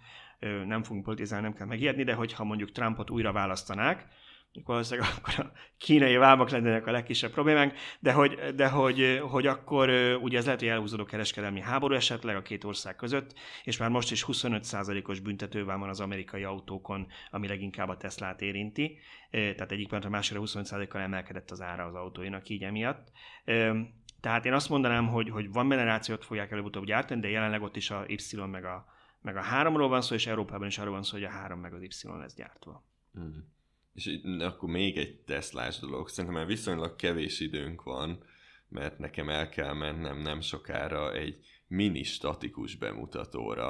nem 0.66 0.82
fogunk 0.82 1.04
politizálni, 1.04 1.44
nem 1.44 1.54
kell 1.54 1.66
megijedni, 1.66 2.02
de 2.04 2.14
hogyha 2.14 2.44
mondjuk 2.44 2.72
Trumpot 2.72 3.10
újra 3.10 3.32
választanák, 3.32 4.06
valószínűleg 4.64 5.10
akkor 5.16 5.44
a 5.44 5.52
kínai 5.78 6.16
vámok 6.16 6.50
lennének 6.50 6.86
a 6.86 6.90
legkisebb 6.90 7.30
problémánk, 7.30 7.72
de 8.00 8.12
hogy, 8.12 8.54
de 8.54 8.68
hogy, 8.68 9.20
hogy 9.30 9.46
akkor 9.46 9.90
ugye 10.20 10.38
ez 10.38 10.44
lehet, 10.44 10.60
hogy 10.60 10.68
elhúzódó 10.68 11.04
kereskedelmi 11.04 11.60
háború 11.60 11.94
esetleg 11.94 12.36
a 12.36 12.42
két 12.42 12.64
ország 12.64 12.96
között, 12.96 13.34
és 13.64 13.76
már 13.76 13.90
most 13.90 14.10
is 14.10 14.24
25%-os 14.26 15.20
büntetővám 15.20 15.80
van 15.80 15.88
az 15.88 16.00
amerikai 16.00 16.44
autókon, 16.44 17.06
ami 17.30 17.48
leginkább 17.48 17.88
a 17.88 17.96
Teslát 17.96 18.42
érinti, 18.42 18.98
tehát 19.30 19.72
egyik 19.72 19.86
pillanatra 19.86 20.10
a 20.10 20.12
másikra 20.12 20.42
25%-kal 20.44 21.00
emelkedett 21.00 21.50
az 21.50 21.60
ára 21.60 21.84
az 21.84 21.94
autóinak 21.94 22.48
így 22.48 22.62
emiatt. 22.62 23.12
Tehát 24.20 24.46
én 24.46 24.52
azt 24.52 24.68
mondanám, 24.68 25.08
hogy, 25.08 25.30
hogy 25.30 25.52
van 25.52 25.68
generációt 25.68 26.24
fogják 26.24 26.50
előbb-utóbb 26.50 26.84
gyártani, 26.84 27.20
de 27.20 27.28
jelenleg 27.28 27.62
ott 27.62 27.76
is 27.76 27.90
a 27.90 28.04
Y 28.06 28.36
meg 28.50 28.64
a, 28.64 28.86
meg 29.20 29.36
a 29.36 29.42
3-ról 29.42 29.86
van 29.88 30.02
szó, 30.02 30.14
és 30.14 30.26
Európában 30.26 30.66
is 30.66 30.78
arról 30.78 30.92
van 30.92 31.02
szó, 31.02 31.16
hogy 31.16 31.24
a 31.24 31.30
3 31.30 31.60
meg 31.60 31.74
az 31.74 31.82
Y 31.82 32.08
lesz 32.18 32.34
gyártva. 32.34 32.84
Mm. 33.18 33.38
És 33.94 34.20
akkor 34.38 34.68
még 34.68 34.96
egy 34.96 35.14
Teslás 35.20 35.78
dolog. 35.78 36.08
Szerintem 36.08 36.34
már 36.40 36.46
viszonylag 36.46 36.96
kevés 36.96 37.40
időnk 37.40 37.82
van, 37.82 38.22
mert 38.68 38.98
nekem 38.98 39.28
el 39.28 39.48
kell 39.48 39.72
mennem 39.74 40.18
nem 40.18 40.40
sokára 40.40 41.14
egy 41.14 41.38
mini 41.66 42.02
statikus 42.02 42.76
bemutatóra. 42.76 43.68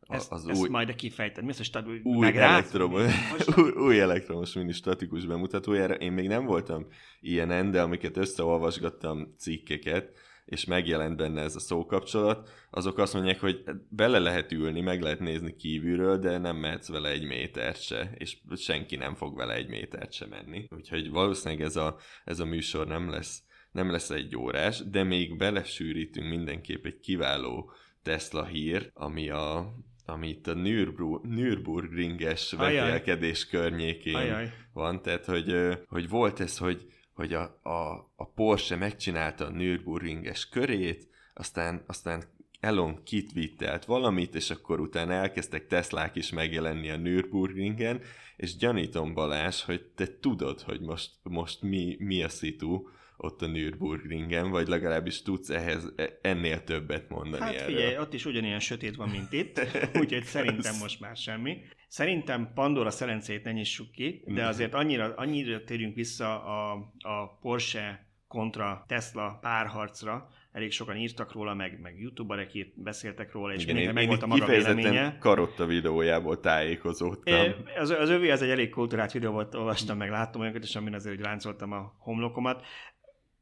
A- 0.00 0.14
Ezt, 0.14 0.32
az 0.32 0.48
ezt 0.48 0.60
új, 0.60 0.68
majd 0.68 0.94
kifejted. 0.94 1.44
Mi 1.44 1.50
az, 1.50 1.56
hogy 1.56 1.66
stad, 1.66 1.88
új, 2.02 2.26
elektromos, 2.26 3.12
új, 3.56 3.70
új 3.70 4.00
elektromos 4.00 4.52
mini 4.52 4.72
statikus 4.72 5.26
bemutatójára. 5.26 5.94
Én 5.94 6.12
még 6.12 6.28
nem 6.28 6.44
voltam 6.44 6.86
ilyenen, 7.20 7.70
de 7.70 7.82
amiket 7.82 8.16
összeolvasgattam 8.16 9.34
cikkeket, 9.38 10.12
és 10.50 10.64
megjelent 10.64 11.16
benne 11.16 11.42
ez 11.42 11.54
a 11.54 11.60
szókapcsolat, 11.60 12.50
azok 12.70 12.98
azt 12.98 13.14
mondják, 13.14 13.40
hogy 13.40 13.64
bele 13.88 14.18
lehet 14.18 14.52
ülni, 14.52 14.80
meg 14.80 15.02
lehet 15.02 15.20
nézni 15.20 15.56
kívülről, 15.56 16.18
de 16.18 16.38
nem 16.38 16.56
mehetsz 16.56 16.88
vele 16.88 17.08
egy 17.08 17.24
métert 17.24 17.82
se, 17.82 18.14
és 18.18 18.38
senki 18.56 18.96
nem 18.96 19.14
fog 19.14 19.36
vele 19.36 19.54
egy 19.54 19.68
métert 19.68 20.12
se 20.12 20.26
menni. 20.26 20.66
Úgyhogy 20.70 21.10
valószínűleg 21.10 21.64
ez 21.64 21.76
a, 21.76 21.96
ez 22.24 22.40
a 22.40 22.44
műsor 22.44 22.86
nem 22.86 23.10
lesz, 23.10 23.42
nem 23.72 23.90
lesz 23.90 24.10
egy 24.10 24.36
órás, 24.36 24.82
de 24.90 25.02
még 25.02 25.36
belesűrítünk 25.36 26.28
mindenképp 26.28 26.86
egy 26.86 27.00
kiváló 27.00 27.72
Tesla 28.02 28.44
hír, 28.44 28.90
ami 28.94 29.28
a 29.28 29.74
ami 30.06 30.28
itt 30.28 30.46
a 30.46 30.54
Nürburg, 30.54 31.24
Nürburgringes 31.24 32.52
vetélkedés 32.52 33.46
környékén 33.46 34.14
Ajaj. 34.14 34.52
van, 34.72 35.02
tehát 35.02 35.24
hogy, 35.24 35.54
hogy 35.86 36.08
volt 36.08 36.40
ez, 36.40 36.58
hogy, 36.58 36.86
hogy 37.20 37.34
a, 37.34 37.60
a, 37.62 38.12
a 38.16 38.26
Porsche 38.34 38.76
megcsinálta 38.76 39.46
a 39.46 39.50
Nürburgringes 39.50 40.48
körét, 40.48 41.08
aztán, 41.34 41.84
aztán 41.86 42.22
Elon 42.60 43.02
kitvittelt 43.02 43.84
valamit, 43.84 44.34
és 44.34 44.50
akkor 44.50 44.80
utána 44.80 45.12
elkezdtek 45.12 45.66
Teslák 45.66 46.16
is 46.16 46.30
megjelenni 46.30 46.90
a 46.90 46.96
Nürburgringen, 46.96 48.00
és 48.36 48.56
gyanítom 48.56 49.14
Balázs, 49.14 49.62
hogy 49.62 49.82
te 49.82 50.18
tudod, 50.20 50.60
hogy 50.60 50.80
most, 50.80 51.10
most 51.22 51.62
mi, 51.62 51.96
mi 51.98 52.22
a 52.22 52.28
szitu 52.28 52.88
ott 53.16 53.42
a 53.42 53.46
Nürburgringen, 53.46 54.50
vagy 54.50 54.68
legalábbis 54.68 55.22
tudsz 55.22 55.50
ehhez 55.50 55.92
e- 55.96 56.18
ennél 56.22 56.64
többet 56.64 57.08
mondani 57.08 57.42
Hát 57.42 57.54
erről. 57.54 57.76
figyelj, 57.76 57.98
ott 57.98 58.14
is 58.14 58.24
ugyanilyen 58.24 58.60
sötét 58.60 58.96
van, 58.96 59.08
mint 59.08 59.32
itt, 59.32 59.60
úgyhogy 59.94 60.24
szerintem 60.24 60.76
most 60.82 61.00
már 61.00 61.16
semmi. 61.16 61.58
Szerintem 61.90 62.50
Pandora 62.54 62.90
szerencét 62.90 63.44
ne 63.44 63.52
nyissuk 63.52 63.90
ki, 63.90 64.22
de 64.26 64.46
azért 64.46 64.74
annyira, 64.74 65.14
annyira 65.16 65.64
térjünk 65.64 65.94
vissza 65.94 66.44
a, 66.44 66.72
a 66.98 67.38
Porsche 67.40 68.06
kontra 68.28 68.84
Tesla 68.88 69.38
párharcra, 69.40 70.30
elég 70.52 70.70
sokan 70.72 70.96
írtak 70.96 71.32
róla, 71.32 71.54
meg, 71.54 71.80
meg 71.80 72.00
YouTube-ban 72.00 72.46
írt, 72.52 72.82
beszéltek 72.82 73.32
róla, 73.32 73.54
és 73.54 73.62
Igen, 73.62 73.74
mindenki 73.74 74.00
én, 74.00 74.08
meg 74.08 74.18
volt 74.18 74.22
a 74.22 74.26
maga 74.26 74.46
véleménye. 74.46 75.16
Karotta 75.18 75.66
videójából 75.66 76.40
tájékozódtam. 76.40 77.34
É, 77.34 77.54
Az, 77.78 77.90
az 77.90 78.08
övé 78.08 78.30
az 78.30 78.42
egy 78.42 78.50
elég 78.50 78.70
kultúrát 78.70 79.12
videó 79.12 79.32
volt, 79.32 79.54
olvastam 79.54 79.96
meg, 79.96 80.10
láttam 80.10 80.40
olyanokat 80.40 80.64
is, 80.64 80.76
amin 80.76 80.94
azért 80.94 81.16
hogy 81.16 81.24
ráncoltam 81.24 81.72
a 81.72 81.94
homlokomat. 81.98 82.64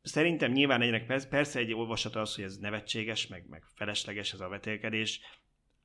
Szerintem 0.03 0.53
nyilván 0.53 0.81
egynek 0.81 1.29
persze 1.29 1.59
egy 1.59 1.75
olvasat 1.75 2.17
az, 2.17 2.35
hogy 2.35 2.45
ez 2.45 2.57
nevetséges, 2.57 3.27
meg, 3.27 3.45
meg 3.51 3.63
felesleges 3.75 4.33
ez 4.33 4.41
a 4.41 4.49
vetélkedés. 4.49 5.21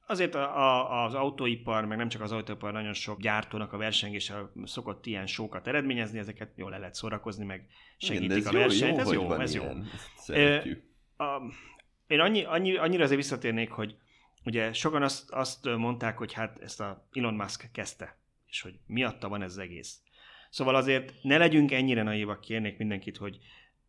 Azért 0.08 0.36
a, 0.36 0.58
a, 0.58 1.04
az 1.04 1.14
autóipar, 1.14 1.86
meg 1.86 1.98
nem 1.98 2.10
csak 2.10 2.22
az 2.22 2.32
autóipar, 2.32 2.72
nagyon 2.72 2.94
sok 2.94 3.22
gyártónak 3.22 3.74
a 3.74 3.78
versengése 3.78 4.52
szokott 4.64 5.06
ilyen 5.06 5.26
sókat 5.26 5.68
eredményezni, 5.68 6.20
ezeket 6.20 6.52
jól 6.56 6.70
le 6.70 6.78
lehet 6.78 6.94
szórakozni, 6.94 7.46
meg 7.46 7.68
segítik 7.98 8.38
Igen, 8.38 8.56
a 8.56 8.58
versenyt. 8.58 8.98
ez 8.98 9.12
jó, 9.12 9.34
ez 9.34 9.54
jó. 9.54 9.64
Jó. 10.28 10.46
A, 11.18 11.42
én 12.08 12.20
annyi, 12.20 12.44
annyi, 12.44 12.76
annyira 12.78 13.04
azért 13.04 13.20
visszatérnék, 13.20 13.72
hogy 13.72 13.96
ugye 14.46 14.74
sokan 14.74 15.02
azt, 15.02 15.32
azt 15.32 15.66
mondták, 15.66 16.18
hogy 16.18 16.34
hát 16.34 16.60
ezt 16.62 16.82
a 16.82 17.08
Elon 17.14 17.34
Musk 17.34 17.70
kezdte, 17.72 18.18
és 18.48 18.62
hogy 18.62 18.74
miatta 18.86 19.30
van 19.30 19.42
ez 19.42 19.52
az 19.52 19.58
egész. 19.58 19.98
Szóval 20.50 20.76
azért 20.76 21.14
ne 21.22 21.38
legyünk 21.38 21.72
ennyire 21.72 22.04
naívak, 22.04 22.42
kérnék 22.42 22.78
mindenkit, 22.78 23.18
hogy 23.18 23.40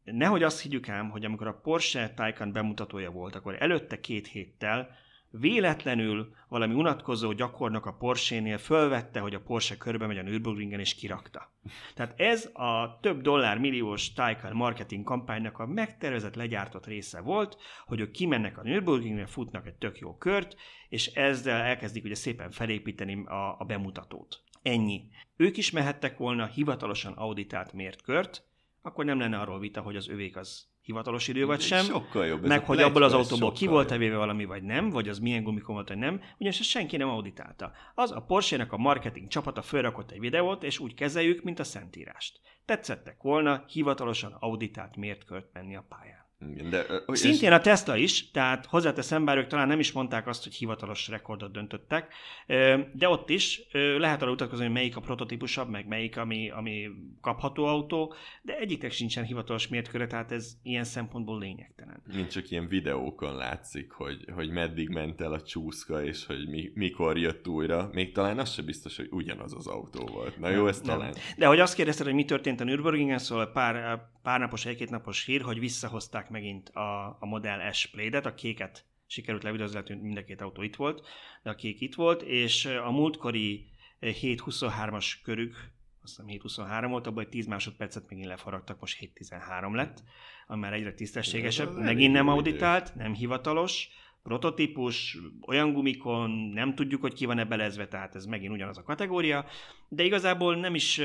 nehogy 0.04 0.42
azt 0.42 0.60
higgyük 0.60 0.88
ám, 0.88 1.10
hogy 1.10 1.24
amikor 1.24 1.46
a 1.46 1.60
Porsche 1.62 2.10
Taycan 2.14 2.52
bemutatója 2.52 3.10
volt, 3.10 3.34
akkor 3.34 3.56
előtte 3.62 4.00
két 4.00 4.26
héttel 4.26 4.96
véletlenül 5.38 6.34
valami 6.48 6.74
unatkozó 6.74 7.32
gyakornok 7.32 7.86
a 7.86 7.92
Porsche-nél 7.92 8.58
fölvette, 8.58 9.20
hogy 9.20 9.34
a 9.34 9.40
Porsche 9.40 9.76
körbe 9.76 10.06
megy 10.06 10.18
a 10.18 10.22
Nürburgringen 10.22 10.80
és 10.80 10.94
kirakta. 10.94 11.52
Tehát 11.94 12.20
ez 12.20 12.50
a 12.52 12.98
több 13.00 13.20
dollár 13.20 13.58
milliós 13.58 14.12
Taycan 14.12 14.56
marketing 14.56 15.04
kampánynak 15.04 15.58
a 15.58 15.66
megtervezett 15.66 16.34
legyártott 16.34 16.86
része 16.86 17.20
volt, 17.20 17.56
hogy 17.86 18.00
ők 18.00 18.10
kimennek 18.10 18.58
a 18.58 18.62
Nürburgringen, 18.62 19.26
futnak 19.26 19.66
egy 19.66 19.74
tök 19.74 19.98
jó 19.98 20.16
kört, 20.16 20.56
és 20.88 21.06
ezzel 21.06 21.60
elkezdik 21.60 22.04
ugye 22.04 22.14
szépen 22.14 22.50
felépíteni 22.50 23.24
a, 23.26 23.60
a 23.60 23.64
bemutatót. 23.64 24.42
Ennyi. 24.62 25.02
Ők 25.36 25.56
is 25.56 25.70
mehettek 25.70 26.16
volna 26.16 26.46
hivatalosan 26.46 27.12
auditált 27.12 27.72
mért 27.72 28.02
kört, 28.02 28.44
akkor 28.82 29.04
nem 29.04 29.18
lenne 29.18 29.38
arról 29.38 29.58
vita, 29.58 29.80
hogy 29.80 29.96
az 29.96 30.08
övék 30.08 30.36
az 30.36 30.72
hivatalos 30.84 31.28
idő 31.28 31.46
vagy 31.46 31.60
sem, 31.60 31.84
sokkal 31.84 32.26
jobb. 32.26 32.46
meg 32.46 32.64
hogy 32.64 32.80
abból 32.80 33.02
az 33.02 33.12
autóból 33.12 33.52
ki 33.52 33.66
volt 33.66 33.90
evéve 33.90 34.16
valami 34.16 34.44
vagy 34.44 34.62
nem, 34.62 34.90
vagy 34.90 35.08
az 35.08 35.18
milyen 35.18 35.42
gumikon 35.42 35.74
volt 35.74 35.88
vagy 35.88 35.98
nem, 35.98 36.20
ugyanis 36.38 36.60
ezt 36.60 36.68
senki 36.68 36.96
nem 36.96 37.08
auditálta. 37.08 37.72
Az 37.94 38.12
a 38.12 38.20
Porsche-nek 38.20 38.72
a 38.72 38.76
marketing 38.76 39.28
csapata 39.28 39.62
felrakott 39.62 40.10
egy 40.10 40.20
videót, 40.20 40.62
és 40.62 40.78
úgy 40.78 40.94
kezeljük, 40.94 41.42
mint 41.42 41.58
a 41.58 41.64
szentírást. 41.64 42.40
Tetszettek 42.64 43.22
volna 43.22 43.64
hivatalosan 43.66 44.36
auditált 44.40 44.96
mért 44.96 45.24
kört 45.24 45.52
menni 45.52 45.76
a 45.76 45.84
pályán. 45.88 46.23
Igen, 46.52 46.70
de, 46.70 46.84
uh, 47.06 47.14
Szintén 47.14 47.50
és... 47.50 47.54
a 47.54 47.60
Tesla 47.60 47.96
is, 47.96 48.30
tehát 48.30 48.66
hozzáteszem, 48.66 49.24
bár 49.24 49.36
ők 49.36 49.46
talán 49.46 49.68
nem 49.68 49.78
is 49.78 49.92
mondták 49.92 50.26
azt, 50.26 50.42
hogy 50.42 50.54
hivatalos 50.54 51.08
rekordot 51.08 51.52
döntöttek, 51.52 52.14
de 52.92 53.08
ott 53.08 53.30
is 53.30 53.60
lehet 53.98 54.22
arra 54.22 54.30
utatkozni, 54.30 54.64
hogy 54.64 54.74
melyik 54.74 54.96
a 54.96 55.00
prototípusabb, 55.00 55.68
meg 55.68 55.86
melyik, 55.86 56.16
ami, 56.16 56.50
ami 56.50 56.88
kapható 57.20 57.64
autó, 57.64 58.14
de 58.42 58.58
egyiknek 58.58 58.92
sincsen 58.92 59.24
hivatalos 59.24 59.68
mértköre, 59.68 60.06
tehát 60.06 60.32
ez 60.32 60.52
ilyen 60.62 60.84
szempontból 60.84 61.38
lényegtelen. 61.38 62.02
Mint 62.14 62.30
csak 62.30 62.50
ilyen 62.50 62.68
videókon 62.68 63.34
látszik, 63.34 63.90
hogy, 63.90 64.24
hogy 64.34 64.50
meddig 64.50 64.88
ment 64.88 65.20
el 65.20 65.32
a 65.32 65.42
csúszka, 65.42 66.04
és 66.04 66.26
hogy 66.26 66.48
mi, 66.48 66.70
mikor 66.74 67.18
jött 67.18 67.48
újra. 67.48 67.90
Még 67.92 68.12
talán 68.12 68.38
az 68.38 68.52
sem 68.52 68.64
biztos, 68.64 68.96
hogy 68.96 69.08
ugyanaz 69.10 69.54
az 69.54 69.66
autó 69.66 70.06
volt. 70.06 70.38
Na 70.38 70.48
jó, 70.48 70.66
ez 70.66 70.80
talán. 70.80 71.14
De 71.36 71.46
hogy 71.46 71.60
azt 71.60 71.74
kérdezted, 71.74 72.06
hogy 72.06 72.14
mi 72.14 72.24
történt 72.24 72.60
a 72.60 72.64
Nürburgringen, 72.64 73.18
szóval 73.18 73.52
pár, 73.52 74.00
pár 74.24 74.40
napos, 74.40 74.64
egy-két 74.64 74.90
napos 74.90 75.24
hír, 75.24 75.42
hogy 75.42 75.58
visszahozták 75.58 76.30
megint 76.30 76.68
a, 76.68 77.06
a 77.20 77.26
Model 77.26 77.72
S 77.72 77.86
Play-et, 77.86 78.26
a 78.26 78.34
kéket 78.34 78.84
sikerült 79.06 79.42
levideozni, 79.42 79.94
mind 80.00 80.16
a 80.16 80.24
két 80.24 80.40
autó 80.40 80.62
itt 80.62 80.76
volt, 80.76 81.06
de 81.42 81.50
a 81.50 81.54
kék 81.54 81.80
itt 81.80 81.94
volt, 81.94 82.22
és 82.22 82.64
a 82.64 82.90
múltkori 82.90 83.66
7.23-as 84.00 85.12
körük, 85.22 85.72
azt 86.02 86.22
hiszem 86.26 86.66
7.23 86.86 86.86
volt, 86.88 87.06
abban 87.06 87.24
egy 87.24 87.30
10 87.30 87.46
másodpercet 87.46 88.08
megint 88.08 88.28
lefaragtak, 88.28 88.80
most 88.80 88.98
7.13 89.00 89.74
lett, 89.74 90.02
ami 90.46 90.60
már 90.60 90.72
egyre 90.72 90.92
tisztességesebb. 90.92 91.78
Megint 91.78 92.12
nem 92.12 92.28
auditált, 92.28 92.94
nem 92.94 93.14
hivatalos, 93.14 93.88
prototípus, 94.24 95.18
olyan 95.46 95.72
gumikon, 95.72 96.30
nem 96.30 96.74
tudjuk, 96.74 97.00
hogy 97.00 97.14
ki 97.14 97.26
van 97.26 97.38
ebbe 97.38 97.56
lezve, 97.56 97.88
tehát 97.88 98.14
ez 98.14 98.24
megint 98.24 98.52
ugyanaz 98.52 98.78
a 98.78 98.82
kategória, 98.82 99.44
de 99.88 100.02
igazából 100.02 100.56
nem 100.56 100.74
is, 100.74 100.96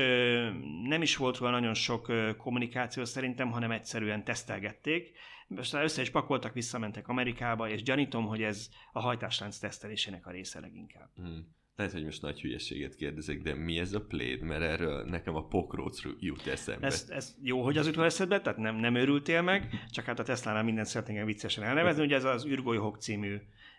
nem 0.82 1.02
is 1.02 1.16
volt 1.16 1.38
róla 1.38 1.52
nagyon 1.52 1.74
sok 1.74 2.12
kommunikáció 2.36 3.04
szerintem, 3.04 3.50
hanem 3.50 3.70
egyszerűen 3.70 4.24
tesztelgették, 4.24 5.12
most 5.46 5.74
össze 5.74 6.02
is 6.02 6.10
pakoltak, 6.10 6.52
visszamentek 6.52 7.08
Amerikába, 7.08 7.68
és 7.68 7.82
gyanítom, 7.82 8.26
hogy 8.26 8.42
ez 8.42 8.68
a 8.92 9.00
hajtáslánc 9.00 9.58
tesztelésének 9.58 10.26
a 10.26 10.30
része 10.30 10.60
leginkább. 10.60 11.08
Hmm 11.14 11.58
lehet, 11.80 11.94
hogy 11.94 12.04
most 12.04 12.22
nagy 12.22 12.40
hülyeséget 12.40 12.94
kérdezek, 12.94 13.42
de 13.42 13.54
mi 13.54 13.78
ez 13.78 13.92
a 13.92 14.00
pléd? 14.00 14.40
Mert 14.40 14.62
erről 14.62 15.04
nekem 15.04 15.34
a 15.34 15.46
pokróc 15.46 16.02
jut 16.18 16.46
eszembe. 16.46 16.86
Ez, 16.86 17.06
ez 17.08 17.36
jó, 17.42 17.62
hogy 17.62 17.78
az 17.78 17.86
jutott 17.86 18.04
eszedbe, 18.04 18.40
tehát 18.40 18.58
nem, 18.58 18.76
nem 18.76 18.94
örültél 18.94 19.42
meg, 19.42 19.86
csak 19.90 20.04
hát 20.04 20.18
a 20.18 20.22
Tesla-nál 20.22 20.62
minden 20.62 20.84
szeretnénk 20.84 21.24
viccesen 21.24 21.64
elnevezni. 21.64 22.04
Ugye 22.04 22.16
ez 22.16 22.24
az 22.24 22.46
űrgolyók 22.46 22.98
című 22.98 23.36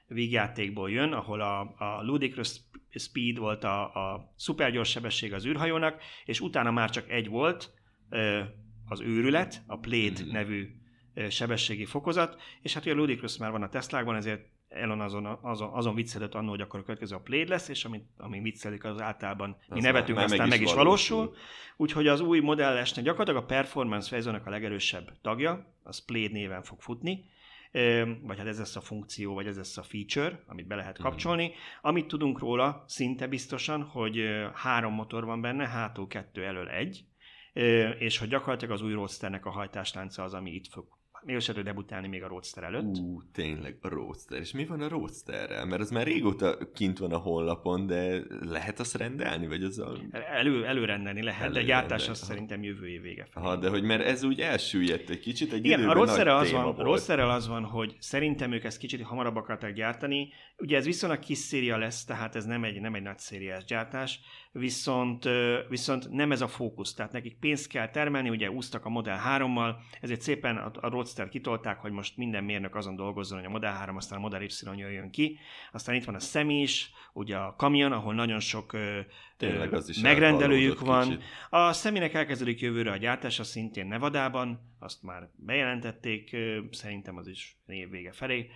vígjátékból 0.07 0.91
jön, 0.91 1.11
ahol 1.11 1.41
a, 1.41 1.59
a 1.59 2.03
Ludicrous 2.03 2.55
Speed 2.93 3.37
volt 3.37 3.63
a, 3.63 3.83
a 3.83 4.33
szupergyors 4.35 4.89
sebesség 4.89 5.33
az 5.33 5.45
űrhajónak, 5.45 6.01
és 6.25 6.39
utána 6.39 6.71
már 6.71 6.89
csak 6.89 7.09
egy 7.09 7.27
volt, 7.27 7.73
az 8.87 9.01
őrület, 9.01 9.61
a 9.67 9.77
Blade 9.77 10.21
mm-hmm. 10.21 10.31
nevű 10.31 10.67
sebességi 11.29 11.85
fokozat, 11.85 12.41
és 12.61 12.73
hát 12.73 12.83
ugye 12.83 12.93
a 12.93 12.95
Ludicrous 12.95 13.37
már 13.37 13.51
van 13.51 13.63
a 13.63 13.69
Teslákban, 13.69 14.15
ezért 14.15 14.45
Elon 14.71 15.01
azon, 15.01 15.25
azon, 15.41 15.69
azon 15.73 15.95
viccelődött 15.95 16.35
annól, 16.35 16.49
hogy 16.49 16.61
akkor 16.61 16.79
a 16.79 16.83
következő 16.83 17.15
a 17.15 17.19
Blade 17.19 17.49
lesz, 17.49 17.67
és 17.67 17.85
amit, 17.85 18.05
ami 18.17 18.39
viccelik, 18.39 18.83
az 18.83 19.01
általában 19.01 19.57
mi 19.69 19.77
az 19.77 19.83
nevetünk, 19.83 20.17
már, 20.17 20.25
aztán 20.25 20.47
meg 20.47 20.61
is, 20.61 20.65
meg 20.65 20.67
is 20.67 20.73
valósul. 20.73 21.17
valósul. 21.17 21.37
Úgyhogy 21.77 22.07
az 22.07 22.19
új 22.19 22.39
modellesnek 22.39 23.05
gyakorlatilag 23.05 23.43
a 23.43 23.45
performance 23.45 24.09
verziónak 24.11 24.45
a 24.45 24.49
legerősebb 24.49 25.11
tagja, 25.21 25.75
az 25.83 25.99
Blade 26.05 26.31
néven 26.31 26.63
fog 26.63 26.81
futni, 26.81 27.25
vagy 28.21 28.37
hát 28.37 28.47
ez 28.47 28.57
lesz 28.57 28.75
a 28.75 28.81
funkció, 28.81 29.33
vagy 29.33 29.47
ez 29.47 29.57
lesz 29.57 29.77
a 29.77 29.83
feature, 29.83 30.43
amit 30.47 30.67
be 30.67 30.75
lehet 30.75 30.97
mhm. 30.97 31.07
kapcsolni. 31.07 31.47
Mm. 31.47 31.51
Amit 31.81 32.07
tudunk 32.07 32.39
róla 32.39 32.83
szinte 32.87 33.27
biztosan, 33.27 33.83
hogy 33.83 34.23
három 34.53 34.93
motor 34.93 35.25
van 35.25 35.41
benne, 35.41 35.67
hátul 35.67 36.07
kettő, 36.07 36.43
elől 36.45 36.69
egy, 36.69 37.03
és 37.99 38.17
hogy 38.17 38.27
gyakorlatilag 38.27 38.73
az 38.73 38.81
új 38.81 38.93
Roadsternek 38.93 39.45
a 39.45 39.49
hajtáslánca 39.49 40.23
az, 40.23 40.33
ami 40.33 40.51
itt 40.51 40.67
fog 40.67 40.87
még 41.23 41.39
se 41.39 41.53
debutálni 41.53 42.07
még 42.07 42.23
a 42.23 42.27
Roadster 42.27 42.63
előtt. 42.63 42.97
Ú, 42.97 43.21
tényleg 43.33 43.77
a 43.81 43.87
Roadster. 43.87 44.39
És 44.39 44.51
mi 44.51 44.65
van 44.65 44.81
a 44.81 44.87
Roadsterrel? 44.87 45.65
Mert 45.65 45.81
az 45.81 45.91
már 45.91 46.05
régóta 46.05 46.57
kint 46.73 46.97
van 46.97 47.11
a 47.11 47.17
honlapon, 47.17 47.87
de 47.87 48.21
lehet 48.39 48.79
azt 48.79 48.97
rendelni? 48.97 49.47
Vagy 49.47 49.63
az 49.63 49.79
a... 49.79 49.97
Elő, 50.11 50.65
előrendelni 50.65 51.23
lehet, 51.23 51.43
Elő 51.43 51.53
de 51.53 51.63
gyártás 51.63 52.09
az 52.09 52.17
szerintem 52.17 52.63
jövő 52.63 52.87
év 52.87 53.01
vége 53.01 53.25
felé. 53.31 53.45
Aha, 53.45 53.55
de 53.55 53.69
hogy 53.69 53.83
mert 53.83 54.03
ez 54.03 54.23
úgy 54.23 54.39
elsüllyedt 54.39 55.09
egy 55.09 55.19
kicsit, 55.19 55.53
egy 55.53 55.65
Igen, 55.65 55.89
a 55.89 55.93
Roadsterrel 55.93 56.37
az, 56.37 56.51
van, 56.51 56.75
Roadsterrel 56.75 57.29
az 57.29 57.47
van, 57.47 57.63
hogy 57.63 57.95
szerintem 57.99 58.51
ők 58.51 58.63
ezt 58.63 58.77
kicsit 58.77 59.01
hamarabb 59.01 59.35
akarták 59.35 59.73
gyártani. 59.73 60.29
Ugye 60.57 60.77
ez 60.77 60.85
viszonylag 60.85 61.19
kis 61.19 61.37
széria 61.37 61.77
lesz, 61.77 62.05
tehát 62.05 62.35
ez 62.35 62.45
nem 62.45 62.63
egy, 62.63 62.81
nem 62.81 62.95
egy 62.95 63.01
nagy 63.01 63.19
szériás 63.19 63.65
gyártás, 63.65 64.19
viszont, 64.51 65.29
viszont 65.69 66.09
nem 66.09 66.31
ez 66.31 66.41
a 66.41 66.47
fókusz. 66.47 66.93
Tehát 66.93 67.11
nekik 67.11 67.39
pénzt 67.39 67.67
kell 67.67 67.89
termelni, 67.89 68.29
ugye 68.29 68.51
úsztak 68.51 68.85
a 68.85 68.89
Model 68.89 69.21
3-mal, 69.27 69.75
ezért 70.01 70.21
szépen 70.21 70.57
a, 70.57 70.71
a 70.81 70.89
Roadster 71.11 71.29
kitolták, 71.29 71.79
hogy 71.79 71.91
most 71.91 72.17
minden 72.17 72.43
mérnök 72.43 72.75
azon 72.75 72.95
dolgozzon, 72.95 73.37
hogy 73.37 73.47
a 73.47 73.49
Model 73.49 73.73
3, 73.73 73.95
aztán 73.95 74.17
a 74.17 74.21
Model 74.21 74.41
Y 74.41 74.49
jöjjön 74.75 75.09
ki. 75.11 75.39
Aztán 75.71 75.95
itt 75.95 76.03
van 76.03 76.15
a 76.15 76.19
Szemi 76.19 76.61
is, 76.61 76.91
ugye 77.13 77.37
a 77.37 77.55
kamion, 77.55 77.91
ahol 77.91 78.13
nagyon 78.13 78.39
sok 78.39 78.77
Tényleg, 79.37 79.73
az 79.73 79.89
is 79.89 79.99
megrendelőjük 79.99 80.79
van. 80.79 81.07
Kicsit. 81.07 81.23
A 81.49 81.73
Szeminek 81.73 82.13
elkezdődik 82.13 82.61
jövőre 82.61 82.91
a 82.91 82.97
gyártása 82.97 83.43
szintén 83.43 83.87
Nevadában, 83.87 84.75
azt 84.79 85.03
már 85.03 85.29
bejelentették, 85.35 86.37
szerintem 86.71 87.17
az 87.17 87.27
is 87.27 87.57
év 87.65 87.89
vége 87.89 88.11
felé, 88.11 88.49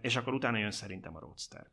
és 0.00 0.16
akkor 0.16 0.34
utána 0.34 0.58
jön 0.58 0.70
szerintem 0.70 1.16
a 1.16 1.20
Roadster. 1.20 1.66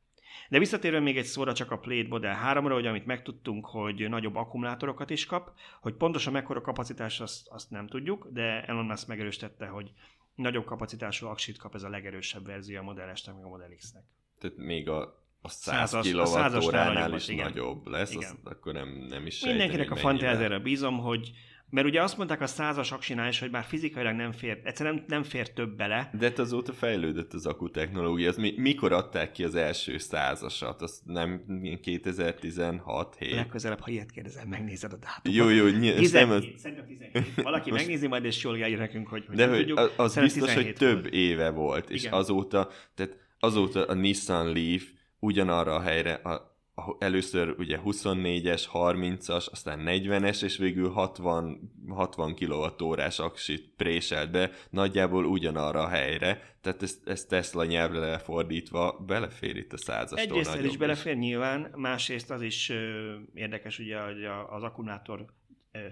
De 0.49 0.59
visszatérve 0.59 0.99
még 0.99 1.17
egy 1.17 1.25
szóra 1.25 1.53
csak 1.53 1.71
a 1.71 1.77
Plate 1.77 2.07
Model 2.07 2.39
3-ra, 2.45 2.71
hogy 2.73 2.85
amit 2.85 3.05
megtudtunk, 3.05 3.65
hogy 3.65 4.09
nagyobb 4.09 4.35
akkumulátorokat 4.35 5.09
is 5.09 5.25
kap, 5.25 5.51
hogy 5.81 5.93
pontosan 5.93 6.33
mekkora 6.33 6.61
kapacitás, 6.61 7.19
azt, 7.19 7.47
azt 7.49 7.69
nem 7.69 7.87
tudjuk, 7.87 8.27
de 8.31 8.63
Elon 8.65 8.85
Musk 8.85 9.07
megerősítette, 9.07 9.65
hogy 9.65 9.91
nagyobb 10.35 10.65
kapacitású 10.65 11.27
aksit 11.27 11.57
kap 11.57 11.75
ez 11.75 11.83
a 11.83 11.89
legerősebb 11.89 12.45
verzió 12.45 12.79
a 12.79 12.83
Model 12.83 13.15
S-nek, 13.15 13.35
meg 13.35 13.43
a 13.43 13.47
Model 13.47 13.75
X-nek. 13.77 14.03
Tehát 14.39 14.57
még 14.57 14.89
a 14.89 15.19
a 15.41 15.49
100 15.49 15.91
kWh-nál 15.91 17.13
is 17.13 17.27
igen. 17.27 17.45
nagyobb 17.45 17.87
lesz, 17.87 18.11
igen. 18.13 18.29
azt 18.29 18.37
akkor 18.43 18.73
nem, 18.73 19.05
nem 19.09 19.25
is 19.25 19.43
Mindenkinek 19.43 19.91
a 19.91 19.95
fantáziára 19.95 20.59
bízom, 20.59 20.97
hogy 20.97 21.31
mert 21.71 21.87
ugye 21.87 22.01
azt 22.01 22.17
mondták 22.17 22.41
a 22.41 22.47
százas 22.47 22.91
aksinál 22.91 23.27
is, 23.27 23.39
hogy 23.39 23.51
bár 23.51 23.63
fizikailag 23.63 24.15
nem 24.15 24.31
fér, 24.31 24.61
egyszerűen 24.63 24.95
nem, 24.95 25.03
nem 25.07 25.23
fér 25.23 25.53
több 25.53 25.75
bele. 25.75 26.09
De 26.19 26.25
hát 26.25 26.39
azóta 26.39 26.73
fejlődött 26.73 27.33
az 27.33 27.45
akutechnológia. 27.45 28.29
Az 28.29 28.37
mi, 28.37 28.53
mikor 28.57 28.91
adták 28.91 29.31
ki 29.31 29.43
az 29.43 29.55
első 29.55 29.97
százasat? 29.97 30.81
Az 30.81 31.01
nem 31.05 31.45
2016 31.81 33.15
7 33.19 33.33
Legközelebb, 33.35 33.79
ha 33.79 33.91
ilyet 33.91 34.11
kérdezel, 34.11 34.45
megnézed 34.45 34.93
a 34.93 34.97
dátumot. 34.97 35.39
Jó, 35.39 35.49
jó, 35.49 35.65
ny- 35.65 35.95
17, 35.95 36.11
nem 36.11 36.29
az... 36.29 36.45
Szerintem 36.57 36.85
17. 36.85 37.33
Valaki 37.43 37.69
Most... 37.69 37.81
megnézi 37.81 38.07
majd, 38.07 38.25
és 38.25 38.43
jól 38.43 38.57
írja 38.57 38.77
nekünk, 38.77 39.07
hogy, 39.07 39.25
hogy 39.27 39.35
De 39.35 39.47
hogy 39.47 39.57
tudjuk. 39.57 39.79
az, 39.79 39.91
az 39.97 40.15
biztos, 40.15 40.53
hogy 40.53 40.73
több 40.73 41.01
volt. 41.01 41.13
éve 41.13 41.49
volt, 41.49 41.89
és 41.89 42.01
Igen. 42.01 42.13
azóta, 42.13 42.69
tehát 42.95 43.17
azóta 43.39 43.85
a 43.85 43.93
Nissan 43.93 44.53
Leaf 44.53 44.83
ugyanarra 45.19 45.75
a 45.75 45.81
helyre, 45.81 46.13
a 46.13 46.50
először 46.99 47.55
ugye 47.57 47.79
24-es, 47.85 48.63
30-as, 48.73 49.49
aztán 49.51 49.83
40-es, 49.85 50.43
és 50.43 50.57
végül 50.57 50.89
60, 50.89 51.71
60 51.89 52.35
kWh-órás 52.35 53.19
aksit 53.19 53.73
préselt 53.77 54.31
be, 54.31 54.51
nagyjából 54.69 55.25
ugyanarra 55.25 55.79
a 55.83 55.87
helyre, 55.87 56.55
tehát 56.61 56.81
ezt, 56.81 57.07
ezt 57.07 57.29
Tesla 57.29 57.65
nyelvre 57.65 57.99
lefordítva 57.99 59.03
belefér 59.07 59.55
itt 59.55 59.73
a 59.73 59.77
százastól 59.77 60.39
Egyrészt 60.39 60.63
is 60.63 60.77
belefér 60.77 61.17
nyilván, 61.17 61.71
másrészt 61.75 62.31
az 62.31 62.41
is 62.41 62.69
ö, 62.69 63.15
érdekes, 63.33 63.79
ugye, 63.79 64.01
hogy 64.01 64.25
az 64.49 64.63
akkumulátor 64.63 65.25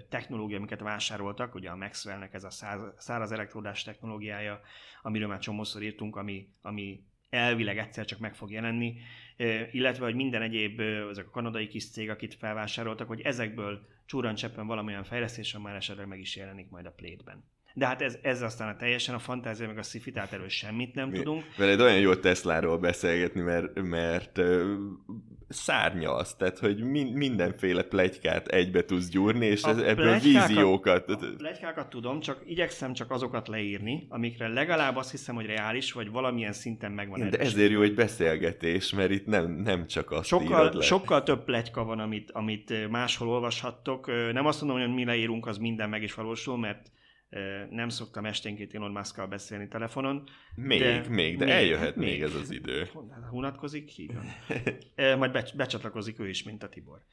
technológia, 0.08 0.56
amiket 0.56 0.80
vásároltak, 0.80 1.54
ugye 1.54 1.70
a 1.70 1.76
Maxwellnek 1.76 2.34
ez 2.34 2.44
a 2.44 2.50
száraz 2.96 3.32
elektródás 3.32 3.82
technológiája, 3.82 4.60
amiről 5.02 5.28
már 5.28 5.38
csomószor 5.38 5.82
írtunk, 5.82 6.16
ami, 6.16 6.48
ami 6.62 7.04
elvileg 7.30 7.78
egyszer 7.78 8.04
csak 8.04 8.18
meg 8.18 8.34
fog 8.34 8.50
jelenni, 8.50 8.96
illetve 9.70 10.04
hogy 10.04 10.14
minden 10.14 10.42
egyéb, 10.42 10.80
ezek 11.10 11.26
a 11.26 11.30
kanadai 11.30 11.66
kis 11.66 11.90
cég, 11.90 12.10
akit 12.10 12.34
felvásároltak, 12.34 13.08
hogy 13.08 13.20
ezekből 13.20 13.86
csúrancseppen 14.06 14.66
valamilyen 14.66 15.04
fejlesztés, 15.04 15.56
már 15.58 15.74
esetleg 15.74 16.06
meg 16.06 16.20
is 16.20 16.36
jelenik 16.36 16.70
majd 16.70 16.86
a 16.86 16.90
plétben. 16.90 17.44
De 17.74 17.86
hát 17.86 18.02
ez, 18.02 18.18
ez 18.22 18.42
aztán 18.42 18.68
a 18.68 18.76
teljesen 18.76 19.14
a 19.14 19.18
fantázia, 19.18 19.66
meg 19.66 19.78
a 19.78 19.82
sci 19.82 20.12
erről 20.14 20.48
semmit 20.48 20.94
nem 20.94 21.08
Mi, 21.08 21.16
tudunk. 21.16 21.44
Veled 21.56 21.80
olyan 21.80 21.98
jó 21.98 22.14
Tesláról 22.14 22.78
beszélgetni, 22.78 23.40
mert, 23.40 23.82
mert 23.82 24.40
szárnyalsz, 25.52 26.34
tehát 26.34 26.58
hogy 26.58 26.82
min, 26.82 27.06
mindenféle 27.06 27.82
plegykát 27.82 28.48
egybe 28.48 28.84
tudsz 28.84 29.08
gyúrni, 29.08 29.46
és 29.46 29.62
ez, 29.62 29.78
ebből 29.78 30.18
víziókat. 30.18 31.10
A 31.10 31.18
plegykákat 31.36 31.88
tudom, 31.88 32.20
csak 32.20 32.42
igyekszem 32.46 32.92
csak 32.92 33.10
azokat 33.10 33.48
leírni, 33.48 34.06
amikre 34.08 34.48
legalább 34.48 34.96
azt 34.96 35.10
hiszem, 35.10 35.34
hogy 35.34 35.46
reális, 35.46 35.92
vagy 35.92 36.10
valamilyen 36.10 36.52
szinten 36.52 36.92
megvan. 36.92 37.30
De 37.30 37.38
ezért 37.38 37.70
jó 37.70 37.82
egy 37.82 37.94
beszélgetés, 37.94 38.92
mert 38.92 39.10
itt 39.10 39.26
nem, 39.26 39.50
nem 39.50 39.86
csak 39.86 40.10
azt 40.10 40.26
sokkal, 40.26 40.70
le. 40.74 40.82
Sokkal 40.82 41.22
több 41.22 41.44
plegyka 41.44 41.84
van, 41.84 41.98
amit, 41.98 42.30
amit 42.30 42.90
máshol 42.90 43.28
olvashattok. 43.28 44.06
Nem 44.32 44.46
azt 44.46 44.62
mondom, 44.62 44.80
hogy 44.80 44.94
mi 44.94 45.04
leírunk, 45.04 45.46
az 45.46 45.58
minden 45.58 45.88
meg 45.88 46.02
is 46.02 46.14
valósul, 46.14 46.58
mert 46.58 46.90
nem 47.70 47.88
szoktam 47.88 48.24
esténként 48.24 48.74
Elon 48.74 48.90
musk 48.90 49.28
beszélni 49.28 49.68
telefonon. 49.68 50.28
Még, 50.54 50.80
de, 50.80 51.08
még, 51.08 51.38
de 51.38 51.44
még, 51.44 51.54
eljöhet 51.54 51.96
még, 51.96 52.08
még 52.08 52.22
ez 52.22 52.34
az 52.34 52.50
idő. 52.50 52.88
Hunatkozik? 53.30 53.88
Hívan. 53.88 54.24
Majd 55.18 55.32
be, 55.32 55.50
becsatlakozik 55.56 56.18
ő 56.18 56.28
is, 56.28 56.42
mint 56.42 56.62
a 56.62 56.68
Tibor. 56.68 57.04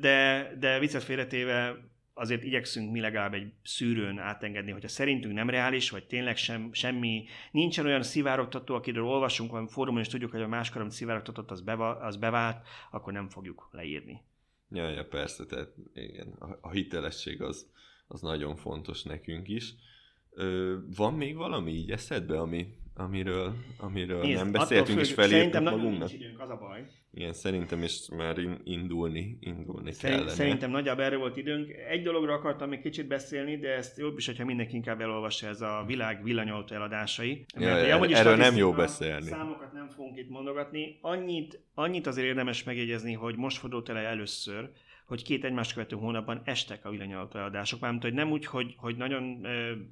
De, 0.00 0.50
de 0.58 0.78
viccet 0.78 1.02
félretéve 1.02 1.76
azért 2.18 2.42
igyekszünk 2.42 2.92
mi 2.92 3.00
legalább 3.00 3.34
egy 3.34 3.52
szűrőn 3.62 4.18
átengedni, 4.18 4.70
hogyha 4.70 4.88
szerintünk 4.88 5.34
nem 5.34 5.50
reális, 5.50 5.90
vagy 5.90 6.06
tényleg 6.06 6.36
sem, 6.36 6.72
semmi, 6.72 7.24
nincsen 7.50 7.86
olyan 7.86 8.02
szivárogtató, 8.02 8.74
akiről 8.74 9.04
olvasunk 9.04 9.50
vagy 9.50 9.70
fórumon, 9.70 10.00
és 10.00 10.08
tudjuk, 10.08 10.30
hogy 10.30 10.42
a 10.42 10.48
máskor, 10.48 10.86
szivárogtatott, 10.88 11.50
az, 11.50 11.60
beva, 11.60 11.96
az 11.96 12.16
bevált, 12.16 12.66
akkor 12.90 13.12
nem 13.12 13.28
fogjuk 13.28 13.68
leírni. 13.72 14.20
Ja, 14.70 14.88
ja, 14.88 15.06
persze, 15.06 15.46
tehát 15.46 15.72
igen, 15.94 16.28
a 16.60 16.70
hitelesség 16.70 17.42
az, 17.42 17.70
az 18.08 18.20
nagyon 18.20 18.56
fontos 18.56 19.02
nekünk 19.02 19.48
is. 19.48 19.74
Ö, 20.30 20.76
van 20.96 21.14
még 21.14 21.36
valami 21.36 21.72
így 21.72 21.90
eszedbe, 21.90 22.40
ami, 22.40 22.66
amiről, 22.94 23.54
amiről 23.78 24.20
Nézd, 24.20 24.42
nem 24.42 24.52
beszéltünk, 24.52 25.00
és 25.00 25.12
felírtunk 25.12 25.70
magunknak? 25.70 26.12
Időnk, 26.12 26.40
az 26.40 26.50
a 26.50 26.56
baj. 26.56 26.86
Igen, 27.12 27.32
szerintem 27.32 27.82
is 27.82 28.08
már 28.16 28.38
indulni, 28.64 29.38
indulni 29.40 29.92
Szerint, 29.92 30.18
kellene. 30.18 30.36
Szerintem 30.36 30.70
nagyjából 30.70 31.04
erről 31.04 31.18
volt 31.18 31.36
időnk. 31.36 31.70
Egy 31.70 32.02
dologra 32.02 32.34
akartam 32.34 32.68
még 32.68 32.80
kicsit 32.80 33.06
beszélni, 33.06 33.58
de 33.58 33.68
ezt 33.68 33.98
jobb 33.98 34.18
is, 34.18 34.26
hogyha 34.26 34.44
mindenki 34.44 34.74
inkább 34.74 35.00
elolvassa 35.00 35.46
ez 35.46 35.60
a 35.60 35.84
világ 35.86 36.22
villanyautó 36.22 36.74
eladásai. 36.74 37.44
Ja, 37.58 37.88
Mert, 37.98 38.10
erről 38.12 38.36
nem 38.36 38.56
jó 38.56 38.72
beszélni. 38.72 39.26
Számokat 39.26 39.72
nem 39.72 39.88
fogunk 39.88 40.18
itt 40.18 40.28
mondogatni. 40.28 40.98
Annyit, 41.00 41.60
annyit 41.74 42.06
azért 42.06 42.26
érdemes 42.26 42.64
megjegyezni, 42.64 43.12
hogy 43.12 43.36
most 43.36 43.58
fordult 43.58 43.88
el 43.88 43.96
először, 43.96 44.70
hogy 45.06 45.22
két 45.22 45.44
egymást 45.44 45.72
követő 45.72 45.96
hónapban 45.96 46.40
estek 46.44 46.84
a 46.84 46.90
villanyautóadások, 46.90 47.80
mármint, 47.80 48.02
hogy 48.02 48.12
nem 48.12 48.30
úgy, 48.30 48.46
hogy, 48.46 48.74
hogy 48.76 48.96
nagyon, 48.96 49.42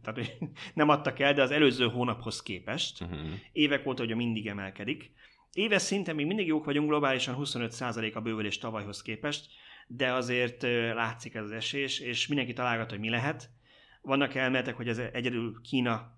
tehát 0.03 0.15
hogy 0.15 0.37
nem 0.75 0.89
adtak 0.89 1.19
el, 1.19 1.35
de 1.35 1.43
az 1.43 1.51
előző 1.51 1.89
hónaphoz 1.89 2.43
képest. 2.43 3.01
Uh-huh. 3.01 3.19
Évek 3.53 3.87
óta, 3.87 4.05
hogy 4.05 4.17
mindig 4.17 4.47
emelkedik. 4.47 5.13
Éves 5.53 5.83
szinten 5.83 6.15
még 6.15 6.27
mindig 6.27 6.47
jók 6.47 6.65
vagyunk, 6.65 6.89
globálisan 6.89 7.37
25% 7.39 8.15
a 8.15 8.21
bővülés 8.21 8.59
tavalyhoz 8.59 9.03
képest, 9.03 9.47
de 9.87 10.13
azért 10.13 10.63
látszik 10.95 11.35
ez 11.35 11.45
az 11.45 11.51
esés, 11.53 12.01
és 12.01 12.27
mindenki 12.27 12.53
találgat, 12.53 12.91
hogy 12.91 12.99
mi 12.99 13.09
lehet. 13.09 13.51
Vannak 14.03 14.35
elméletek, 14.35 14.77
hogy 14.77 14.89
ez 14.89 14.99
egyedül 14.99 15.61
Kína 15.63 16.14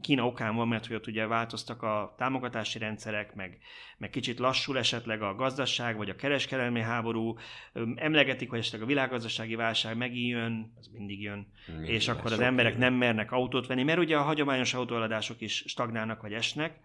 Kína 0.00 0.26
okán 0.26 0.54
van, 0.56 0.68
mert 0.68 0.86
hogy 0.86 0.96
ott 0.96 1.06
ugye 1.06 1.26
változtak 1.26 1.82
a 1.82 2.14
támogatási 2.18 2.78
rendszerek, 2.78 3.34
meg, 3.34 3.58
meg 3.98 4.10
kicsit 4.10 4.38
lassul 4.38 4.78
esetleg 4.78 5.22
a 5.22 5.34
gazdaság, 5.34 5.96
vagy 5.96 6.08
a 6.08 6.16
kereskedelmi 6.16 6.80
háború, 6.80 7.36
emlegetik, 7.94 8.50
hogy 8.50 8.58
esetleg 8.58 8.82
a 8.82 8.86
világgazdasági 8.86 9.54
válság 9.54 9.96
megijön, 9.96 10.72
az 10.78 10.86
mindig 10.92 11.22
jön, 11.22 11.46
Minden 11.66 11.90
és 11.90 12.08
akkor 12.08 12.32
az 12.32 12.40
emberek 12.40 12.78
nem 12.78 12.94
mernek 12.94 13.32
autót 13.32 13.66
venni, 13.66 13.82
mert 13.82 13.98
ugye 13.98 14.16
a 14.16 14.22
hagyományos 14.22 14.74
autóeladások 14.74 15.40
is 15.40 15.64
stagnálnak, 15.66 16.22
vagy 16.22 16.32
esnek, 16.32 16.80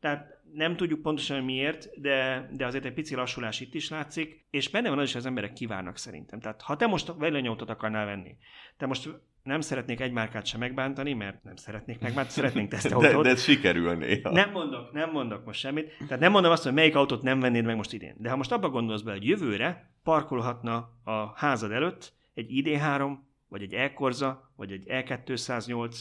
tehát 0.00 0.40
nem 0.52 0.76
tudjuk 0.76 1.02
pontosan 1.02 1.44
miért, 1.44 2.00
de, 2.00 2.48
de 2.52 2.66
azért 2.66 2.84
egy 2.84 2.92
pici 2.92 3.14
lassulás 3.14 3.60
itt 3.60 3.74
is 3.74 3.88
látszik, 3.88 4.46
és 4.50 4.68
benne 4.68 4.88
van 4.88 4.98
az 4.98 5.04
is, 5.04 5.12
hogy 5.12 5.20
az 5.20 5.26
emberek 5.26 5.52
kívánnak 5.52 5.96
szerintem. 5.96 6.40
Tehát 6.40 6.62
ha 6.62 6.76
te 6.76 6.86
most 6.86 7.12
villanyautót 7.18 7.70
akarnál 7.70 8.06
venni, 8.06 8.36
te 8.76 8.86
most 8.86 9.08
nem 9.46 9.60
szeretnék 9.60 10.00
egy 10.00 10.12
márkát 10.12 10.46
sem 10.46 10.60
megbántani, 10.60 11.12
mert 11.12 11.44
nem 11.44 11.56
szeretnék 11.56 12.00
megbántani, 12.00 12.34
szeretnénk 12.34 12.70
tesztautót. 12.72 13.22
De, 13.22 13.28
de 13.28 13.36
sikerül 13.36 13.94
néha. 13.94 14.30
Nem 14.30 14.50
mondok, 14.50 14.92
nem 14.92 15.10
mondok 15.10 15.44
most 15.44 15.60
semmit. 15.60 15.96
Tehát 15.98 16.18
nem 16.18 16.32
mondom 16.32 16.52
azt, 16.52 16.62
hogy 16.62 16.72
melyik 16.72 16.96
autót 16.96 17.22
nem 17.22 17.40
vennéd 17.40 17.64
meg 17.64 17.76
most 17.76 17.92
idén. 17.92 18.14
De 18.18 18.30
ha 18.30 18.36
most 18.36 18.52
abba 18.52 18.68
gondolsz 18.68 19.02
be, 19.02 19.12
hogy 19.12 19.26
jövőre 19.26 19.90
parkolhatna 20.02 20.90
a 21.04 21.32
házad 21.34 21.72
előtt 21.72 22.12
egy 22.34 22.46
ID3, 22.50 23.12
vagy 23.48 23.62
egy 23.62 23.72
E-Corza, 23.72 24.52
vagy 24.56 24.72
egy 24.72 24.82
E208, 24.86 26.00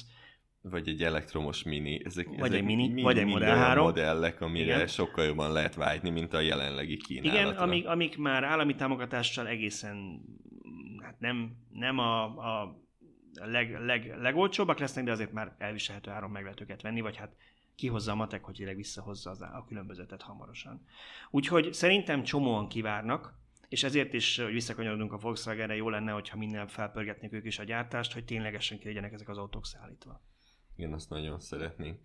vagy 0.62 0.88
egy 0.88 1.04
elektromos 1.04 1.64
mini. 1.64 2.02
Ezek, 2.06 2.26
vagy 2.26 2.40
ezek 2.40 2.58
egy 2.58 2.64
mini, 2.64 2.88
mini 2.88 3.02
vagy 3.02 3.18
egy 3.18 3.26
Model 3.26 3.56
3. 3.56 3.84
modellek, 3.84 4.42
amire 4.42 4.76
Igen. 4.76 4.88
sokkal 4.88 5.26
jobban 5.26 5.52
lehet 5.52 5.76
vágyni, 5.76 6.10
mint 6.10 6.34
a 6.34 6.40
jelenlegi 6.40 6.98
kínálatra. 6.98 7.42
Igen, 7.42 7.56
amik, 7.56 7.88
amik 7.88 8.18
már 8.18 8.44
állami 8.44 8.76
támogatással 8.76 9.48
egészen 9.48 10.22
hát 11.06 11.20
nem, 11.20 11.52
nem 11.72 12.00
a, 12.00 12.24
a 12.24 12.85
leg, 13.44 13.80
leg, 13.86 14.18
legolcsóbbak 14.18 14.80
lesznek, 14.80 15.04
de 15.06 15.12
azért 15.12 15.32
már 15.32 15.56
elviselhető 15.58 16.12
áron 16.12 16.30
meg 16.30 16.44
lehet 16.44 16.62
őket 16.62 16.82
venni, 16.82 17.02
vagy 17.02 17.16
hát 17.16 17.36
kihozza 17.76 18.12
a 18.12 18.16
matek, 18.16 18.44
hogy 18.44 18.56
tényleg 18.56 18.76
visszahozza 18.76 19.30
az, 19.30 19.42
a 19.42 19.66
különbözetet 19.68 20.22
hamarosan. 20.22 20.86
Úgyhogy 21.32 21.74
szerintem 21.74 22.24
csomóan 22.24 22.68
kivárnak, 22.68 23.34
és 23.70 23.84
ezért 23.84 24.14
is, 24.14 24.38
hogy 24.38 24.54
visszakanyarodunk 24.54 25.14
a 25.14 25.18
Volkswagenre, 25.18 25.76
jó 25.76 25.90
lenne, 25.90 26.12
hogyha 26.12 26.38
minden 26.38 26.68
felpörgetnék 26.68 27.34
ők 27.34 27.46
is 27.46 27.60
a 27.60 27.64
gyártást, 27.64 28.14
hogy 28.14 28.26
ténylegesen 28.26 28.80
ki 28.80 28.86
legyenek 28.86 29.14
ezek 29.14 29.30
az 29.30 29.38
autók 29.38 29.66
szállítva. 29.66 30.22
Igen, 30.76 30.94
azt 30.94 31.10
nagyon 31.10 31.40
szeretnénk. 31.40 32.00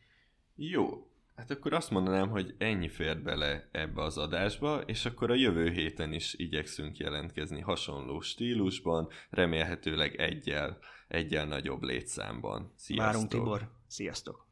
Jó, 0.54 1.10
hát 1.41 1.51
akkor 1.51 1.72
azt 1.72 1.91
mondanám, 1.91 2.28
hogy 2.28 2.55
ennyi 2.59 2.88
fér 2.88 3.22
bele 3.22 3.68
ebbe 3.72 4.03
az 4.03 4.18
adásba, 4.18 4.80
és 4.80 5.05
akkor 5.05 5.30
a 5.30 5.34
jövő 5.34 5.70
héten 5.70 6.12
is 6.12 6.34
igyekszünk 6.34 6.97
jelentkezni 6.97 7.61
hasonló 7.61 8.20
stílusban, 8.20 9.09
remélhetőleg 9.30 10.14
egyel, 10.16 10.78
egyel 11.09 11.47
nagyobb 11.47 11.82
létszámban. 11.82 12.72
Sziasztok! 12.76 13.12
Várunk 13.12 13.30
Tibor, 13.30 13.70
sziasztok! 13.86 14.47